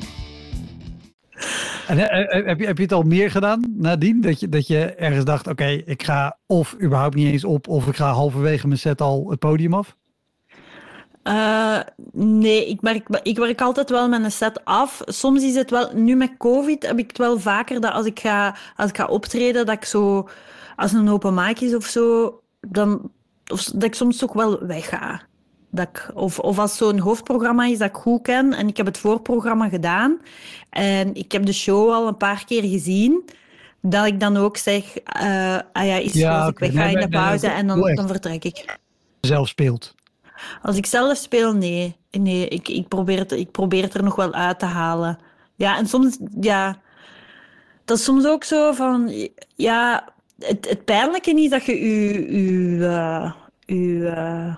En, 1.87 2.09
eh, 2.09 2.37
eh, 2.37 2.45
heb, 2.45 2.59
je, 2.59 2.65
heb 2.65 2.77
je 2.77 2.83
het 2.83 2.93
al 2.93 3.03
meer 3.03 3.31
gedaan 3.31 3.73
nadien? 3.77 4.21
Dat 4.21 4.39
je, 4.39 4.49
dat 4.49 4.67
je 4.67 4.93
ergens 4.93 5.25
dacht, 5.25 5.47
oké, 5.47 5.65
ik 5.65 6.03
ga 6.03 6.37
of 6.45 6.75
überhaupt 6.81 7.15
niet 7.15 7.31
eens 7.31 7.43
op, 7.43 7.67
of 7.67 7.87
ik 7.87 7.95
ga 7.95 8.11
halverwege 8.11 8.67
mijn 8.67 8.79
set 8.79 9.01
al 9.01 9.29
het 9.29 9.39
podium 9.39 9.73
af? 9.73 9.95
Eh, 11.23 11.79
nee, 12.13 12.67
ik 12.67 12.81
werk, 12.81 13.07
ik 13.23 13.37
werk 13.37 13.61
altijd 13.61 13.89
wel 13.89 14.09
met 14.09 14.23
een 14.23 14.31
set 14.31 14.65
af. 14.65 15.01
Soms 15.05 15.43
is 15.43 15.55
het 15.55 15.69
wel, 15.69 15.91
nu 15.93 16.15
met 16.15 16.37
COVID 16.37 16.87
heb 16.87 16.99
ik 16.99 17.07
het 17.07 17.17
wel 17.17 17.39
vaker 17.39 17.81
dat 17.81 17.93
als 17.93 18.05
ik 18.05 18.19
ga, 18.19 18.55
als 18.75 18.89
ik 18.89 18.97
ga 18.97 19.05
optreden, 19.05 19.65
dat 19.65 19.75
ik 19.75 19.85
zo, 19.85 20.29
als 20.75 20.91
een 20.91 21.09
open 21.09 21.33
mic 21.33 21.59
is 21.59 21.75
of 21.75 21.85
zo, 21.85 22.39
dan, 22.61 23.11
of 23.51 23.63
dat 23.63 23.83
ik 23.83 23.95
soms 23.95 24.17
toch 24.17 24.33
wel 24.33 24.65
wegga. 24.65 25.21
Dat 25.71 25.87
ik, 25.87 26.11
of, 26.13 26.39
of 26.39 26.59
als 26.59 26.77
zo'n 26.77 26.99
hoofdprogramma 26.99 27.65
is 27.65 27.77
dat 27.77 27.89
ik 27.89 27.95
goed 27.95 28.21
ken 28.21 28.53
en 28.53 28.67
ik 28.67 28.77
heb 28.77 28.85
het 28.85 28.97
voorprogramma 28.97 29.69
gedaan 29.69 30.19
en 30.69 31.15
ik 31.15 31.31
heb 31.31 31.45
de 31.45 31.53
show 31.53 31.91
al 31.91 32.07
een 32.07 32.17
paar 32.17 32.43
keer 32.45 32.63
gezien, 32.63 33.23
dat 33.81 34.05
ik 34.05 34.19
dan 34.19 34.37
ook 34.37 34.57
zeg, 34.57 34.97
eh, 34.97 35.57
ah 35.71 35.85
ja, 35.85 35.95
is 35.95 36.13
Ja, 36.13 36.43
goed, 36.43 36.51
ik 36.51 36.59
wegga 36.59 36.77
Nee, 36.77 36.87
in 36.87 36.93
de 36.93 36.99
nee, 36.99 37.07
nee, 37.07 37.19
pauze 37.19 37.47
en 37.47 37.67
dan, 37.67 37.95
dan 37.95 38.07
vertrek 38.07 38.43
ik. 38.43 38.77
Zelf 39.21 39.47
speelt. 39.47 39.95
Als 40.61 40.77
ik 40.77 40.85
zelf 40.85 41.17
speel, 41.17 41.53
nee. 41.53 41.95
Nee, 42.11 42.47
ik, 42.47 42.67
ik, 42.67 42.87
probeer 42.87 43.19
het, 43.19 43.31
ik 43.31 43.51
probeer 43.51 43.83
het 43.83 43.93
er 43.93 44.03
nog 44.03 44.15
wel 44.15 44.33
uit 44.33 44.59
te 44.59 44.65
halen. 44.65 45.17
Ja, 45.55 45.77
en 45.77 45.87
soms, 45.87 46.17
ja... 46.39 46.79
Dat 47.85 47.97
is 47.97 48.03
soms 48.03 48.25
ook 48.25 48.43
zo 48.43 48.71
van... 48.71 49.11
Ja, 49.55 50.09
het, 50.39 50.69
het 50.69 50.85
pijnlijke 50.85 51.41
is 51.41 51.49
dat 51.49 51.65
je 51.65 51.79
je, 51.79 52.31
je, 52.77 52.85
eh, 52.87 53.31
je, 53.65 54.07
eh, 54.07 54.55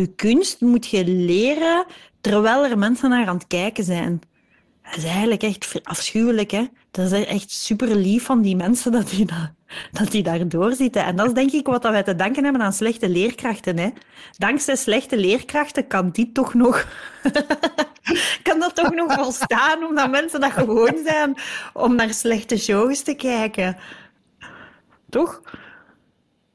je 0.00 0.14
kunst 0.14 0.60
moet 0.60 0.86
je 0.86 1.06
leren 1.06 1.84
terwijl 2.20 2.64
er 2.64 2.78
mensen 2.78 3.10
naar 3.10 3.26
aan 3.26 3.36
het 3.36 3.46
kijken 3.46 3.84
zijn. 3.84 4.20
Dat 4.82 4.96
is 4.96 5.04
eigenlijk 5.04 5.42
echt 5.42 5.80
afschuwelijk, 5.82 6.50
hè. 6.50 6.66
Dat 6.90 7.12
is 7.12 7.24
echt 7.24 7.50
super 7.50 7.96
lief 7.96 8.24
van 8.24 8.42
die 8.42 8.56
mensen 8.56 8.92
dat 8.92 9.08
die, 9.10 9.26
da- 9.26 9.54
dat 9.92 10.10
die 10.10 10.22
daar 10.22 10.48
doorzitten. 10.48 11.04
En 11.04 11.16
dat 11.16 11.26
is 11.26 11.32
denk 11.32 11.50
ik 11.50 11.66
wat 11.66 11.82
dat 11.82 11.92
wij 11.92 12.02
te 12.02 12.14
danken 12.14 12.44
hebben 12.44 12.62
aan 12.62 12.72
slechte 12.72 13.08
leerkrachten, 13.08 13.78
hè. 13.78 13.90
Dankzij 14.38 14.76
slechte 14.76 15.16
leerkrachten 15.16 15.86
kan 15.86 16.10
dit 16.10 16.34
toch 16.34 16.54
nog... 16.54 16.86
kan 18.42 18.60
dat 18.60 18.74
toch 18.74 18.94
nog 18.94 19.12
volstaan, 19.12 19.84
omdat 19.84 20.10
mensen 20.10 20.40
dat 20.40 20.52
gewoon 20.52 20.98
zijn 21.04 21.34
om 21.72 21.94
naar 21.94 22.14
slechte 22.14 22.56
shows 22.56 23.02
te 23.02 23.14
kijken. 23.14 23.76
Toch? 25.08 25.42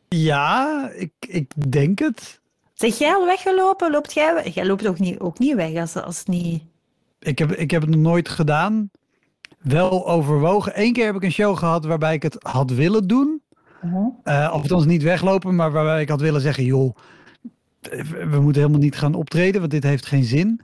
Ja, 0.08 0.90
ik, 0.96 1.14
ik 1.20 1.72
denk 1.72 2.00
het. 2.00 2.41
Zeg 2.82 2.98
jij 2.98 3.14
al 3.14 3.26
weggelopen? 3.26 3.92
Loopt 3.92 4.14
jij? 4.14 4.52
Jij 4.54 4.66
loopt 4.66 4.88
ook 4.88 5.00
niet, 5.00 5.20
ook 5.20 5.40
niet 5.40 5.56
weg 5.56 5.76
als, 5.76 5.96
als 5.96 6.26
niet... 6.26 6.64
Ik 7.20 7.40
heb, 7.40 7.52
ik 7.52 7.72
heb 7.72 7.82
het 7.82 7.90
nog 7.90 8.00
nooit 8.00 8.30
gedaan. 8.30 8.90
Wel 9.60 10.08
overwogen. 10.08 10.72
Eén 10.82 10.94
keer 10.94 11.06
heb 11.06 11.16
ik 11.16 11.24
een 11.24 11.32
show 11.32 11.58
gehad 11.58 11.86
waarbij 11.86 12.14
ik 12.14 12.24
het 12.24 12.36
had 12.40 12.72
willen 12.72 13.08
doen. 13.08 13.42
Eh 14.24 14.52
of 14.54 14.62
althans 14.62 14.86
niet 14.86 15.04
weglopen, 15.04 15.56
maar 15.56 15.72
waarbij 15.72 16.02
ik 16.02 16.10
had 16.10 16.22
willen 16.22 16.42
zeggen, 16.42 16.64
joh, 16.64 16.96
we 18.30 18.40
moeten 18.42 18.62
helemaal 18.62 18.82
niet 18.82 18.96
gaan 18.98 19.14
optreden, 19.16 19.60
want 19.60 19.72
dit 19.72 19.84
heeft 19.84 20.06
geen 20.06 20.24
zin. 20.24 20.62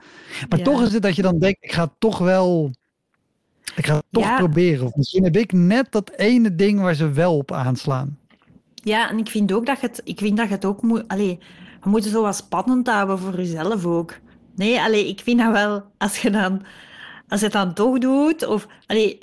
Maar 0.48 0.58
Ja. 0.58 0.64
toch 0.64 0.82
is 0.82 0.92
het 0.92 1.02
dat 1.02 1.16
je 1.16 1.22
dan 1.22 1.38
denkt, 1.38 1.58
ik 1.64 1.72
ga 1.72 1.90
toch 1.98 2.18
wel, 2.18 2.70
ik 3.76 3.86
ga 3.86 3.94
het 3.94 4.04
toch 4.10 4.24
Ja. 4.24 4.36
proberen. 4.36 4.86
Of 4.86 4.94
misschien 4.94 5.24
heb 5.24 5.36
ik 5.36 5.52
net 5.52 5.86
dat 5.92 6.10
ene 6.16 6.54
ding 6.54 6.80
waar 6.80 6.94
ze 6.94 7.10
wel 7.10 7.36
op 7.36 7.52
aanslaan. 7.52 8.18
Ja, 8.74 9.10
en 9.10 9.18
ik 9.18 9.28
vind 9.28 9.52
ook 9.52 9.66
dat 9.66 9.80
je 9.80 9.86
het, 9.86 10.00
ik 10.04 10.18
vind 10.18 10.36
dat 10.36 10.48
je 10.48 10.54
het 10.54 10.64
ook 10.64 10.82
moet... 10.82 11.08
Allee, 11.08 11.38
we 11.82 11.90
moeten 11.90 12.10
zo 12.10 12.22
wat 12.22 12.36
spannend 12.36 12.86
houden 12.86 13.18
voor 13.18 13.36
jezelf 13.36 13.84
ook. 13.84 14.14
Nee, 14.54 14.80
allee, 14.80 15.08
ik 15.08 15.20
vind 15.20 15.38
dat 15.38 15.52
wel, 15.52 15.82
als 15.98 16.18
je 16.18 16.30
dan... 16.30 16.62
Als 17.28 17.40
je 17.40 17.46
het 17.46 17.54
dan 17.54 17.74
toch 17.74 17.98
doet, 17.98 18.46
of... 18.46 18.66
Allee, 18.86 19.18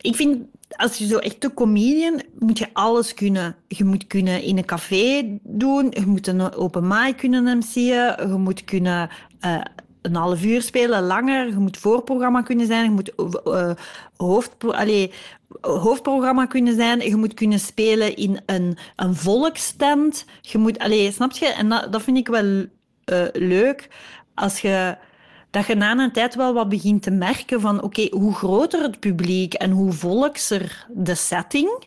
ik 0.00 0.16
vind, 0.16 0.46
als 0.76 0.96
je 0.96 1.06
zo 1.06 1.16
echt 1.16 1.44
een 1.44 1.54
comedian, 1.54 2.22
moet 2.38 2.58
je 2.58 2.68
alles 2.72 3.14
kunnen. 3.14 3.56
Je 3.68 3.84
moet 3.84 4.06
kunnen 4.06 4.42
in 4.42 4.58
een 4.58 4.64
café 4.64 5.38
doen, 5.42 5.86
je 5.90 6.06
moet 6.06 6.26
een 6.26 6.52
open 6.52 6.88
mic 6.88 7.16
kunnen 7.16 7.58
MC'en, 7.58 8.28
je 8.28 8.34
moet 8.38 8.64
kunnen 8.64 9.08
eh, 9.40 9.60
een 10.02 10.14
half 10.14 10.44
uur 10.44 10.62
spelen, 10.62 11.02
langer, 11.02 11.46
je 11.46 11.56
moet 11.58 11.76
voorprogramma 11.76 12.42
kunnen 12.42 12.66
zijn, 12.66 12.84
je 12.84 12.90
moet 12.90 13.12
eh, 13.44 13.72
hoofdprogramma 15.60 16.46
kunnen 16.46 16.74
zijn, 16.74 17.00
je 17.00 17.16
moet 17.16 17.34
kunnen 17.34 17.60
spelen 17.60 18.16
in 18.16 18.40
een, 18.46 18.78
een 18.96 19.14
volksstand. 19.14 20.24
Je 20.40 20.58
moet, 20.58 20.78
allee, 20.78 21.12
snap 21.12 21.32
je? 21.32 21.46
En 21.46 21.68
dat, 21.68 21.92
dat 21.92 22.02
vind 22.02 22.16
ik 22.16 22.28
wel 22.28 22.66
eh, 23.04 23.24
leuk, 23.32 23.88
als 24.34 24.60
je 24.60 24.96
dat 25.50 25.66
je 25.66 25.74
na 25.74 25.98
een 25.98 26.12
tijd 26.12 26.34
wel 26.34 26.54
wat 26.54 26.68
begint 26.68 27.02
te 27.02 27.10
merken 27.10 27.60
van 27.60 27.82
oké, 27.82 28.06
hoe 28.10 28.34
groter 28.34 28.82
het 28.82 29.00
publiek 29.00 29.54
en 29.54 29.70
hoe 29.70 29.92
volkser 29.92 30.86
de 30.88 31.14
setting, 31.14 31.84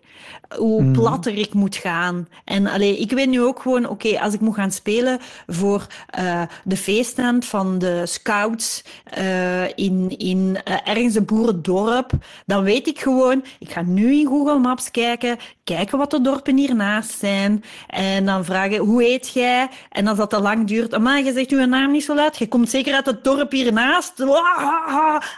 hoe 0.58 0.82
Mhm. 0.82 0.91
platter 0.91 1.38
ik 1.38 1.54
moet 1.54 1.76
gaan. 1.76 2.28
En 2.45 2.68
allee, 2.68 2.97
ik 2.99 3.12
weet 3.12 3.30
nu 3.30 3.41
ook 3.41 3.60
gewoon, 3.62 3.89
oké, 3.89 4.20
als 4.20 4.34
ik 4.34 4.39
moet 4.39 4.56
gaan 4.56 4.72
spelen 4.72 5.20
voor 5.47 5.88
eh, 6.10 6.41
de 6.64 6.78
feesttent 6.78 7.45
van 7.45 7.78
de 7.80 8.01
scouts 8.06 8.84
eh, 9.04 9.64
in, 9.78 10.14
in 10.18 10.58
eh, 10.64 10.76
ergens 10.84 11.16
een 11.16 11.26
boerendorp, 11.26 12.12
dan 12.45 12.64
weet 12.64 12.88
ik 12.88 12.99
gewoon, 12.99 13.43
ik 13.60 13.72
ga 13.72 13.82
nu 13.82 14.14
in 14.14 14.28
Google 14.28 14.60
Maps 14.60 14.91
kijken, 14.91 15.38
kijken 15.64 15.97
wat 15.97 16.12
de 16.12 16.22
dorpen 16.22 16.58
hiernaast 16.58 17.20
zijn, 17.20 17.64
en 17.88 18.26
dan 18.26 18.45
vragen, 18.45 18.78
hoe 18.78 19.04
heet 19.04 19.30
jij? 19.34 19.68
En 19.91 20.08
als 20.08 20.18
dat 20.18 20.30
te 20.30 20.39
lang 20.41 20.68
duurt, 20.68 20.97
maar 20.99 21.24
je 21.24 21.34
zegt 21.34 21.49
uw 21.51 21.66
naam 21.66 21.91
niet 21.91 22.04
zo 22.04 22.16
luid, 22.16 22.38
je 22.38 22.47
komt 22.47 22.70
zeker 22.70 22.93
uit 22.93 23.06
het 23.06 23.24
dorp 23.24 23.51
hiernaast. 23.51 24.14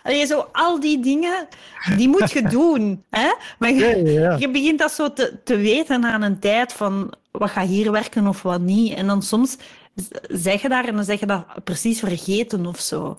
Allee, 0.04 0.26
zo 0.26 0.46
al 0.52 0.80
die 0.80 1.00
dingen, 1.00 1.48
die 1.98 2.08
moet 2.10 2.32
je 2.32 2.42
doen. 2.60 3.04
Hè? 3.10 3.32
Maar 3.60 3.72
je, 3.74 4.36
je 4.40 4.50
begint 4.50 4.80
dat 4.80 4.92
zo 4.92 5.05
te, 5.14 5.40
te 5.44 5.58
weten 5.58 6.06
aan 6.06 6.22
een 6.22 6.40
tijd 6.40 6.74
van 6.74 7.14
wat 7.32 7.50
gaat 7.50 7.68
hier 7.68 7.92
werken 7.92 8.28
of 8.28 8.42
wat 8.42 8.62
niet. 8.62 8.94
En 8.94 9.08
dan 9.08 9.22
soms 9.22 9.58
zeg 10.28 10.62
je 10.62 10.70
daar 10.70 10.86
en 10.86 10.96
dan 10.96 11.04
zeg 11.04 11.20
je 11.20 11.26
dat 11.26 11.64
precies 11.64 12.00
vergeten 12.00 12.66
of 12.66 12.80
zo. 12.80 13.18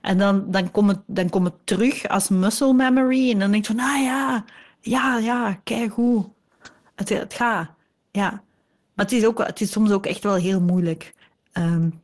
En 0.00 0.18
dan, 0.18 0.50
dan 0.50 0.70
komt 0.70 1.02
dan 1.06 1.28
komt 1.30 1.46
het 1.46 1.54
terug 1.64 2.08
als 2.08 2.28
muscle 2.28 2.72
memory. 2.74 3.30
En 3.30 3.38
dan 3.38 3.50
denk 3.50 3.66
je 3.66 3.74
van, 3.74 3.84
ah 3.84 4.02
ja, 4.02 4.44
ja, 4.80 5.18
ja, 5.18 5.60
kijk 5.64 5.92
hoe. 5.92 6.24
Het, 6.94 7.08
het 7.08 7.34
gaat, 7.34 7.70
ja. 8.10 8.42
Maar 8.94 9.04
het 9.04 9.12
is, 9.12 9.24
ook, 9.26 9.46
het 9.46 9.60
is 9.60 9.70
soms 9.70 9.90
ook 9.90 10.06
echt 10.06 10.22
wel 10.22 10.34
heel 10.34 10.60
moeilijk 10.60 11.14
um, 11.52 12.02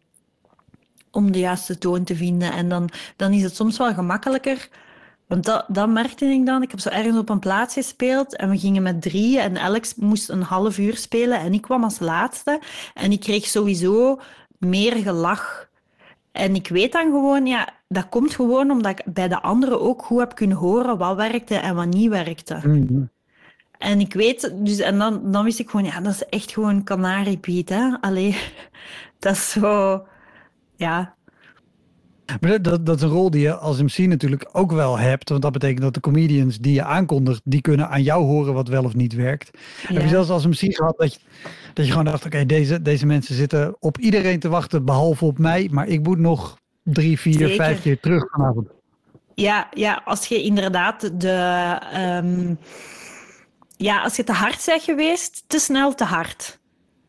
om 1.10 1.32
de 1.32 1.38
juiste 1.38 1.78
toon 1.78 2.04
te 2.04 2.16
vinden. 2.16 2.52
En 2.52 2.68
dan, 2.68 2.90
dan 3.16 3.32
is 3.32 3.42
het 3.42 3.56
soms 3.56 3.78
wel 3.78 3.94
gemakkelijker. 3.94 4.68
Want 5.30 5.44
dat, 5.44 5.64
dat 5.68 5.88
merkte 5.88 6.24
ik 6.24 6.46
dan. 6.46 6.62
Ik 6.62 6.70
heb 6.70 6.80
zo 6.80 6.88
ergens 6.88 7.18
op 7.18 7.28
een 7.28 7.38
plaats 7.38 7.74
gespeeld 7.74 8.36
en 8.36 8.50
we 8.50 8.58
gingen 8.58 8.82
met 8.82 9.02
drie 9.02 9.40
en 9.40 9.58
Alex 9.58 9.94
moest 9.94 10.28
een 10.28 10.42
half 10.42 10.78
uur 10.78 10.96
spelen 10.96 11.38
en 11.38 11.52
ik 11.52 11.62
kwam 11.62 11.84
als 11.84 11.98
laatste. 11.98 12.60
En 12.94 13.12
ik 13.12 13.20
kreeg 13.20 13.46
sowieso 13.46 14.20
meer 14.58 14.96
gelach. 14.96 15.68
En 16.32 16.54
ik 16.54 16.68
weet 16.68 16.92
dan 16.92 17.02
gewoon, 17.02 17.46
ja, 17.46 17.68
dat 17.88 18.08
komt 18.08 18.34
gewoon 18.34 18.70
omdat 18.70 18.98
ik 18.98 19.12
bij 19.12 19.28
de 19.28 19.42
anderen 19.42 19.80
ook 19.80 20.02
goed 20.02 20.18
heb 20.18 20.34
kunnen 20.34 20.56
horen 20.56 20.98
wat 20.98 21.16
werkte 21.16 21.54
en 21.54 21.74
wat 21.74 21.86
niet 21.86 22.08
werkte. 22.08 22.60
Mhm. 22.64 23.04
En 23.78 24.00
ik 24.00 24.12
weet, 24.12 24.52
dus, 24.54 24.78
en 24.78 24.98
dan, 24.98 25.32
dan 25.32 25.44
wist 25.44 25.58
ik 25.58 25.70
gewoon, 25.70 25.86
ja, 25.86 26.00
dat 26.00 26.12
is 26.12 26.24
echt 26.24 26.52
gewoon 26.52 26.84
Canary 26.84 27.40
hè. 27.64 27.96
Allee, 28.00 28.36
dat 29.18 29.32
is 29.32 29.50
zo, 29.50 30.02
ja. 30.76 31.14
Maar 32.40 32.62
dat, 32.62 32.86
dat 32.86 32.96
is 32.96 33.02
een 33.02 33.08
rol 33.08 33.30
die 33.30 33.40
je 33.40 33.54
als 33.54 33.82
MC 33.82 33.98
natuurlijk 33.98 34.48
ook 34.52 34.72
wel 34.72 34.98
hebt. 34.98 35.28
Want 35.28 35.42
dat 35.42 35.52
betekent 35.52 35.80
dat 35.80 35.94
de 35.94 36.00
comedians 36.00 36.58
die 36.58 36.74
je 36.74 36.84
aankondigt, 36.84 37.40
die 37.44 37.60
kunnen 37.60 37.88
aan 37.88 38.02
jou 38.02 38.24
horen 38.24 38.54
wat 38.54 38.68
wel 38.68 38.84
of 38.84 38.94
niet 38.94 39.14
werkt. 39.14 39.50
Heb 39.82 40.02
je 40.02 40.08
zelfs 40.08 40.30
als 40.30 40.46
MC 40.46 40.74
gehad 40.74 40.98
dat 40.98 41.14
je, 41.14 41.20
dat 41.74 41.84
je 41.84 41.90
gewoon 41.90 42.06
dacht, 42.06 42.26
oké, 42.26 42.46
deze, 42.46 42.82
deze 42.82 43.06
mensen 43.06 43.34
zitten 43.34 43.76
op 43.78 43.98
iedereen 43.98 44.40
te 44.40 44.48
wachten, 44.48 44.84
behalve 44.84 45.24
op 45.24 45.38
mij. 45.38 45.68
Maar 45.72 45.88
ik 45.88 46.02
moet 46.02 46.18
nog 46.18 46.58
drie, 46.82 47.20
vier, 47.20 47.48
vijf 47.48 47.82
keer 47.82 48.00
terug 48.00 48.30
vanavond. 48.30 48.68
Ja, 49.34 49.68
ja, 49.70 50.02
als 50.04 50.26
je 50.26 50.42
inderdaad 50.42 51.20
de... 51.20 51.78
Um, 52.22 52.58
ja, 53.76 54.02
als 54.02 54.16
je 54.16 54.24
te 54.24 54.32
hard 54.32 54.62
bent 54.66 54.82
geweest, 54.82 55.44
te 55.46 55.58
snel 55.58 55.94
te 55.94 56.04
hard. 56.04 56.58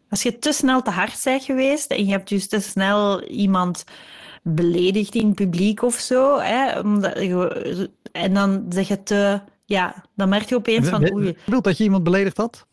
Als 0.09 0.23
je 0.23 0.39
te 0.39 0.51
snel 0.51 0.81
te 0.81 0.89
hard 0.89 1.21
bent 1.23 1.43
geweest 1.43 1.91
en 1.91 2.05
je 2.05 2.11
hebt 2.11 2.29
dus 2.29 2.47
te 2.47 2.59
snel 2.59 3.23
iemand 3.23 3.83
beledigd 4.41 5.15
in 5.15 5.25
het 5.25 5.35
publiek 5.35 5.81
of 5.81 5.95
zo, 5.95 6.39
hè, 6.39 6.79
omdat 6.79 7.17
je, 7.19 7.89
en 8.11 8.33
dan 8.33 8.65
zeg 8.69 8.87
je 8.87 9.03
te... 9.03 9.41
Ja, 9.65 10.05
dan 10.15 10.29
merk 10.29 10.49
je 10.49 10.55
opeens 10.55 10.87
van... 10.89 11.13
Oei. 11.13 11.37
Bedoelt 11.45 11.63
dat 11.63 11.77
je 11.77 11.83
iemand 11.83 12.03
beledigd 12.03 12.37
had? 12.37 12.65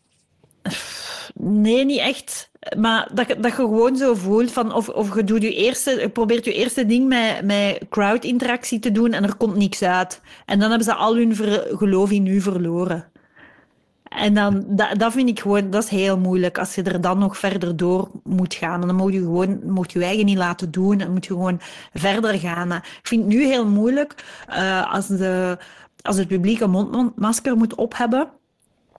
Nee, 1.33 1.85
niet 1.85 1.99
echt. 1.99 2.51
Maar 2.77 3.09
dat, 3.13 3.27
dat 3.27 3.51
je 3.51 3.51
gewoon 3.51 3.97
zo 3.97 4.13
voelt 4.13 4.51
van 4.51 4.73
of, 4.73 4.89
of 4.89 5.15
je, 5.15 5.23
doet 5.23 5.41
je, 5.41 5.53
eerste, 5.53 5.91
je 5.99 6.09
probeert 6.09 6.45
je 6.45 6.53
eerste 6.53 6.85
ding 6.85 7.07
met, 7.07 7.41
met 7.43 7.79
crowd-interactie 7.89 8.79
te 8.79 8.91
doen 8.91 9.13
en 9.13 9.23
er 9.23 9.35
komt 9.35 9.55
niks 9.55 9.81
uit. 9.81 10.21
En 10.45 10.59
dan 10.59 10.69
hebben 10.69 10.87
ze 10.87 10.93
al 10.93 11.15
hun 11.15 11.35
geloof 11.77 12.11
in 12.11 12.25
u 12.25 12.41
verloren. 12.41 13.11
En 14.09 14.33
dan, 14.33 14.63
dat, 14.67 14.99
dat 14.99 15.11
vind 15.11 15.29
ik 15.29 15.39
gewoon, 15.39 15.69
dat 15.69 15.83
is 15.83 15.89
heel 15.89 16.17
moeilijk 16.17 16.57
als 16.57 16.75
je 16.75 16.83
er 16.83 17.01
dan 17.01 17.19
nog 17.19 17.37
verder 17.37 17.77
door 17.77 18.09
moet 18.23 18.53
gaan. 18.53 18.81
En 18.81 18.87
dan 18.87 18.95
moet 18.95 19.13
je 19.13 19.19
gewoon, 19.19 19.59
moet 19.71 19.91
je 19.91 20.03
eigen 20.03 20.25
niet 20.25 20.37
laten 20.37 20.71
doen 20.71 20.99
en 20.99 21.11
moet 21.11 21.25
je 21.25 21.33
gewoon 21.33 21.59
verder 21.93 22.39
gaan. 22.39 22.71
ik 22.71 22.99
vind 23.03 23.23
het 23.23 23.33
nu 23.33 23.45
heel 23.45 23.67
moeilijk 23.67 24.15
uh, 24.49 24.93
als, 24.93 25.07
de, 25.07 25.57
als 26.01 26.17
het 26.17 26.27
publiek 26.27 26.59
een 26.59 26.69
mondmasker 26.69 27.57
moet 27.57 27.75
ophebben 27.75 28.29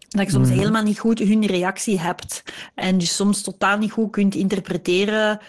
dat 0.08 0.26
je 0.26 0.32
soms 0.32 0.48
mhm. 0.48 0.58
helemaal 0.58 0.82
niet 0.82 0.98
goed 0.98 1.18
hun 1.18 1.46
reactie 1.46 2.00
hebt. 2.00 2.42
En 2.74 2.98
dus 2.98 3.16
soms 3.16 3.42
totaal 3.42 3.78
niet 3.78 3.92
goed 3.92 4.10
kunt 4.10 4.34
interpreteren 4.34 5.40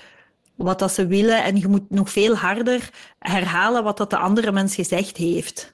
wat 0.55 0.79
dat 0.79 0.91
ze 0.91 1.07
willen. 1.07 1.43
En 1.43 1.57
je 1.57 1.67
moet 1.67 1.89
nog 1.89 2.09
veel 2.09 2.35
harder 2.35 2.89
herhalen 3.19 3.83
wat 3.83 3.97
dat 3.97 4.09
de 4.09 4.17
andere 4.17 4.51
mens 4.51 4.75
gezegd 4.75 5.17
heeft. 5.17 5.73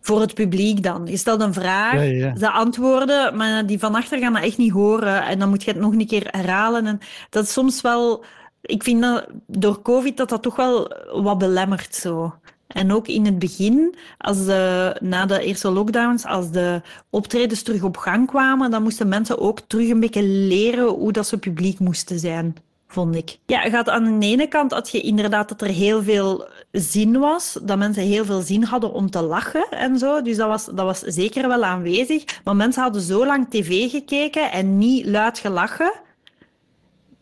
Voor 0.00 0.20
het 0.20 0.34
publiek 0.34 0.82
dan. 0.82 1.06
Je 1.06 1.16
stelt 1.16 1.40
een 1.40 1.54
vraag, 1.54 2.00
ze 2.38 2.50
antwoorden, 2.50 3.36
maar 3.36 3.66
die 3.66 3.78
van 3.78 3.94
achter 3.94 4.18
gaan 4.18 4.32
dat 4.32 4.42
echt 4.42 4.58
niet 4.58 4.72
horen. 4.72 5.22
En 5.22 5.38
dan 5.38 5.48
moet 5.48 5.62
je 5.62 5.70
het 5.70 5.80
nog 5.80 5.92
een 5.92 6.06
keer 6.06 6.28
herhalen. 6.30 6.86
En 6.86 7.00
dat 7.30 7.44
is 7.44 7.52
soms 7.52 7.80
wel... 7.80 8.24
Ik 8.62 8.82
vind 8.82 9.02
dat 9.02 9.26
door 9.46 9.82
COVID 9.82 10.16
dat 10.16 10.28
dat 10.28 10.42
toch 10.42 10.56
wel 10.56 10.92
wat 11.12 11.38
belemmert 11.38 11.94
zo. 11.94 12.34
En 12.72 12.92
ook 12.92 13.08
in 13.08 13.24
het 13.24 13.38
begin, 13.38 13.94
als 14.18 14.44
de, 14.44 14.96
na 15.00 15.26
de 15.26 15.40
eerste 15.40 15.70
lockdowns, 15.70 16.24
als 16.24 16.50
de 16.50 16.82
optredens 17.10 17.62
terug 17.62 17.82
op 17.82 17.96
gang 17.96 18.26
kwamen, 18.26 18.70
dan 18.70 18.82
moesten 18.82 19.08
mensen 19.08 19.38
ook 19.38 19.60
terug 19.66 19.88
een 19.88 20.00
beetje 20.00 20.22
leren 20.22 20.88
hoe 20.88 21.12
dat 21.12 21.26
ze 21.26 21.38
publiek 21.38 21.78
moesten 21.78 22.18
zijn, 22.18 22.54
vond 22.88 23.14
ik. 23.14 23.38
Ja, 23.46 23.60
gaat 23.60 23.88
aan 23.88 24.20
de 24.20 24.26
ene 24.26 24.46
kant 24.46 24.72
had 24.72 24.90
je 24.90 25.00
inderdaad 25.00 25.48
dat 25.48 25.62
er 25.62 25.68
heel 25.68 26.02
veel 26.02 26.48
zin 26.72 27.18
was, 27.18 27.58
dat 27.62 27.78
mensen 27.78 28.02
heel 28.02 28.24
veel 28.24 28.40
zin 28.40 28.62
hadden 28.62 28.92
om 28.92 29.10
te 29.10 29.22
lachen 29.22 29.66
en 29.70 29.98
zo. 29.98 30.22
Dus 30.22 30.36
dat 30.36 30.48
was, 30.48 30.64
dat 30.64 30.84
was 30.84 31.00
zeker 31.00 31.48
wel 31.48 31.64
aanwezig. 31.64 32.24
Maar 32.44 32.56
mensen 32.56 32.82
hadden 32.82 33.02
zo 33.02 33.26
lang 33.26 33.50
tv 33.50 33.90
gekeken 33.90 34.52
en 34.52 34.78
niet 34.78 35.06
luid 35.06 35.38
gelachen 35.38 35.92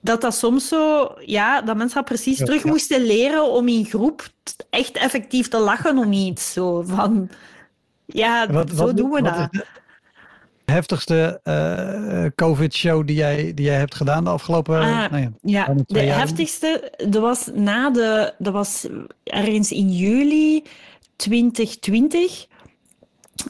dat 0.00 0.20
dat 0.20 0.34
soms 0.34 0.68
zo, 0.68 1.14
ja, 1.20 1.62
dat 1.62 1.76
mensen 1.76 2.04
precies 2.04 2.38
terug 2.38 2.64
moesten 2.64 3.02
leren 3.02 3.50
om 3.50 3.68
in 3.68 3.84
groep 3.84 4.28
echt 4.70 4.96
effectief 4.96 5.48
te 5.48 5.58
lachen 5.58 5.98
om 5.98 6.12
iets. 6.12 6.52
Zo 6.52 6.82
van, 6.82 7.30
ja, 8.06 8.52
wat, 8.52 8.70
zo 8.76 8.94
doen 8.94 9.10
we 9.10 9.22
dat. 9.22 9.48
Heftigste 10.70 11.40
uh, 11.44 12.26
COVID-show 12.34 13.06
die 13.06 13.16
jij, 13.16 13.54
die 13.54 13.64
jij 13.64 13.76
hebt 13.76 13.94
gedaan 13.94 14.24
de 14.24 14.30
afgelopen 14.30 14.82
uh, 14.82 15.10
nou 15.10 15.22
ja, 15.22 15.30
ja 15.42 15.74
de 15.86 16.00
heftigste, 16.00 16.92
dat 16.96 17.22
was 17.22 17.50
na 17.54 17.90
de, 17.90 18.34
dat 18.38 18.52
was 18.52 18.86
ergens 19.24 19.72
in 19.72 19.92
juli 19.92 20.62
2020, 21.16 22.46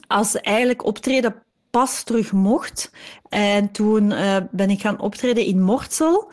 als 0.06 0.40
eigenlijk 0.40 0.84
optreden 0.84 1.34
pas 1.70 2.02
terug 2.02 2.32
mocht. 2.32 2.90
En 3.28 3.70
toen 3.70 4.10
uh, 4.10 4.36
ben 4.50 4.70
ik 4.70 4.80
gaan 4.80 5.00
optreden 5.00 5.44
in 5.44 5.62
Mortsel. 5.62 6.32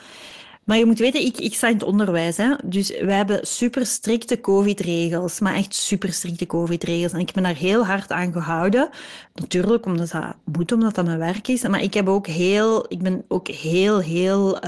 Maar 0.66 0.78
je 0.78 0.86
moet 0.86 1.00
weten, 1.00 1.26
ik, 1.26 1.38
ik 1.38 1.54
sta 1.54 1.68
in 1.68 1.74
het 1.74 1.84
onderwijs. 1.84 2.38
Hè? 2.38 2.54
Dus 2.64 2.90
we 2.90 3.12
hebben 3.14 3.48
super 3.48 3.86
strikte 3.86 4.42
COVID-regels. 4.42 5.40
Maar 5.40 5.56
echt 5.56 5.76
super 5.76 6.14
strikte 6.14 6.46
COVID-regels. 6.46 7.12
En 7.12 7.20
ik 7.20 7.32
ben 7.34 7.44
daar 7.44 7.56
heel 7.56 7.86
hard 7.86 8.12
aan 8.12 8.32
gehouden. 8.32 8.90
Natuurlijk, 9.34 9.86
omdat 9.86 10.12
dat 10.12 10.36
moet, 10.44 10.72
omdat 10.72 10.96
dat 10.96 11.06
mijn 11.06 11.18
werk 11.18 11.48
is. 11.48 11.68
Maar 11.68 11.82
ik, 11.82 11.94
heb 11.94 12.08
ook 12.08 12.28
heel, 12.28 12.86
ik 12.88 13.02
ben 13.02 13.26
ook 13.28 13.48
heel, 13.48 14.00
heel 14.00 14.60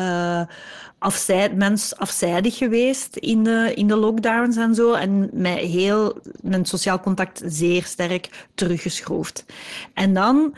afzijd, 1.00 1.56
mens 1.56 1.96
afzijdig 1.96 2.58
geweest 2.58 3.16
in 3.16 3.44
de, 3.44 3.72
in 3.76 3.88
de 3.88 3.96
lockdowns 3.96 4.56
en 4.56 4.76
zo. 4.76 4.94
En 4.94 5.30
mij 5.34 5.66
heel, 5.66 6.22
mijn 6.42 6.66
sociaal 6.66 7.00
contact 7.00 7.42
zeer 7.46 7.84
sterk 7.84 8.48
teruggeschroefd. 8.56 9.46
En 9.94 10.14
dan 10.14 10.56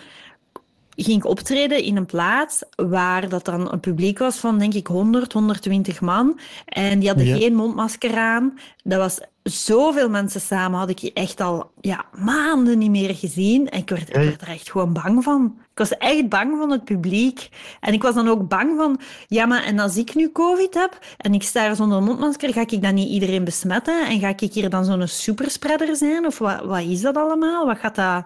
ging 1.03 1.17
ik 1.17 1.25
optreden 1.25 1.83
in 1.83 1.97
een 1.97 2.05
plaats 2.05 2.63
waar 2.75 3.29
dat 3.29 3.45
dan 3.45 3.71
een 3.71 3.79
publiek 3.79 4.17
was 4.17 4.37
van, 4.37 4.59
denk 4.59 4.73
ik, 4.73 4.87
100, 4.87 5.33
120 5.33 6.01
man. 6.01 6.39
En 6.65 6.99
die 6.99 7.07
hadden 7.07 7.37
geen 7.37 7.55
mondmasker 7.55 8.17
aan. 8.17 8.59
Dat 8.83 8.99
was 8.99 9.19
zoveel 9.43 10.09
mensen 10.09 10.41
samen, 10.41 10.79
had 10.79 10.89
ik 10.89 11.01
echt 11.01 11.41
al 11.41 11.71
ja, 11.81 12.05
maanden 12.17 12.77
niet 12.77 12.89
meer 12.89 13.15
gezien. 13.15 13.69
En 13.69 13.79
ik 13.79 13.89
werd, 13.89 14.09
ik 14.09 14.15
werd 14.15 14.41
er 14.41 14.47
echt 14.47 14.71
gewoon 14.71 14.93
bang 14.93 15.23
van. 15.23 15.57
Ik 15.71 15.77
was 15.77 15.97
echt 15.97 16.29
bang 16.29 16.57
van 16.57 16.71
het 16.71 16.83
publiek. 16.83 17.49
En 17.79 17.93
ik 17.93 18.01
was 18.01 18.15
dan 18.15 18.27
ook 18.27 18.47
bang 18.47 18.77
van, 18.77 18.99
ja, 19.27 19.45
maar 19.45 19.63
en 19.63 19.79
als 19.79 19.97
ik 19.97 20.15
nu 20.15 20.31
COVID 20.31 20.73
heb 20.73 20.99
en 21.17 21.33
ik 21.33 21.43
sta 21.43 21.65
er 21.65 21.75
zonder 21.75 22.03
mondmasker, 22.03 22.53
ga 22.53 22.61
ik 22.61 22.81
dan 22.81 22.93
niet 22.93 23.09
iedereen 23.09 23.43
besmetten? 23.43 24.07
En 24.07 24.19
ga 24.19 24.27
ik 24.27 24.53
hier 24.53 24.69
dan 24.69 24.85
zo'n 24.85 25.07
superspreader 25.07 25.95
zijn? 25.95 26.25
Of 26.25 26.37
wat, 26.37 26.65
wat 26.65 26.81
is 26.81 27.01
dat 27.01 27.17
allemaal? 27.17 27.65
Wat 27.65 27.77
gaat 27.77 27.95
dat, 27.95 28.23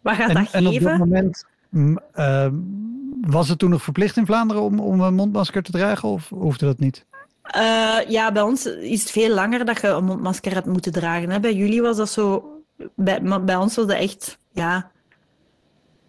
wat 0.00 0.14
gaat 0.14 0.34
dat 0.34 0.48
geven? 0.48 0.58
En 0.58 0.66
op 0.66 0.80
dat 0.82 0.98
moment 0.98 1.44
uh, 1.76 2.46
was 3.20 3.48
het 3.48 3.58
toen 3.58 3.70
nog 3.70 3.82
verplicht 3.82 4.16
in 4.16 4.26
Vlaanderen 4.26 4.62
om, 4.62 4.80
om 4.80 5.00
een 5.00 5.14
mondmasker 5.14 5.62
te 5.62 5.70
dragen 5.70 6.08
of 6.08 6.28
hoefde 6.28 6.66
dat 6.66 6.78
niet? 6.78 7.04
Uh, 7.56 7.98
ja, 8.08 8.32
bij 8.32 8.42
ons 8.42 8.66
is 8.66 9.00
het 9.00 9.10
veel 9.10 9.34
langer 9.34 9.64
dat 9.64 9.80
je 9.80 9.88
een 9.88 10.04
mondmasker 10.04 10.54
hebt 10.54 10.66
moeten 10.66 10.92
dragen. 10.92 11.30
Hè. 11.30 11.40
Bij 11.40 11.54
jullie 11.54 11.82
was 11.82 11.96
dat 11.96 12.10
zo... 12.10 12.50
Bij, 12.94 13.22
bij 13.44 13.56
ons 13.56 13.76
was 13.76 13.86
dat 13.86 13.96
echt... 13.96 14.38
Ja, 14.52 14.90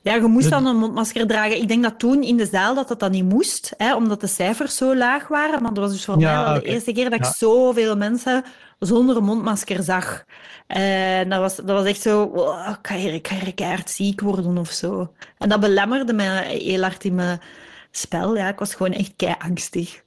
ja, 0.08 0.16
je 0.16 0.22
moest 0.22 0.50
dan 0.50 0.66
een 0.66 0.78
mondmasker 0.78 1.28
dragen. 1.28 1.62
Ik 1.62 1.68
denk 1.68 1.84
dat 1.84 2.00
toen 2.00 2.24
in 2.24 2.38
de 2.38 2.46
zaal 2.46 2.76
dat 2.76 2.88
dat 2.88 3.00
dan 3.00 3.12
niet 3.12 3.30
moest, 3.30 3.74
hè, 3.78 3.96
omdat 3.96 4.22
de 4.22 4.28
cijfers 4.28 4.76
zo 4.76 4.96
laag 4.96 5.28
waren. 5.28 5.62
Maar 5.62 5.74
dat 5.74 5.84
was 5.84 5.92
dus 5.92 6.06
voor 6.06 6.18
mij 6.18 6.44
wel 6.44 6.54
de 6.54 6.62
eerste 6.62 6.92
keer 6.92 7.10
dat 7.10 7.20
ik 7.20 7.26
zoveel 7.26 7.98
mensen 7.98 8.44
zonder 8.80 9.18
een 9.18 9.24
mondmasker 9.24 9.84
zag. 9.84 10.24
En 10.68 11.30
dat 11.30 11.40
was, 11.40 11.56
dat 11.56 11.66
was 11.66 11.86
echt 11.86 12.02
zo, 12.02 12.24
oh, 12.24 12.74
kan 12.82 13.02
je, 13.02 13.20
kan 13.20 13.38
je 13.38 13.52
keihard 13.52 13.90
ziek 13.90 14.22
worden 14.22 14.58
of 14.58 14.72
zo. 14.72 15.14
En 15.38 15.50
dat 15.50 15.60
belemmerde 15.60 16.14
mij 16.14 16.58
heel 16.58 16.82
hard 16.82 17.04
in 17.04 17.16
mijn 17.16 17.40
spel. 17.92 18.38
Ja, 18.38 18.48
ik 18.48 18.60
was 18.60 18.76
gewoon 18.76 18.94
echt 18.94 19.14
kei 19.16 19.36
angstig. 19.40 20.04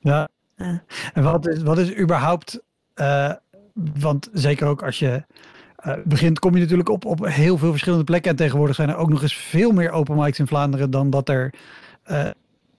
Ja. 0.00 0.28
En 1.14 1.22
wat 1.22 1.46
is, 1.46 1.62
wat 1.62 1.78
is 1.78 1.96
überhaupt, 1.96 2.62
uh, 2.94 3.32
want 3.74 4.28
zeker 4.32 4.66
ook 4.66 4.82
als 4.82 4.98
je 4.98 5.24
uh, 5.86 5.94
begint, 6.04 6.38
kom 6.38 6.54
je 6.54 6.60
natuurlijk 6.60 6.88
op, 6.88 7.04
op 7.04 7.26
heel 7.26 7.58
veel 7.58 7.70
verschillende 7.70 8.04
plekken. 8.04 8.30
En 8.30 8.36
tegenwoordig 8.36 8.76
zijn 8.76 8.88
er 8.88 8.96
ook 8.96 9.08
nog 9.08 9.22
eens 9.22 9.34
veel 9.34 9.70
meer 9.70 9.90
open 9.90 10.16
mics 10.16 10.38
in 10.38 10.46
Vlaanderen 10.46 10.90
dan 10.90 11.10
dat 11.10 11.28
er 11.28 11.54
uh, 12.10 12.24
een 12.24 12.34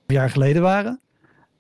jaar 0.05 0.29
geleden 0.29 0.61
waren. 0.61 0.99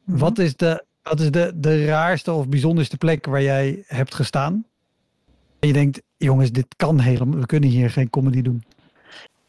Wat 0.03 0.39
is, 0.39 0.55
de, 0.55 0.85
wat 1.03 1.19
is 1.19 1.31
de, 1.31 1.51
de 1.55 1.85
raarste 1.85 2.31
of 2.31 2.47
bijzonderste 2.47 2.97
plek 2.97 3.25
waar 3.25 3.41
jij 3.41 3.83
hebt 3.87 4.15
gestaan? 4.15 4.65
Je 5.59 5.73
denkt, 5.73 6.01
jongens, 6.17 6.51
dit 6.51 6.67
kan 6.75 6.99
helemaal, 6.99 7.39
we 7.39 7.45
kunnen 7.45 7.69
hier 7.69 7.89
geen 7.89 8.09
comedy 8.09 8.41
doen. 8.41 8.63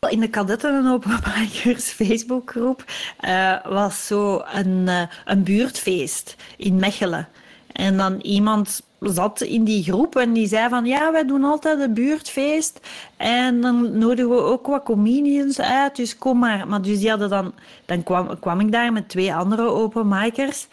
In 0.08 0.20
de 0.20 0.28
kadetten 0.28 0.74
en 0.74 0.86
openmakers 0.92 1.90
Facebookgroep 1.90 2.84
uh, 3.24 3.66
was 3.66 4.06
zo 4.06 4.42
een, 4.52 4.86
uh, 4.86 5.02
een 5.24 5.42
buurtfeest 5.42 6.36
in 6.56 6.76
Mechelen. 6.76 7.28
En 7.72 7.96
dan 7.96 8.20
iemand 8.20 8.82
zat 9.00 9.40
in 9.40 9.64
die 9.64 9.82
groep 9.82 10.16
en 10.16 10.32
die 10.32 10.46
zei 10.46 10.68
van 10.68 10.84
ja, 10.84 11.12
wij 11.12 11.24
doen 11.24 11.44
altijd 11.44 11.80
een 11.80 11.94
buurtfeest 11.94 12.80
en 13.16 13.60
dan 13.60 13.98
nodigen 13.98 14.30
we 14.30 14.40
ook 14.40 14.66
wat 14.66 14.82
comedians 14.82 15.60
uit, 15.60 15.96
dus 15.96 16.18
kom 16.18 16.38
maar. 16.38 16.68
Maar 16.68 16.82
dus 16.82 16.98
die 16.98 17.10
hadden 17.10 17.30
dan, 17.30 17.54
dan 17.84 18.02
kwam, 18.02 18.38
kwam 18.38 18.60
ik 18.60 18.72
daar 18.72 18.92
met 18.92 19.08
twee 19.08 19.34
andere 19.34 19.62
openmakers 19.62 20.66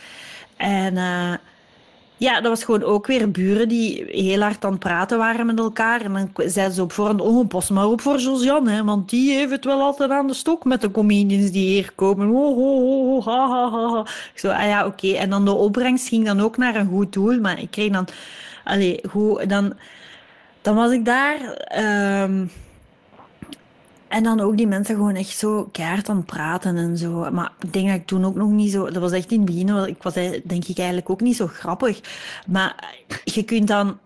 en... 0.62 0.96
Uh, 0.96 1.34
ja, 2.22 2.42
dat 2.42 2.50
was 2.50 2.64
gewoon 2.64 2.84
ook 2.84 3.08
weer 3.08 3.32
buren 3.32 3.68
die 3.68 4.06
heel 4.08 4.42
hard 4.42 4.66
aan 4.66 4.72
het 4.72 4.80
praten 4.80 5.18
waren 5.18 5.46
met 5.46 5.60
elkaar. 5.60 6.02
En 6.02 6.14
dan 6.14 6.50
zeiden 6.50 6.76
ze 6.76 6.82
op 6.82 6.92
voorhand, 6.92 7.22
oh, 7.22 7.48
pas 7.48 7.70
maar 7.70 7.88
op 7.88 8.02
voor 8.02 8.20
Josiane, 8.20 8.72
hè, 8.72 8.84
want 8.84 9.10
die 9.10 9.34
heeft 9.34 9.52
het 9.52 9.66
wel 9.66 9.82
altijd 9.82 10.10
aan 10.10 10.28
de 10.28 10.34
stok 10.34 10.64
met 10.64 10.82
de 10.82 10.92
comedians 10.92 11.52
die 11.52 11.68
hier 11.68 11.92
komen. 11.96 12.30
Oh, 12.30 13.26
ha, 13.26 13.48
ha, 13.50 13.70
ha. 13.70 14.00
Ik 14.34 14.40
zo, 14.40 14.50
ah 14.50 14.66
ja, 14.66 14.86
oké. 14.86 15.08
En 15.08 15.30
dan 15.30 15.46
de 15.46 15.52
opbrengst 15.52 16.08
ging 16.08 16.26
dan 16.26 16.42
ook 16.42 16.58
naar 16.58 16.76
een 16.76 16.90
goed 16.90 17.14
doel, 17.14 17.40
maar 17.40 17.60
ik 17.60 17.72
kreeg 17.72 17.92
dan... 17.92 18.08
Allee, 18.64 19.00
goed, 19.10 19.50
dan, 19.50 19.74
dan 20.62 20.76
was 20.76 20.92
ik 20.92 21.06
daar... 21.06 21.40
Um, 22.24 22.52
en 24.12 24.24
dan 24.24 24.40
ook 24.40 24.58
die 24.58 24.68
mensen 24.68 24.96
gewoon 24.96 25.16
echt 25.16 25.38
zo 25.38 25.70
keihard 25.72 26.10
aan 26.10 26.26
praten 26.26 26.78
en 26.78 26.98
zo. 26.98 27.32
Maar 27.32 27.52
ik 27.60 27.74
denk 27.74 27.88
dat 27.88 27.96
ik 27.96 28.06
toen 28.06 28.26
ook 28.26 28.36
nog 28.36 28.50
niet 28.50 28.72
zo... 28.72 28.86
Dat 28.90 29.02
was 29.02 29.12
echt 29.12 29.32
in 29.32 29.38
het 29.38 29.46
begin, 29.46 29.88
ik 29.88 30.04
was 30.04 30.14
denk 30.44 30.66
ik 30.66 30.78
eigenlijk 30.78 31.10
ook 31.10 31.22
niet 31.22 31.36
zo 31.36 31.48
grappig. 31.48 32.00
Maar 32.48 32.96
je 33.24 33.44
kunt 33.44 33.68
dan... 33.68 34.00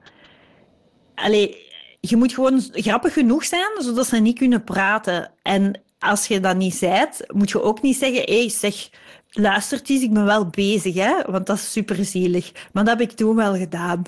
Allee, 1.15 1.57
je 1.99 2.15
moet 2.15 2.33
gewoon 2.33 2.61
grappig 2.71 3.13
genoeg 3.13 3.45
zijn, 3.45 3.71
zodat 3.79 4.07
ze 4.07 4.17
niet 4.17 4.37
kunnen 4.37 4.63
praten. 4.63 5.31
En 5.41 5.81
als 5.99 6.27
je 6.27 6.39
dat 6.39 6.55
niet 6.55 6.75
zijt, 6.75 7.25
moet 7.33 7.49
je 7.49 7.61
ook 7.61 7.81
niet 7.81 7.97
zeggen... 7.97 8.21
Hé, 8.25 8.39
hey, 8.39 8.49
zeg, 8.49 8.89
luistert 9.29 9.89
eens, 9.89 10.01
ik 10.01 10.13
ben 10.13 10.25
wel 10.25 10.47
bezig, 10.47 10.95
hè? 10.95 11.13
Want 11.27 11.45
dat 11.45 11.57
is 11.57 11.71
super 11.71 12.05
zielig. 12.05 12.51
Maar 12.73 12.83
dat 12.85 12.99
heb 12.99 13.09
ik 13.09 13.15
toen 13.15 13.35
wel 13.35 13.55
gedaan. 13.55 14.03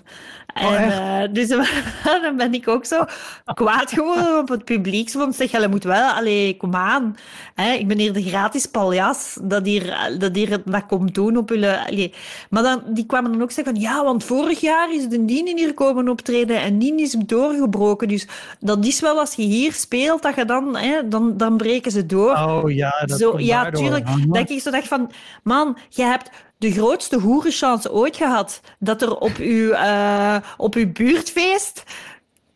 Oh, 0.62 0.82
en, 0.82 1.28
uh, 1.28 1.34
dus 1.34 1.47
dan 2.22 2.38
ben 2.38 2.53
ik 2.53 2.68
ook 2.68 2.86
zo 2.86 3.05
kwaad 3.53 3.91
geworden 3.91 4.38
op 4.38 4.47
het 4.47 4.66
publiek. 4.66 5.12
Want 5.12 5.36
zeg, 5.36 5.51
je 5.51 5.68
moet 5.68 5.84
wel, 5.84 6.10
allee, 6.12 6.58
kom 6.58 6.76
aan. 6.76 7.18
Hè, 7.55 7.72
ik 7.72 7.88
ben 7.88 7.97
hier 7.97 8.14
de 8.14 8.24
gratis 8.24 8.66
paljas 8.66 9.38
dat 9.41 9.66
hier, 9.66 10.16
dat 10.20 10.36
hier 10.36 10.62
dat 10.66 10.86
komt 10.86 11.16
doen 11.16 11.38
op 11.38 11.49
jullie. 11.49 11.70
Allee. 11.70 12.14
Maar 12.49 12.64
dan, 12.64 12.82
die 12.88 13.05
kwamen 13.05 13.32
dan 13.32 13.41
ook 13.41 13.51
zeggen 13.51 13.74
van, 13.74 13.84
ja, 13.84 14.03
want 14.03 14.24
vorig 14.24 14.60
jaar 14.60 14.93
is 14.93 15.08
de 15.08 15.26
Dien 15.26 15.58
hier 15.58 15.74
komen 15.74 16.10
optreden 16.10 16.62
en 16.62 16.80
Dien 16.80 16.99
is 16.99 17.12
doorgebroken. 17.12 18.08
Dus 18.08 18.28
dat 18.60 18.86
is 18.86 18.99
wel 18.99 19.20
als 19.20 19.34
je 19.34 19.43
hier 19.43 19.74
speelt, 19.74 20.22
dat 20.22 20.36
je 20.36 20.45
dan, 20.45 20.78
hè, 20.78 21.08
dan, 21.08 21.38
dan 21.38 21.58
breken 21.58 21.91
ze 21.91 22.05
door. 22.05 22.32
Oh 22.32 22.72
ja, 22.72 23.03
dat 23.05 23.20
zo, 23.20 23.39
Ja, 23.39 23.70
tuurlijk. 23.70 24.08
Dat 24.28 24.49
ik 24.49 24.62
zo 24.62 24.72
dacht 24.72 24.88
van, 24.88 25.12
man, 25.43 25.78
je 25.89 26.03
hebt 26.03 26.30
de 26.58 26.72
grootste 26.72 27.20
hoerenchance 27.20 27.91
ooit 27.91 28.16
gehad 28.16 28.62
dat 28.80 29.01
er 29.01 29.16
op 29.16 29.36
uw, 29.38 29.72
uh, 29.72 30.38
op 30.58 30.76
uw 30.76 30.91
buurtfeest 30.91 31.84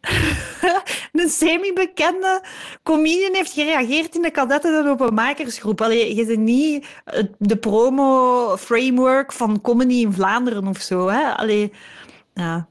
een 1.11 1.29
semi-bekende 1.29 2.43
comedian 2.83 3.33
heeft 3.33 3.51
gereageerd 3.51 4.15
in 4.15 4.21
de 4.21 4.31
kadetten- 4.31 4.79
en 4.79 4.87
openmakersgroep. 4.87 5.81
Allee, 5.81 6.15
je 6.15 6.25
zit 6.25 6.39
niet 6.39 6.85
de 7.37 7.55
promo-framework 7.55 9.31
van 9.31 9.61
comedy 9.61 9.93
in 9.93 10.13
Vlaanderen 10.13 10.67
of 10.67 10.77
zo. 10.77 11.07
Hè? 11.07 11.35
Allee, 11.35 11.71
ja. 12.33 12.67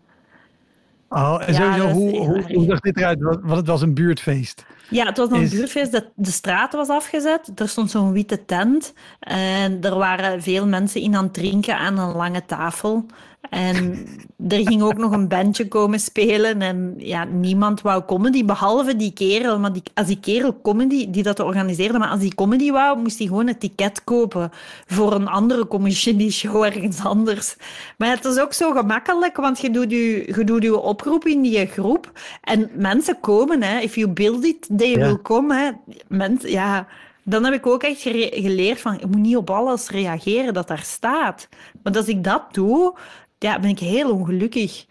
Oh, 1.08 1.42
en 1.46 1.54
sowieso, 1.54 1.88
hoe, 1.88 2.16
hoe, 2.16 2.54
hoe 2.54 2.64
zag 2.64 2.80
dit 2.80 2.96
eruit? 2.96 3.20
Want 3.20 3.56
het 3.56 3.66
was 3.66 3.82
een 3.82 3.94
buurtfeest. 3.94 4.64
Ja, 4.90 5.04
het 5.04 5.16
was 5.16 5.30
een 5.30 5.48
buurtfeest. 5.48 5.92
De, 5.92 6.06
de 6.14 6.30
straat 6.30 6.72
was 6.72 6.88
afgezet. 6.88 7.52
Er 7.54 7.68
stond 7.68 7.90
zo'n 7.90 8.12
witte 8.12 8.44
tent. 8.44 8.92
En 9.20 9.82
er 9.82 9.94
waren 9.94 10.42
veel 10.42 10.66
mensen 10.66 11.00
in 11.00 11.16
aan 11.16 11.24
het 11.24 11.34
drinken 11.34 11.76
aan 11.76 11.98
een 11.98 12.12
lange 12.12 12.44
tafel. 12.46 13.06
En 13.40 14.06
er 14.48 14.66
ging 14.66 14.82
ook 14.82 14.96
nog 14.96 15.12
een 15.12 15.28
bandje 15.28 15.68
komen 15.68 16.00
spelen. 16.00 16.62
En 16.62 16.94
ja, 16.98 17.24
niemand 17.24 17.80
wou 17.80 18.04
comedy, 18.04 18.44
behalve 18.44 18.96
die 18.96 19.12
kerel. 19.12 19.58
Maar 19.58 19.72
die, 19.72 19.82
als 19.94 20.06
die 20.06 20.20
kerel 20.20 20.60
comedy, 20.62 21.10
die 21.10 21.22
dat 21.22 21.40
organiseerde, 21.40 21.98
maar 21.98 22.08
als 22.08 22.20
die 22.20 22.34
comedy 22.34 22.70
wou, 22.70 22.98
moest 22.98 23.18
hij 23.18 23.26
gewoon 23.26 23.48
een 23.48 23.58
ticket 23.58 24.04
kopen 24.04 24.50
voor 24.86 25.12
een 25.12 25.28
andere 25.28 25.66
comedy 25.66 26.30
show 26.30 26.64
ergens 26.64 27.04
anders. 27.04 27.56
Maar 27.98 28.08
het 28.08 28.24
is 28.24 28.38
ook 28.38 28.52
zo 28.52 28.72
gemakkelijk, 28.72 29.36
want 29.36 29.60
je 29.60 29.70
doet 29.70 29.90
je, 29.90 30.32
je 30.36 30.44
doet 30.44 30.62
je 30.62 30.78
oproep 30.78 31.26
in 31.26 31.42
die 31.42 31.66
groep. 31.66 32.12
En 32.40 32.70
mensen 32.74 33.20
komen, 33.20 33.62
hè. 33.62 33.80
If 33.80 33.94
you 33.94 34.08
build 34.08 34.44
it, 34.44 34.68
they 34.76 34.94
will 34.94 35.18
come. 35.22 35.54
Hè. 35.54 35.70
Mens, 36.08 36.42
ja 36.42 36.86
dan 37.22 37.44
heb 37.44 37.54
ik 37.54 37.66
ook 37.66 37.82
echt 37.82 38.00
geleerd 38.00 38.80
van, 38.80 38.96
je 39.00 39.06
moet 39.06 39.20
niet 39.20 39.36
op 39.36 39.50
alles 39.50 39.88
reageren 39.88 40.54
dat 40.54 40.68
daar 40.68 40.82
staat. 40.82 41.48
Want 41.82 41.96
als 41.96 42.06
ik 42.06 42.24
dat 42.24 42.54
doe, 42.54 42.94
ja, 43.40 43.58
ben 43.58 43.70
ik 43.70 43.78
heel 43.78 44.10
ongelukkig. 44.10 44.86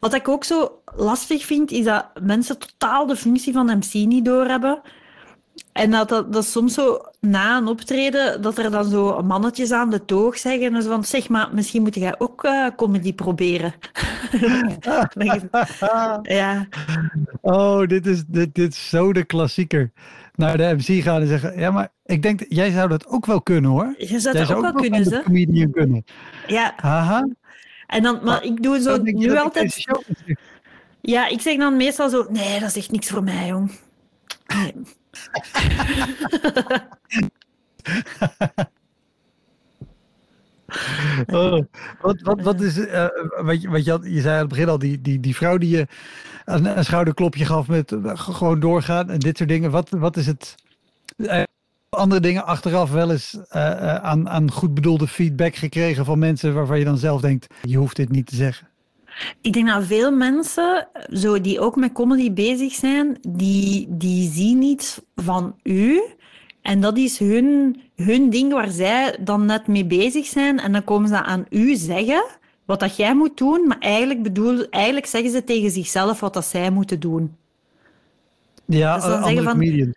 Wat 0.00 0.14
ik 0.14 0.28
ook 0.28 0.44
zo 0.44 0.80
lastig 0.96 1.44
vind, 1.44 1.70
is 1.70 1.84
dat 1.84 2.10
mensen 2.22 2.58
totaal 2.58 3.06
de 3.06 3.16
functie 3.16 3.52
van 3.52 3.76
MC 3.76 3.92
niet 3.92 4.24
doorhebben. 4.24 4.80
En 5.72 5.90
dat, 5.90 6.08
dat, 6.08 6.32
dat 6.32 6.44
soms 6.44 6.74
zo 6.74 7.00
na 7.20 7.56
een 7.56 7.66
optreden, 7.66 8.42
dat 8.42 8.58
er 8.58 8.70
dan 8.70 8.84
zo 8.84 9.22
mannetjes 9.22 9.72
aan 9.72 9.90
de 9.90 10.04
toog 10.04 10.38
zeggen. 10.38 10.74
En 10.74 10.82
zo 10.82 10.90
van, 10.90 11.04
zeg 11.04 11.28
maar, 11.28 11.48
misschien 11.52 11.82
moet 11.82 11.94
jij 11.94 12.14
ook 12.18 12.44
uh, 12.44 12.66
comedy 12.76 13.14
proberen. 13.14 13.74
ja. 16.22 16.68
Oh, 17.40 17.86
dit 17.86 18.06
is, 18.06 18.24
dit, 18.26 18.54
dit 18.54 18.72
is 18.72 18.88
zo 18.88 19.12
de 19.12 19.24
klassieker. 19.24 19.92
Naar 20.34 20.56
de 20.56 20.74
MC 20.76 21.02
gaan 21.02 21.20
en 21.20 21.26
zeggen, 21.26 21.58
ja, 21.58 21.70
maar 21.70 21.88
ik 22.04 22.22
denk, 22.22 22.44
jij 22.48 22.70
zou 22.70 22.88
dat 22.88 23.06
ook 23.06 23.26
wel 23.26 23.42
kunnen 23.42 23.70
hoor. 23.70 23.94
Je 23.98 24.20
zou 24.20 24.36
dat 24.36 24.52
ook, 24.52 24.62
wel 24.62 24.72
kunnen, 24.72 25.22
comedian 25.22 25.70
kunnen. 25.70 26.04
Ja. 26.46 26.76
Aha. 26.76 27.26
En 27.88 28.02
dan, 28.02 28.20
maar 28.24 28.44
ik 28.44 28.62
doe 28.62 28.80
zo 28.80 28.96
nu 29.02 29.36
altijd... 29.36 29.86
Ja, 31.00 31.28
ik 31.28 31.40
zeg 31.40 31.58
dan 31.58 31.76
meestal 31.76 32.08
zo, 32.08 32.26
nee, 32.30 32.60
dat 32.60 32.68
is 32.68 32.76
echt 32.76 32.90
niks 32.90 33.08
voor 33.08 33.22
mij, 33.22 33.46
jong. 33.46 33.70
oh, 41.26 41.62
wat, 42.00 42.20
wat, 42.20 42.40
wat 42.40 42.60
is, 42.60 42.78
uh, 42.78 43.06
wat, 43.40 43.62
je, 43.62 43.68
wat 43.68 43.84
je, 43.84 43.90
had, 43.90 44.04
je 44.04 44.20
zei 44.20 44.34
aan 44.34 44.40
het 44.40 44.48
begin 44.48 44.68
al, 44.68 44.78
die, 44.78 45.00
die, 45.00 45.20
die 45.20 45.36
vrouw 45.36 45.58
die 45.58 45.76
je 45.76 45.86
een, 46.44 46.78
een 46.78 46.84
schouderklopje 46.84 47.44
gaf 47.44 47.68
met 47.68 47.90
uh, 47.90 48.10
gewoon 48.14 48.60
doorgaan 48.60 49.10
en 49.10 49.18
dit 49.18 49.36
soort 49.36 49.48
dingen. 49.48 49.70
Wat, 49.70 49.90
wat 49.90 50.16
is 50.16 50.26
het, 50.26 50.54
uh, 51.16 51.42
andere 51.88 52.20
dingen 52.20 52.46
achteraf 52.46 52.90
wel 52.90 53.10
eens 53.10 53.38
aan, 53.50 54.28
aan 54.28 54.50
goed 54.50 54.74
bedoelde 54.74 55.06
feedback 55.06 55.54
gekregen 55.56 56.04
van 56.04 56.18
mensen 56.18 56.54
waarvan 56.54 56.78
je 56.78 56.84
dan 56.84 56.98
zelf 56.98 57.20
denkt, 57.20 57.46
je 57.62 57.76
hoeft 57.76 57.96
dit 57.96 58.10
niet 58.10 58.26
te 58.26 58.36
zeggen? 58.36 58.68
Ik 59.40 59.52
denk 59.52 59.68
dat 59.68 59.84
veel 59.84 60.10
mensen, 60.12 60.88
zo, 61.12 61.40
die 61.40 61.60
ook 61.60 61.76
met 61.76 61.92
comedy 61.92 62.32
bezig 62.32 62.72
zijn, 62.72 63.18
die, 63.28 63.86
die 63.90 64.30
zien 64.30 64.62
iets 64.62 65.00
van 65.14 65.56
u. 65.62 66.02
En 66.62 66.80
dat 66.80 66.98
is 66.98 67.18
hun, 67.18 67.80
hun 67.96 68.30
ding 68.30 68.52
waar 68.52 68.70
zij 68.70 69.16
dan 69.20 69.44
net 69.46 69.66
mee 69.66 69.84
bezig 69.84 70.26
zijn. 70.26 70.58
En 70.58 70.72
dan 70.72 70.84
komen 70.84 71.08
ze 71.08 71.22
aan 71.22 71.46
u 71.50 71.74
zeggen 71.74 72.24
wat 72.64 72.80
dat 72.80 72.96
jij 72.96 73.14
moet 73.14 73.36
doen. 73.36 73.66
Maar 73.66 73.78
eigenlijk, 73.78 74.22
bedoel, 74.22 74.66
eigenlijk 74.70 75.06
zeggen 75.06 75.30
ze 75.30 75.44
tegen 75.44 75.70
zichzelf 75.70 76.20
wat 76.20 76.34
dat 76.34 76.44
zij 76.44 76.70
moeten 76.70 77.00
doen. 77.00 77.36
Ja, 78.64 78.94
dus 78.94 79.04
dan 79.04 79.24
zeggen 79.24 79.42
van, 79.42 79.94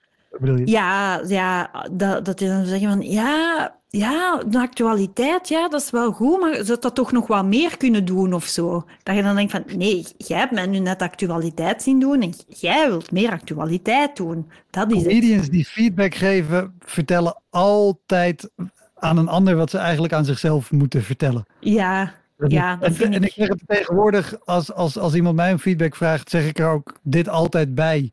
Ja, 0.66 1.22
ja 1.28 1.72
dat, 1.92 2.26
dat 2.26 2.42
is 2.42 2.48
dan 2.48 2.66
zeggen 2.66 2.90
van... 2.90 3.02
Ja, 3.02 3.76
ja, 3.92 4.44
de 4.48 4.60
actualiteit, 4.60 5.48
ja, 5.48 5.70
dat 5.70 5.82
is 5.82 5.90
wel 5.90 6.12
goed, 6.12 6.40
maar 6.40 6.56
zou 6.56 6.80
dat 6.80 6.96
toch 6.96 7.12
nog 7.12 7.28
wat 7.28 7.46
meer 7.46 7.78
kunnen 7.78 8.06
doen 8.06 8.34
of 8.34 8.46
zo? 8.46 8.86
Dat 9.04 9.16
je 9.16 9.24
dan 9.24 9.36
denkt 9.36 9.52
van, 9.52 9.64
nee, 9.78 10.06
jij 10.18 10.38
hebt 10.40 10.52
mij 10.52 10.66
nu 10.66 10.80
net 10.80 11.02
actualiteit 11.02 11.84
zien 11.84 12.00
doen 12.00 12.22
en 12.22 12.34
jij 12.48 12.88
wilt 12.88 13.12
meer 13.12 13.32
actualiteit 13.32 14.16
doen. 14.16 14.52
Dat 14.70 14.92
is 14.92 15.04
Comedians 15.04 15.50
die 15.50 15.66
feedback 15.66 16.16
geven, 16.16 16.76
vertellen 16.80 17.42
altijd 17.50 18.50
aan 18.96 19.18
een 19.18 19.28
ander 19.28 19.56
wat 19.56 19.70
ze 19.70 19.78
eigenlijk 19.78 20.14
aan 20.14 20.26
zichzelf 20.26 20.72
moeten 20.72 21.04
vertellen. 21.04 21.46
Ja, 21.60 22.14
ja, 22.48 22.78
en, 22.82 23.14
en, 23.14 23.24
ik 23.24 23.32
zeg 23.32 23.48
het 23.48 23.62
tegenwoordig, 23.68 24.46
als, 24.46 24.74
als, 24.74 24.98
als 24.98 25.14
iemand 25.14 25.36
mij 25.36 25.52
een 25.52 25.60
feedback 25.60 25.96
vraagt, 25.96 26.30
zeg 26.30 26.48
ik 26.48 26.60
er 26.60 26.70
ook 26.70 27.00
dit 27.02 27.30
altijd 27.30 27.76
bij. 27.76 28.12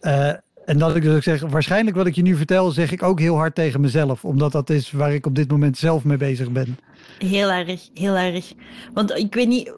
Uh, 0.00 0.32
en 0.66 0.78
dat 0.78 0.96
ik 0.96 1.02
dus 1.02 1.16
ook 1.16 1.22
zeg, 1.22 1.40
waarschijnlijk 1.40 1.96
wat 1.96 2.06
ik 2.06 2.14
je 2.14 2.22
nu 2.22 2.36
vertel, 2.36 2.70
zeg 2.70 2.92
ik 2.92 3.02
ook 3.02 3.20
heel 3.20 3.36
hard 3.36 3.54
tegen 3.54 3.80
mezelf. 3.80 4.24
Omdat 4.24 4.52
dat 4.52 4.70
is 4.70 4.90
waar 4.90 5.14
ik 5.14 5.26
op 5.26 5.34
dit 5.34 5.50
moment 5.50 5.78
zelf 5.78 6.04
mee 6.04 6.16
bezig 6.16 6.50
ben. 6.50 6.78
Heel 7.18 7.50
erg, 7.50 7.88
heel 7.94 8.14
erg. 8.14 8.52
Want 8.94 9.16
ik 9.16 9.34
weet 9.34 9.48
niet, 9.48 9.72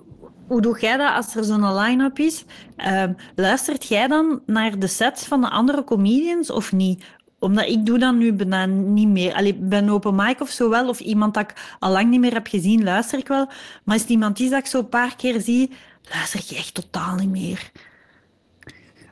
hoe 0.46 0.60
doe 0.60 0.80
jij 0.80 0.96
dat 0.96 1.14
als 1.14 1.36
er 1.36 1.44
zo'n 1.44 1.74
line-up 1.74 2.18
is? 2.18 2.44
Uh, 2.76 3.04
luistert 3.34 3.86
jij 3.86 4.06
dan 4.06 4.40
naar 4.46 4.78
de 4.78 4.86
sets 4.86 5.24
van 5.24 5.40
de 5.40 5.50
andere 5.50 5.84
comedians 5.84 6.50
of 6.50 6.72
niet? 6.72 7.04
omdat 7.38 7.66
ik 7.66 7.86
doe 7.86 7.98
dat 7.98 8.14
nu 8.14 8.32
bijna 8.32 8.66
niet 8.66 9.08
meer. 9.08 9.34
Allee, 9.34 9.54
bij 9.54 9.90
open 9.90 10.14
mic 10.14 10.40
of 10.40 10.50
zo 10.50 10.68
wel, 10.68 10.88
of 10.88 11.00
iemand 11.00 11.34
dat 11.34 11.50
ik 11.50 11.76
al 11.78 11.90
lang 11.90 12.10
niet 12.10 12.20
meer 12.20 12.32
heb 12.32 12.46
gezien, 12.46 12.84
luister 12.84 13.18
ik 13.18 13.28
wel. 13.28 13.46
Maar 13.84 13.94
als 13.94 14.00
het 14.00 14.10
iemand 14.10 14.40
is 14.40 14.50
dat 14.50 14.58
ik 14.58 14.66
zo 14.66 14.78
een 14.78 14.88
paar 14.88 15.16
keer 15.16 15.40
zie, 15.40 15.70
luister 16.12 16.40
ik 16.40 16.56
echt 16.56 16.74
totaal 16.74 17.14
niet 17.14 17.30
meer. 17.30 17.70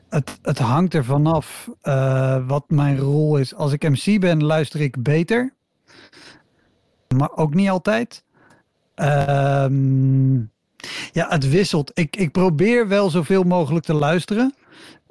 Het, 0.09 0.39
het 0.41 0.59
hangt 0.59 0.93
er 0.93 1.05
vanaf 1.05 1.69
uh, 1.83 2.47
wat 2.47 2.63
mijn 2.67 2.97
rol 2.97 3.37
is. 3.37 3.55
Als 3.55 3.71
ik 3.71 3.89
MC 3.89 4.19
ben, 4.19 4.43
luister 4.43 4.81
ik 4.81 5.03
beter. 5.03 5.53
Maar 7.17 7.31
ook 7.35 7.53
niet 7.53 7.69
altijd. 7.69 8.23
Ehm, 8.95 10.35
ja, 11.11 11.27
het 11.29 11.49
wisselt. 11.49 11.91
Ik, 11.93 12.15
ik 12.15 12.31
probeer 12.31 12.87
wel 12.87 13.09
zoveel 13.09 13.43
mogelijk 13.43 13.85
te 13.85 13.93
luisteren. 13.93 14.55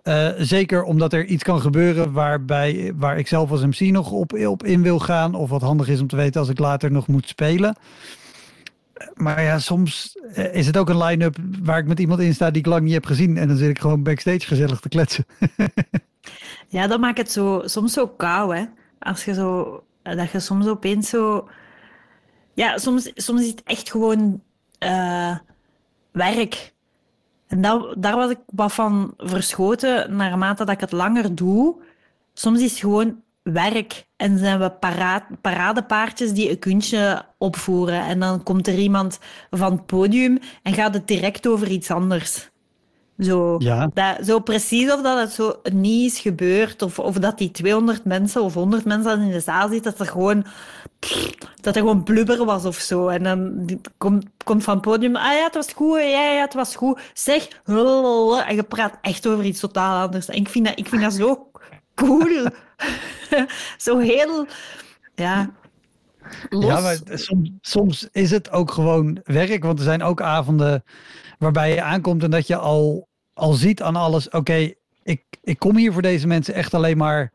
Uh, 0.03 0.29
zeker 0.39 0.83
omdat 0.83 1.13
er 1.13 1.25
iets 1.25 1.43
kan 1.43 1.61
gebeuren 1.61 2.13
waarbij, 2.13 2.93
waar 2.97 3.19
ik 3.19 3.27
zelf 3.27 3.51
als 3.51 3.65
MC 3.65 3.81
nog 3.81 4.11
op, 4.11 4.33
op 4.33 4.65
in 4.65 4.83
wil 4.83 4.99
gaan. 4.99 5.35
Of 5.35 5.51
wat 5.51 5.63
handig 5.63 5.89
is 5.89 6.01
om 6.01 6.07
te 6.07 6.17
weten 6.17 6.41
als 6.41 6.51
ik 6.51 6.59
later 6.59 6.91
nog 6.91 7.07
moet 7.07 7.29
spelen. 7.29 7.77
Maar 9.15 9.43
ja, 9.43 9.59
soms 9.59 10.19
eh, 10.35 10.55
is 10.55 10.67
het 10.67 10.77
ook 10.77 10.89
een 10.89 11.03
line-up 11.03 11.37
waar 11.63 11.79
ik 11.79 11.87
met 11.87 12.01
iemand 12.01 12.21
in 12.21 12.35
sta 12.35 12.51
die 12.51 12.61
ik 12.61 12.67
lang 12.67 12.83
niet 12.83 12.93
heb 12.93 13.05
gezien. 13.05 13.37
En 13.37 13.49
dan 13.49 13.57
zit 13.57 13.71
ik 13.71 13.79
gewoon 13.79 14.03
backstage 14.03 14.41
gezellig 14.41 14.81
te 14.81 14.89
kletsen. 14.89 15.25
ja, 16.69 16.87
dat 16.87 17.01
maakt 17.01 17.19
het 17.19 17.33
zo, 17.33 17.63
soms 17.65 17.93
zo 17.93 18.09
kou, 18.09 18.57
hè. 18.57 18.65
Als 18.99 19.25
je 19.25 19.35
zo, 19.35 19.83
dat 20.03 20.31
je 20.31 20.41
soms 20.41 20.67
opeens 20.67 21.09
zo... 21.09 21.49
Ja, 22.55 22.79
soms, 22.79 23.11
soms 23.15 23.41
is 23.41 23.49
het 23.49 23.63
echt 23.63 23.91
gewoon 23.91 24.43
uh, 24.79 25.37
werk. 26.13 26.75
En 27.47 27.61
dat, 27.61 27.95
daar 27.99 28.17
was 28.17 28.31
ik 28.31 28.39
wat 28.47 28.73
van 28.73 29.15
verschoten 29.17 30.17
naarmate 30.17 30.65
dat 30.65 30.75
ik 30.75 30.81
het 30.81 30.93
langer 30.93 31.35
doe. 31.35 31.75
Soms 32.35 32.61
is 32.61 32.71
het 32.71 32.81
gewoon 32.81 33.23
werk 33.53 34.07
en 34.17 34.39
zijn 34.39 34.59
we 34.59 34.71
paraat, 34.71 35.25
paradepaardjes 35.41 36.33
die 36.33 36.51
een 36.51 36.59
kunstje 36.59 37.25
opvoeren. 37.39 38.01
En 38.01 38.21
dan 38.21 38.43
komt 38.43 38.67
er 38.67 38.79
iemand 38.79 39.19
van 39.51 39.73
het 39.73 39.87
podium 39.87 40.39
en 40.63 40.75
gaat 40.75 40.95
het 40.95 41.09
direct 41.09 41.47
over 41.47 41.69
iets 41.69 41.91
anders. 41.91 42.51
Zo, 43.19 43.57
ja. 43.59 43.91
dat, 43.95 44.27
zo 44.27 44.39
precies 44.39 44.93
of 44.93 45.03
dat 45.03 45.19
het 45.19 45.31
zo 45.31 45.61
niet 45.73 46.13
is 46.13 46.19
gebeurd, 46.19 46.83
of, 46.83 46.99
of 46.99 47.15
dat 47.15 47.39
die 47.39 47.51
200 47.51 48.05
mensen 48.05 48.43
of 48.43 48.55
100 48.55 48.85
mensen 48.85 49.21
in 49.21 49.31
de 49.31 49.41
zaal 49.41 49.69
zitten, 49.69 49.91
dat 49.91 50.01
er 50.01 50.13
gewoon, 50.13 50.45
dat 51.61 51.77
er 51.77 51.81
gewoon 51.81 52.03
blubber 52.03 52.45
was 52.45 52.65
of 52.65 52.77
zo. 52.77 53.09
En 53.09 53.23
dan 53.23 53.69
komt, 53.99 54.27
komt 54.45 54.65
van 54.65 54.75
het 54.75 54.83
podium, 54.83 55.17
ah 55.17 55.33
ja, 55.33 55.45
het 55.45 55.55
was 55.55 55.73
goed, 55.73 55.99
ja, 55.99 56.33
ja, 56.33 56.41
het 56.41 56.55
was 56.55 56.77
goed. 56.77 57.01
Zeg, 57.15 57.49
en 57.67 58.57
je 58.57 58.65
praat 58.69 58.99
echt 59.03 59.27
over 59.27 59.45
iets 59.45 59.61
totaal 59.61 60.03
anders. 60.05 60.29
En 60.29 60.37
ik 60.37 60.49
vind 60.49 60.67
dat, 60.67 60.79
ik 60.79 60.89
vind 60.89 61.03
dat 61.03 61.13
zo 61.13 61.51
cool. 61.97 62.49
zo 63.87 63.99
heel, 63.99 64.47
ja, 65.15 65.51
Ja, 66.51 66.81
maar 66.81 66.99
soms, 67.05 67.51
soms 67.61 68.09
is 68.13 68.31
het 68.31 68.51
ook 68.51 68.71
gewoon 68.71 69.21
werk, 69.25 69.65
want 69.65 69.79
er 69.79 69.85
zijn 69.85 70.03
ook 70.03 70.21
avonden 70.21 70.85
waarbij 71.39 71.75
je 71.75 71.83
aankomt 71.83 72.23
en 72.23 72.31
dat 72.31 72.47
je 72.47 72.57
al, 72.57 73.09
al 73.35 73.53
ziet 73.53 73.83
aan 73.83 73.97
alles, 73.97 74.29
oké, 74.29 74.73
ik, 75.03 75.23
ik 75.43 75.59
kom 75.59 75.77
hier 75.77 75.93
voor 75.93 76.03
deze 76.03 76.27
mensen 76.27 76.55
echt 76.55 76.75
alleen 76.75 76.97
maar 76.97 77.33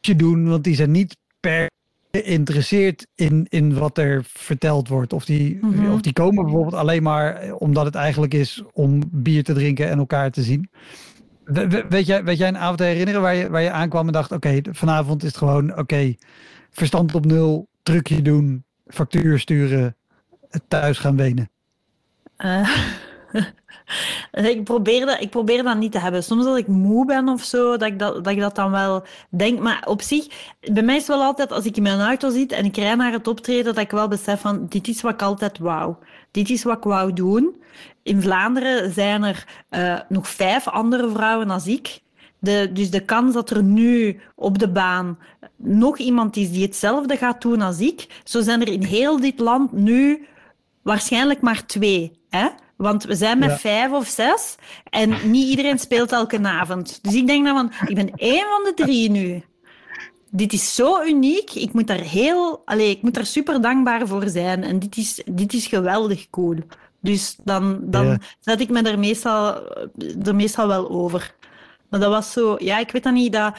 te 0.00 0.16
doen, 0.16 0.48
want 0.48 0.64
die 0.64 0.74
zijn 0.74 0.90
niet 0.90 1.16
per 1.40 1.70
geïnteresseerd 2.10 3.06
in, 3.14 3.46
in 3.48 3.74
wat 3.74 3.98
er 3.98 4.24
verteld 4.24 4.88
wordt. 4.88 5.12
Of 5.12 5.24
die, 5.24 5.58
mhm. 5.60 5.92
of 5.92 6.00
die 6.00 6.12
komen 6.12 6.44
bijvoorbeeld 6.44 6.74
alleen 6.74 7.02
maar 7.02 7.52
omdat 7.54 7.84
het 7.84 7.94
eigenlijk 7.94 8.34
is 8.34 8.62
om 8.72 9.02
bier 9.10 9.44
te 9.44 9.52
drinken 9.52 9.88
en 9.88 9.98
elkaar 9.98 10.30
te 10.30 10.42
zien. 10.42 10.70
Weet, 11.88 12.06
jij, 12.06 12.24
weet 12.24 12.38
jij 12.38 12.48
een 12.48 12.58
avond 12.58 12.78
herinneren 12.78 13.20
waar 13.20 13.34
je, 13.34 13.50
waar 13.50 13.62
je 13.62 13.70
aankwam 13.70 14.06
en 14.06 14.12
dacht: 14.12 14.32
oké, 14.32 14.60
vanavond 14.70 15.22
is 15.22 15.28
het 15.28 15.38
gewoon 15.38 15.78
oké, 15.78 16.14
verstand 16.70 17.14
op 17.14 17.26
nul, 17.26 17.68
trucje 17.82 18.22
doen, 18.22 18.64
factuur 18.86 19.38
sturen, 19.38 19.96
thuis 20.68 20.98
gaan 20.98 21.16
wenen? 21.16 21.50
Uh, 22.38 22.76
ik, 24.52 24.64
probeer 24.64 25.06
dat, 25.06 25.20
ik 25.20 25.30
probeer 25.30 25.62
dat 25.62 25.76
niet 25.76 25.92
te 25.92 25.98
hebben. 25.98 26.22
Soms 26.22 26.44
als 26.44 26.58
ik 26.58 26.66
moe 26.66 27.06
ben 27.06 27.28
of 27.28 27.42
zo, 27.42 27.76
dat 27.76 27.88
ik 27.88 27.98
dat, 27.98 28.14
dat 28.14 28.32
ik 28.32 28.40
dat 28.40 28.54
dan 28.54 28.70
wel 28.70 29.04
denk. 29.30 29.58
Maar 29.58 29.82
op 29.86 30.02
zich, 30.02 30.26
bij 30.60 30.82
mij 30.82 30.96
is 30.96 31.06
het 31.06 31.16
wel 31.16 31.24
altijd, 31.24 31.52
als 31.52 31.64
ik 31.64 31.76
in 31.76 31.82
mijn 31.82 32.00
auto 32.00 32.30
zit 32.30 32.52
en 32.52 32.64
ik 32.64 32.76
rij 32.76 32.94
naar 32.94 33.12
het 33.12 33.28
optreden, 33.28 33.64
dat 33.64 33.84
ik 33.84 33.90
wel 33.90 34.08
besef 34.08 34.40
van, 34.40 34.66
dit 34.68 34.88
is 34.88 35.00
wat 35.00 35.12
ik 35.12 35.22
altijd 35.22 35.58
wou. 35.58 35.94
Dit 36.30 36.50
is 36.50 36.62
wat 36.62 36.76
ik 36.76 36.82
wou 36.82 37.12
doen. 37.12 37.62
In 38.02 38.22
Vlaanderen 38.22 38.92
zijn 38.92 39.22
er 39.22 39.46
uh, 39.70 40.00
nog 40.08 40.28
vijf 40.28 40.68
andere 40.68 41.10
vrouwen 41.10 41.50
als 41.50 41.66
ik. 41.66 42.00
De, 42.38 42.70
dus 42.72 42.90
de 42.90 43.04
kans 43.04 43.34
dat 43.34 43.50
er 43.50 43.62
nu 43.62 44.20
op 44.34 44.58
de 44.58 44.68
baan 44.68 45.18
nog 45.56 45.98
iemand 45.98 46.36
is 46.36 46.50
die 46.50 46.62
hetzelfde 46.62 47.16
gaat 47.16 47.42
doen 47.42 47.60
als 47.60 47.80
ik, 47.80 48.22
zo 48.24 48.40
zijn 48.40 48.60
er 48.60 48.72
in 48.72 48.82
heel 48.82 49.20
dit 49.20 49.38
land 49.38 49.72
nu 49.72 50.26
waarschijnlijk 50.82 51.40
maar 51.40 51.66
twee. 51.66 52.12
Hè? 52.28 52.48
Want 52.76 53.04
we 53.04 53.14
zijn 53.14 53.38
met 53.38 53.60
vijf 53.60 53.90
of 53.90 54.06
zes 54.06 54.56
en 54.90 55.30
niet 55.30 55.48
iedereen 55.48 55.78
speelt 55.78 56.12
elke 56.12 56.42
avond. 56.42 56.98
Dus 57.02 57.14
ik 57.14 57.26
denk 57.26 57.44
dan 57.44 57.56
van, 57.56 57.88
ik 57.88 57.94
ben 57.94 58.10
één 58.14 58.46
van 58.50 58.64
de 58.64 58.72
drie 58.74 59.10
nu. 59.10 59.42
Dit 60.30 60.52
is 60.52 60.74
zo 60.74 61.02
uniek. 61.02 61.50
Ik 61.50 61.72
moet 61.72 61.86
daar 61.86 62.00
heel, 62.00 62.62
allez, 62.64 62.90
ik 62.90 63.02
moet 63.02 63.14
daar 63.14 63.26
super 63.26 63.60
dankbaar 63.60 64.06
voor 64.06 64.28
zijn. 64.28 64.62
En 64.62 64.78
dit 64.78 64.96
is, 64.96 65.22
dit 65.26 65.52
is 65.52 65.66
geweldig 65.66 66.30
cool. 66.30 66.56
Dus 67.00 67.36
dan, 67.44 67.78
dan 67.82 68.22
zet 68.40 68.60
ik 68.60 68.68
me 68.68 68.82
er 68.82 68.98
meestal, 68.98 69.62
er 70.22 70.34
meestal 70.34 70.66
wel 70.66 70.90
over. 70.90 71.34
Maar 71.88 72.00
dat 72.00 72.10
was 72.10 72.32
zo, 72.32 72.56
ja, 72.58 72.78
ik 72.78 72.90
weet 72.90 73.02
dan 73.02 73.14
niet, 73.14 73.32
dat 73.32 73.54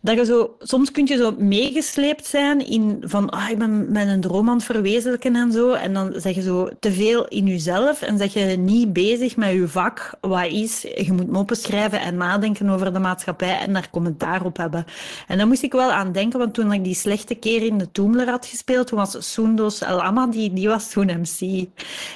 dat 0.00 0.16
je 0.16 0.24
zo, 0.24 0.56
soms 0.58 0.90
kun 0.90 1.06
je 1.06 1.16
zo 1.16 1.34
meegesleept 1.38 2.26
zijn 2.26 2.66
in 2.66 3.02
van, 3.04 3.30
ah, 3.30 3.50
ik 3.50 3.58
ben 3.58 3.92
met 3.92 4.08
een 4.08 4.20
droom 4.20 4.48
aan 4.48 4.56
het 4.56 4.64
verwezenlijken 4.64 5.36
en 5.36 5.52
zo. 5.52 5.72
En 5.72 5.94
dan 5.94 6.12
zeg 6.16 6.34
je 6.34 6.42
zo 6.42 6.68
te 6.80 6.92
veel 6.92 7.28
in 7.28 7.46
jezelf 7.46 8.02
en 8.02 8.18
zeg 8.18 8.32
je 8.32 8.40
niet 8.40 8.92
bezig 8.92 9.36
met 9.36 9.52
je 9.52 9.68
vak. 9.68 10.14
Wat 10.20 10.46
is, 10.46 10.82
je 10.82 11.12
moet 11.12 11.30
moppen 11.30 11.56
schrijven 11.56 12.00
en 12.00 12.16
nadenken 12.16 12.70
over 12.70 12.92
de 12.92 12.98
maatschappij 12.98 13.58
en 13.58 13.72
daar 13.72 13.90
commentaar 13.90 14.44
op 14.44 14.56
hebben. 14.56 14.84
En 15.26 15.38
dan 15.38 15.48
moest 15.48 15.62
ik 15.62 15.72
wel 15.72 15.92
aan 15.92 16.12
denken, 16.12 16.38
want 16.38 16.54
toen 16.54 16.72
ik 16.72 16.84
die 16.84 16.94
slechte 16.94 17.34
keer 17.34 17.62
in 17.62 17.78
de 17.78 17.90
Toomler 17.92 18.28
had 18.28 18.46
gespeeld, 18.46 18.86
toen 18.86 18.98
was 18.98 19.32
Soendos 19.32 19.80
El 19.80 20.02
Amma, 20.02 20.26
die, 20.26 20.52
die 20.52 20.68
was 20.68 20.90
toen 20.90 21.06
MC. 21.06 21.66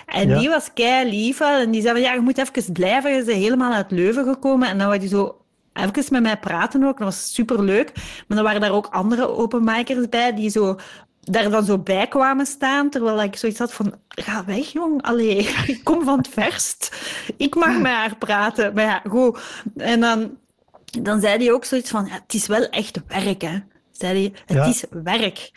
En 0.07 0.39
die 0.39 0.49
was 0.49 0.73
kei 0.73 1.11
lief 1.11 1.41
en 1.41 1.71
die 1.71 1.83
zei 1.83 1.95
van, 1.95 2.03
ja, 2.03 2.15
je 2.15 2.21
moet 2.21 2.39
even 2.39 2.73
blijven. 2.73 3.11
Je 3.11 3.25
bent 3.25 3.39
helemaal 3.39 3.73
uit 3.73 3.91
Leuven 3.91 4.25
gekomen. 4.25 4.69
En 4.69 4.79
dan 4.79 4.89
was 4.89 4.99
die 4.99 5.09
zo 5.09 5.40
even 5.73 6.05
met 6.11 6.23
mij 6.23 6.39
praten 6.39 6.85
ook. 6.85 6.99
Dat 6.99 7.07
was 7.07 7.35
superleuk. 7.35 7.93
Maar 7.95 8.37
dan 8.37 8.43
waren 8.43 8.61
daar 8.61 8.73
ook 8.73 8.87
andere 8.87 9.29
openmakers 9.29 10.09
bij 10.09 10.35
die 10.35 10.51
zo 10.51 10.77
daar 11.21 11.51
dan 11.51 11.65
zo 11.65 11.79
bij 11.79 12.07
kwamen 12.09 12.47
staan, 12.47 12.91
terwijl 12.91 13.23
ik 13.23 13.37
zoiets 13.37 13.59
had 13.59 13.73
van, 13.73 13.95
ga 14.09 14.45
weg 14.45 14.73
jong, 14.73 15.03
allee, 15.03 15.37
ik 15.67 15.81
kom 15.85 16.05
van 16.05 16.19
het 16.19 16.29
verst. 16.29 16.97
Ik 17.37 17.55
mag 17.55 17.79
met 17.79 17.93
haar 17.93 18.17
praten. 18.17 18.75
Maar 18.75 18.85
ja, 18.85 19.03
goed. 19.09 19.41
En 19.77 20.01
dan, 20.01 20.39
dan 20.85 21.21
zei 21.21 21.45
hij 21.45 21.53
ook 21.53 21.65
zoiets 21.65 21.91
van, 21.91 22.07
ja, 22.07 22.13
het 22.13 22.35
is 22.35 22.47
wel 22.47 22.69
echt 22.69 23.01
werk, 23.07 23.43
hè. 23.43 23.59
Zei 23.91 24.33
hij, 24.47 24.57
het 24.57 24.75
is 24.75 24.85
werk. 24.91 25.51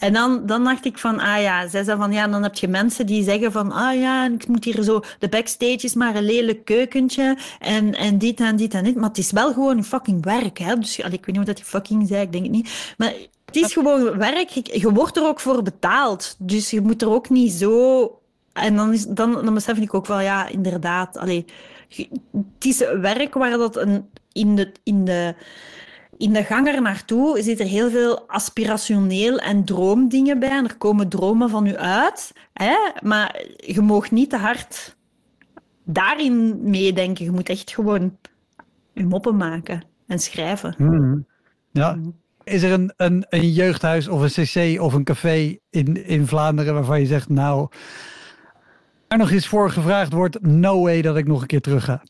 En 0.00 0.12
dan, 0.12 0.46
dan 0.46 0.64
dacht 0.64 0.84
ik 0.84 0.98
van, 0.98 1.18
ah 1.18 1.40
ja, 1.40 1.68
zij 1.68 1.84
zei 1.84 1.98
van, 1.98 2.12
ja, 2.12 2.28
dan 2.28 2.42
heb 2.42 2.54
je 2.54 2.68
mensen 2.68 3.06
die 3.06 3.22
zeggen 3.22 3.52
van, 3.52 3.72
ah 3.72 4.00
ja, 4.00 4.26
ik 4.26 4.48
moet 4.48 4.64
hier 4.64 4.82
zo, 4.82 5.02
de 5.18 5.28
backstage 5.28 5.80
is 5.80 5.94
maar 5.94 6.14
een 6.14 6.24
lelijk 6.24 6.64
keukentje 6.64 7.38
en, 7.58 7.94
en 7.94 8.18
dit 8.18 8.40
en 8.40 8.56
dit 8.56 8.74
en 8.74 8.84
dit. 8.84 8.94
Maar 8.94 9.08
het 9.08 9.18
is 9.18 9.30
wel 9.30 9.52
gewoon 9.52 9.84
fucking 9.84 10.24
werk, 10.24 10.58
hè. 10.58 10.76
Dus 10.76 10.98
ik 10.98 11.10
weet 11.10 11.26
niet 11.26 11.36
wat 11.36 11.46
dat 11.46 11.56
die 11.56 11.64
fucking 11.64 12.08
zei, 12.08 12.22
ik 12.22 12.32
denk 12.32 12.44
het 12.44 12.52
niet. 12.52 12.94
Maar 12.98 13.12
het 13.44 13.56
is 13.56 13.72
gewoon 13.72 14.18
werk. 14.18 14.48
Je 14.50 14.92
wordt 14.92 15.16
er 15.16 15.26
ook 15.26 15.40
voor 15.40 15.62
betaald. 15.62 16.36
Dus 16.38 16.70
je 16.70 16.80
moet 16.80 17.02
er 17.02 17.10
ook 17.10 17.28
niet 17.28 17.52
zo... 17.52 18.20
En 18.52 18.76
dan, 18.76 18.92
is, 18.92 19.06
dan, 19.06 19.32
dan 19.32 19.54
besef 19.54 19.78
ik 19.78 19.94
ook 19.94 20.06
wel, 20.06 20.20
ja, 20.20 20.48
inderdaad. 20.48 21.18
Allee, 21.18 21.44
het 22.32 22.64
is 22.64 22.78
werk 23.00 23.34
waar 23.34 23.50
dat 23.50 23.76
een, 23.76 24.08
in 24.32 24.56
de... 24.56 24.72
In 24.82 25.04
de 25.04 25.34
in 26.20 26.32
de 26.32 26.44
gang 26.44 26.68
er 26.68 26.82
naartoe 26.82 27.42
zit 27.42 27.60
er 27.60 27.66
heel 27.66 27.90
veel 27.90 28.28
aspirationeel 28.28 29.38
en 29.38 29.64
droomdingen 29.64 30.38
bij. 30.38 30.50
En 30.50 30.64
er 30.64 30.76
komen 30.76 31.08
dromen 31.08 31.50
van 31.50 31.66
u 31.66 31.76
uit. 31.76 32.32
Hè? 32.52 32.74
Maar 33.02 33.44
je 33.56 33.80
mag 33.80 34.10
niet 34.10 34.30
te 34.30 34.36
hard 34.36 34.96
daarin 35.84 36.60
meedenken. 36.70 37.24
Je 37.24 37.30
moet 37.30 37.48
echt 37.48 37.70
gewoon 37.70 38.16
je 38.92 39.06
moppen 39.06 39.36
maken 39.36 39.84
en 40.06 40.18
schrijven. 40.18 40.74
Hmm. 40.76 41.26
Ja. 41.70 41.98
Is 42.44 42.62
er 42.62 42.72
een, 42.72 42.92
een, 42.96 43.26
een 43.28 43.52
jeugdhuis 43.52 44.08
of 44.08 44.20
een 44.20 44.44
cc 44.44 44.80
of 44.80 44.92
een 44.92 45.04
café 45.04 45.56
in, 45.70 46.06
in 46.06 46.26
Vlaanderen 46.26 46.74
waarvan 46.74 47.00
je 47.00 47.06
zegt, 47.06 47.28
nou, 47.28 47.68
er 49.08 49.18
nog 49.18 49.30
eens 49.30 49.48
voor 49.48 49.70
gevraagd 49.70 50.12
wordt, 50.12 50.42
no 50.42 50.82
way 50.82 51.02
dat 51.02 51.16
ik 51.16 51.26
nog 51.26 51.40
een 51.40 51.46
keer 51.46 51.60
terug 51.60 51.84
ga? 51.84 52.02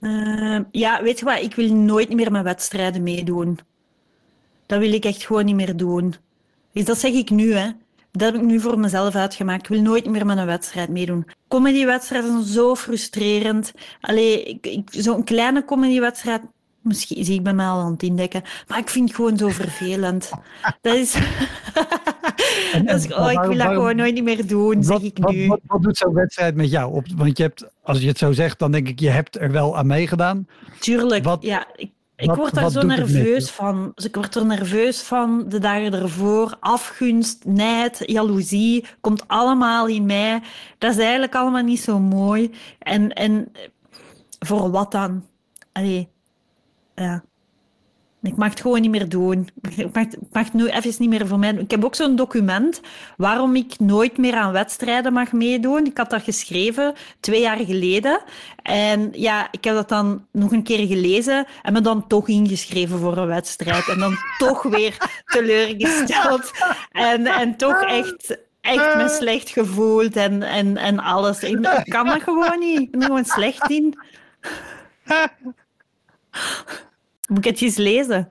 Uh, 0.00 0.58
ja, 0.70 1.02
weet 1.02 1.18
je 1.18 1.24
wat? 1.24 1.42
Ik 1.42 1.54
wil 1.54 1.72
nooit 1.72 2.14
meer 2.14 2.32
met 2.32 2.42
wedstrijden 2.42 3.02
meedoen. 3.02 3.58
Dat 4.66 4.78
wil 4.78 4.92
ik 4.92 5.04
echt 5.04 5.24
gewoon 5.24 5.44
niet 5.44 5.54
meer 5.54 5.76
doen. 5.76 6.14
Dus 6.72 6.84
dat 6.84 6.98
zeg 6.98 7.12
ik 7.12 7.30
nu, 7.30 7.52
hè. 7.52 7.70
Dat 8.12 8.32
heb 8.32 8.34
ik 8.34 8.46
nu 8.46 8.60
voor 8.60 8.78
mezelf 8.78 9.14
uitgemaakt. 9.14 9.62
Ik 9.62 9.68
wil 9.68 9.80
nooit 9.80 10.06
meer 10.06 10.26
met 10.26 10.38
een 10.38 10.46
wedstrijd 10.46 10.88
meedoen. 10.88 11.26
Comedywedstrijden 11.48 12.30
zijn 12.30 12.44
zo 12.44 12.74
frustrerend. 12.74 13.72
Allee, 14.00 14.60
zo'n 14.90 15.24
kleine 15.24 15.64
comedywedstrijd 15.64 16.42
Misschien 16.86 17.24
zie 17.24 17.34
ik 17.34 17.42
bij 17.42 17.54
mij 17.54 17.66
al 17.66 17.80
aan 17.80 17.92
het 17.92 18.02
indekken. 18.02 18.42
Maar 18.68 18.78
ik 18.78 18.88
vind 18.88 19.08
het 19.08 19.16
gewoon 19.16 19.36
zo 19.36 19.48
vervelend. 19.48 20.30
Dat 20.82 20.94
is... 20.94 21.12
dat 22.84 22.98
is 22.98 23.14
oh, 23.14 23.32
ik 23.32 23.40
wil 23.40 23.56
dat 23.56 23.66
gewoon 23.66 23.96
nooit 23.96 24.24
meer 24.24 24.46
doen, 24.46 24.84
zeg 24.84 25.00
ik 25.00 25.28
nu. 25.28 25.46
Wat, 25.46 25.60
wat, 25.66 25.82
doet 25.82 25.96
zo'n 25.96 26.14
wedstrijd 26.14 26.54
met 26.54 26.70
jou? 26.70 26.94
Op, 26.94 27.06
want 27.16 27.36
je 27.36 27.42
hebt, 27.42 27.64
als 27.82 28.00
je 28.00 28.08
het 28.08 28.18
zo 28.18 28.32
zegt, 28.32 28.58
dan 28.58 28.72
denk 28.72 28.88
ik, 28.88 29.00
je 29.00 29.08
hebt 29.08 29.40
er 29.40 29.52
wel 29.52 29.76
aan 29.76 29.86
meegedaan. 29.86 30.46
Tuurlijk, 30.80 31.24
wat, 31.24 31.42
ja. 31.42 31.66
Ik, 31.76 31.90
ik 32.16 32.34
word 32.34 32.54
daar 32.54 32.70
zo 32.70 32.82
nerveus 32.82 33.50
van. 33.50 33.92
Dus 33.94 34.04
ik 34.04 34.14
word 34.14 34.34
er 34.34 34.46
nerveus 34.46 35.00
van 35.00 35.44
de 35.48 35.58
dagen 35.58 35.92
ervoor. 35.94 36.56
Afgunst, 36.60 37.44
nijd, 37.44 38.02
jaloezie, 38.06 38.84
komt 39.00 39.28
allemaal 39.28 39.86
in 39.86 40.06
mij. 40.06 40.40
Dat 40.78 40.90
is 40.90 40.98
eigenlijk 40.98 41.34
allemaal 41.34 41.62
niet 41.62 41.80
zo 41.80 41.98
mooi. 41.98 42.50
En, 42.78 43.12
en 43.12 43.52
voor 44.38 44.70
wat 44.70 44.92
dan? 44.92 45.24
Allee, 45.72 46.08
ja. 46.96 47.24
Ik 48.22 48.36
mag 48.36 48.50
het 48.50 48.60
gewoon 48.60 48.80
niet 48.80 48.90
meer 48.90 49.08
doen. 49.08 49.48
Ik 49.76 49.94
mag, 49.94 50.04
ik 50.04 50.18
mag 50.32 50.44
het 50.44 50.52
nu 50.52 50.66
even 50.66 50.94
niet 50.98 51.08
meer 51.08 51.26
voor 51.26 51.38
mij 51.38 51.52
doen. 51.52 51.62
Ik 51.62 51.70
heb 51.70 51.84
ook 51.84 51.94
zo'n 51.94 52.16
document 52.16 52.80
waarom 53.16 53.56
ik 53.56 53.78
nooit 53.78 54.18
meer 54.18 54.34
aan 54.34 54.52
wedstrijden 54.52 55.12
mag 55.12 55.32
meedoen. 55.32 55.86
Ik 55.86 55.96
had 55.96 56.10
dat 56.10 56.22
geschreven 56.22 56.94
twee 57.20 57.40
jaar 57.40 57.58
geleden. 57.58 58.20
En 58.62 59.08
ja, 59.12 59.48
ik 59.50 59.64
heb 59.64 59.74
dat 59.74 59.88
dan 59.88 60.26
nog 60.32 60.52
een 60.52 60.62
keer 60.62 60.86
gelezen 60.86 61.46
en 61.62 61.72
me 61.72 61.80
dan 61.80 62.06
toch 62.06 62.28
ingeschreven 62.28 62.98
voor 62.98 63.16
een 63.16 63.26
wedstrijd. 63.26 63.88
En 63.88 63.98
dan 63.98 64.16
toch 64.38 64.62
weer 64.62 64.96
teleurgesteld. 65.24 66.50
En, 66.90 67.26
en 67.26 67.56
toch 67.56 67.82
echt 67.82 68.44
echt 68.60 68.96
me 68.96 69.08
slecht 69.08 69.48
gevoeld 69.48 70.16
en, 70.16 70.42
en, 70.42 70.76
en 70.76 70.98
alles. 70.98 71.42
Ik, 71.42 71.82
kan 71.84 72.06
dat 72.06 72.22
gewoon 72.22 72.58
niet. 72.58 72.80
Ik 72.80 72.90
ben 72.90 73.00
er 73.00 73.06
gewoon 73.06 73.24
slecht 73.24 73.70
in. 73.70 73.98
Moet 77.28 77.38
ik 77.38 77.44
het 77.44 77.62
eens 77.62 77.76
lezen? 77.76 78.28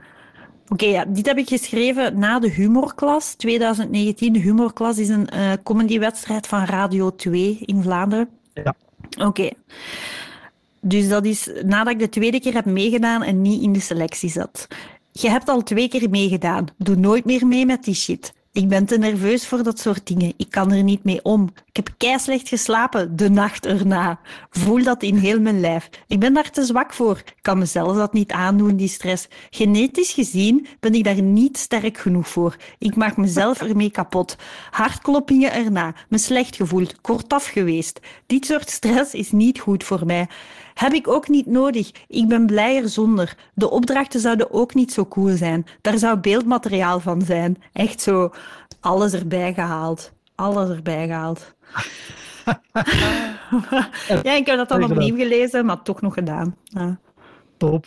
Oké, 0.67 0.85
ja, 0.85 1.05
dit 1.05 1.25
heb 1.25 1.37
ik 1.37 1.47
geschreven 1.47 2.19
na 2.19 2.39
de 2.39 2.49
humorklas 2.49 3.33
2019. 3.33 4.33
De 4.33 4.39
humorklas 4.39 4.97
is 4.97 5.09
een 5.09 5.29
uh, 5.33 5.51
comedywedstrijd 5.63 6.47
van 6.47 6.65
Radio 6.65 7.15
2 7.15 7.57
in 7.59 7.81
Vlaanderen. 7.81 8.29
Ja. 8.53 8.75
Oké. 9.17 9.49
Dus 10.81 11.07
dat 11.07 11.25
is 11.25 11.49
nadat 11.63 11.93
ik 11.93 11.99
de 11.99 12.09
tweede 12.09 12.39
keer 12.39 12.53
heb 12.53 12.65
meegedaan 12.65 13.23
en 13.23 13.41
niet 13.41 13.61
in 13.61 13.73
de 13.73 13.79
selectie 13.79 14.29
zat. 14.29 14.67
Je 15.11 15.29
hebt 15.29 15.49
al 15.49 15.63
twee 15.63 15.87
keer 15.87 16.09
meegedaan. 16.09 16.65
Doe 16.77 16.95
nooit 16.95 17.25
meer 17.25 17.47
mee 17.47 17.65
met 17.65 17.83
die 17.83 17.95
shit. 17.95 18.33
Ik 18.55 18.67
ben 18.67 18.85
te 18.85 18.97
nerveus 18.97 19.47
voor 19.47 19.63
dat 19.63 19.79
soort 19.79 20.07
dingen. 20.07 20.33
Ik 20.37 20.49
kan 20.49 20.71
er 20.71 20.83
niet 20.83 21.03
mee 21.03 21.23
om. 21.23 21.49
Ik 21.65 21.75
heb 21.75 21.89
keislecht 21.97 22.47
geslapen 22.47 23.15
de 23.15 23.29
nacht 23.29 23.65
erna. 23.65 24.19
Voel 24.49 24.83
dat 24.83 25.03
in 25.03 25.15
heel 25.15 25.39
mijn 25.39 25.59
lijf. 25.59 25.89
Ik 26.07 26.19
ben 26.19 26.33
daar 26.33 26.49
te 26.49 26.65
zwak 26.65 26.93
voor. 26.93 27.17
Ik 27.17 27.37
kan 27.41 27.57
mezelf 27.57 27.97
dat 27.97 28.13
niet 28.13 28.31
aandoen, 28.31 28.75
die 28.75 28.87
stress. 28.87 29.27
Genetisch 29.49 30.11
gezien 30.11 30.67
ben 30.79 30.93
ik 30.93 31.03
daar 31.03 31.21
niet 31.21 31.57
sterk 31.57 31.97
genoeg 31.97 32.27
voor. 32.27 32.55
Ik 32.77 32.95
maak 32.95 33.17
mezelf 33.17 33.61
ermee 33.61 33.91
kapot. 33.91 34.35
Hartkloppingen 34.71 35.53
erna. 35.53 35.93
Me 36.09 36.17
slecht 36.17 36.55
gevoeld. 36.55 37.01
Kortaf 37.01 37.45
geweest. 37.45 37.99
Dit 38.25 38.45
soort 38.45 38.69
stress 38.69 39.13
is 39.13 39.31
niet 39.31 39.59
goed 39.59 39.83
voor 39.83 40.05
mij. 40.05 40.27
Heb 40.75 40.93
ik 40.93 41.07
ook 41.07 41.27
niet 41.27 41.45
nodig. 41.45 41.91
Ik 42.07 42.27
ben 42.27 42.45
blijer 42.45 42.89
zonder. 42.89 43.35
De 43.53 43.69
opdrachten 43.69 44.19
zouden 44.19 44.51
ook 44.51 44.73
niet 44.73 44.93
zo 44.93 45.05
cool 45.05 45.35
zijn. 45.35 45.65
Daar 45.81 45.97
zou 45.97 46.17
beeldmateriaal 46.17 46.99
van 46.99 47.21
zijn. 47.21 47.57
Echt 47.73 48.01
zo 48.01 48.31
alles 48.79 49.13
erbij 49.13 49.53
gehaald. 49.53 50.11
Alles 50.35 50.69
erbij 50.69 51.07
gehaald. 51.07 51.53
ja, 54.23 54.35
ik 54.35 54.45
heb 54.45 54.57
dat 54.57 54.69
dan 54.69 54.83
opnieuw 54.83 55.15
gelezen, 55.15 55.65
maar 55.65 55.81
toch 55.81 56.01
nog 56.01 56.13
gedaan. 56.13 56.55
Ja. 56.63 56.99
Top. 57.57 57.85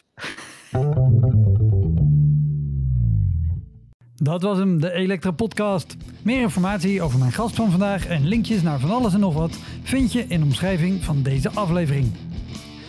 Dat 4.15 4.43
was 4.43 4.59
hem, 4.59 4.81
de 4.81 4.93
Elektra 4.93 5.31
Podcast. 5.31 5.97
Meer 6.23 6.41
informatie 6.41 7.03
over 7.03 7.19
mijn 7.19 7.33
gast 7.33 7.55
van 7.55 7.71
vandaag 7.71 8.07
en 8.07 8.27
linkjes 8.27 8.63
naar 8.63 8.81
van 8.81 8.91
alles 8.91 9.15
en 9.15 9.21
nog 9.21 9.35
wat 9.35 9.59
vind 9.83 10.13
je 10.13 10.25
in 10.29 10.41
de 10.41 10.45
omschrijving 10.45 11.05
van 11.05 11.23
deze 11.23 11.51
aflevering. 11.51 12.13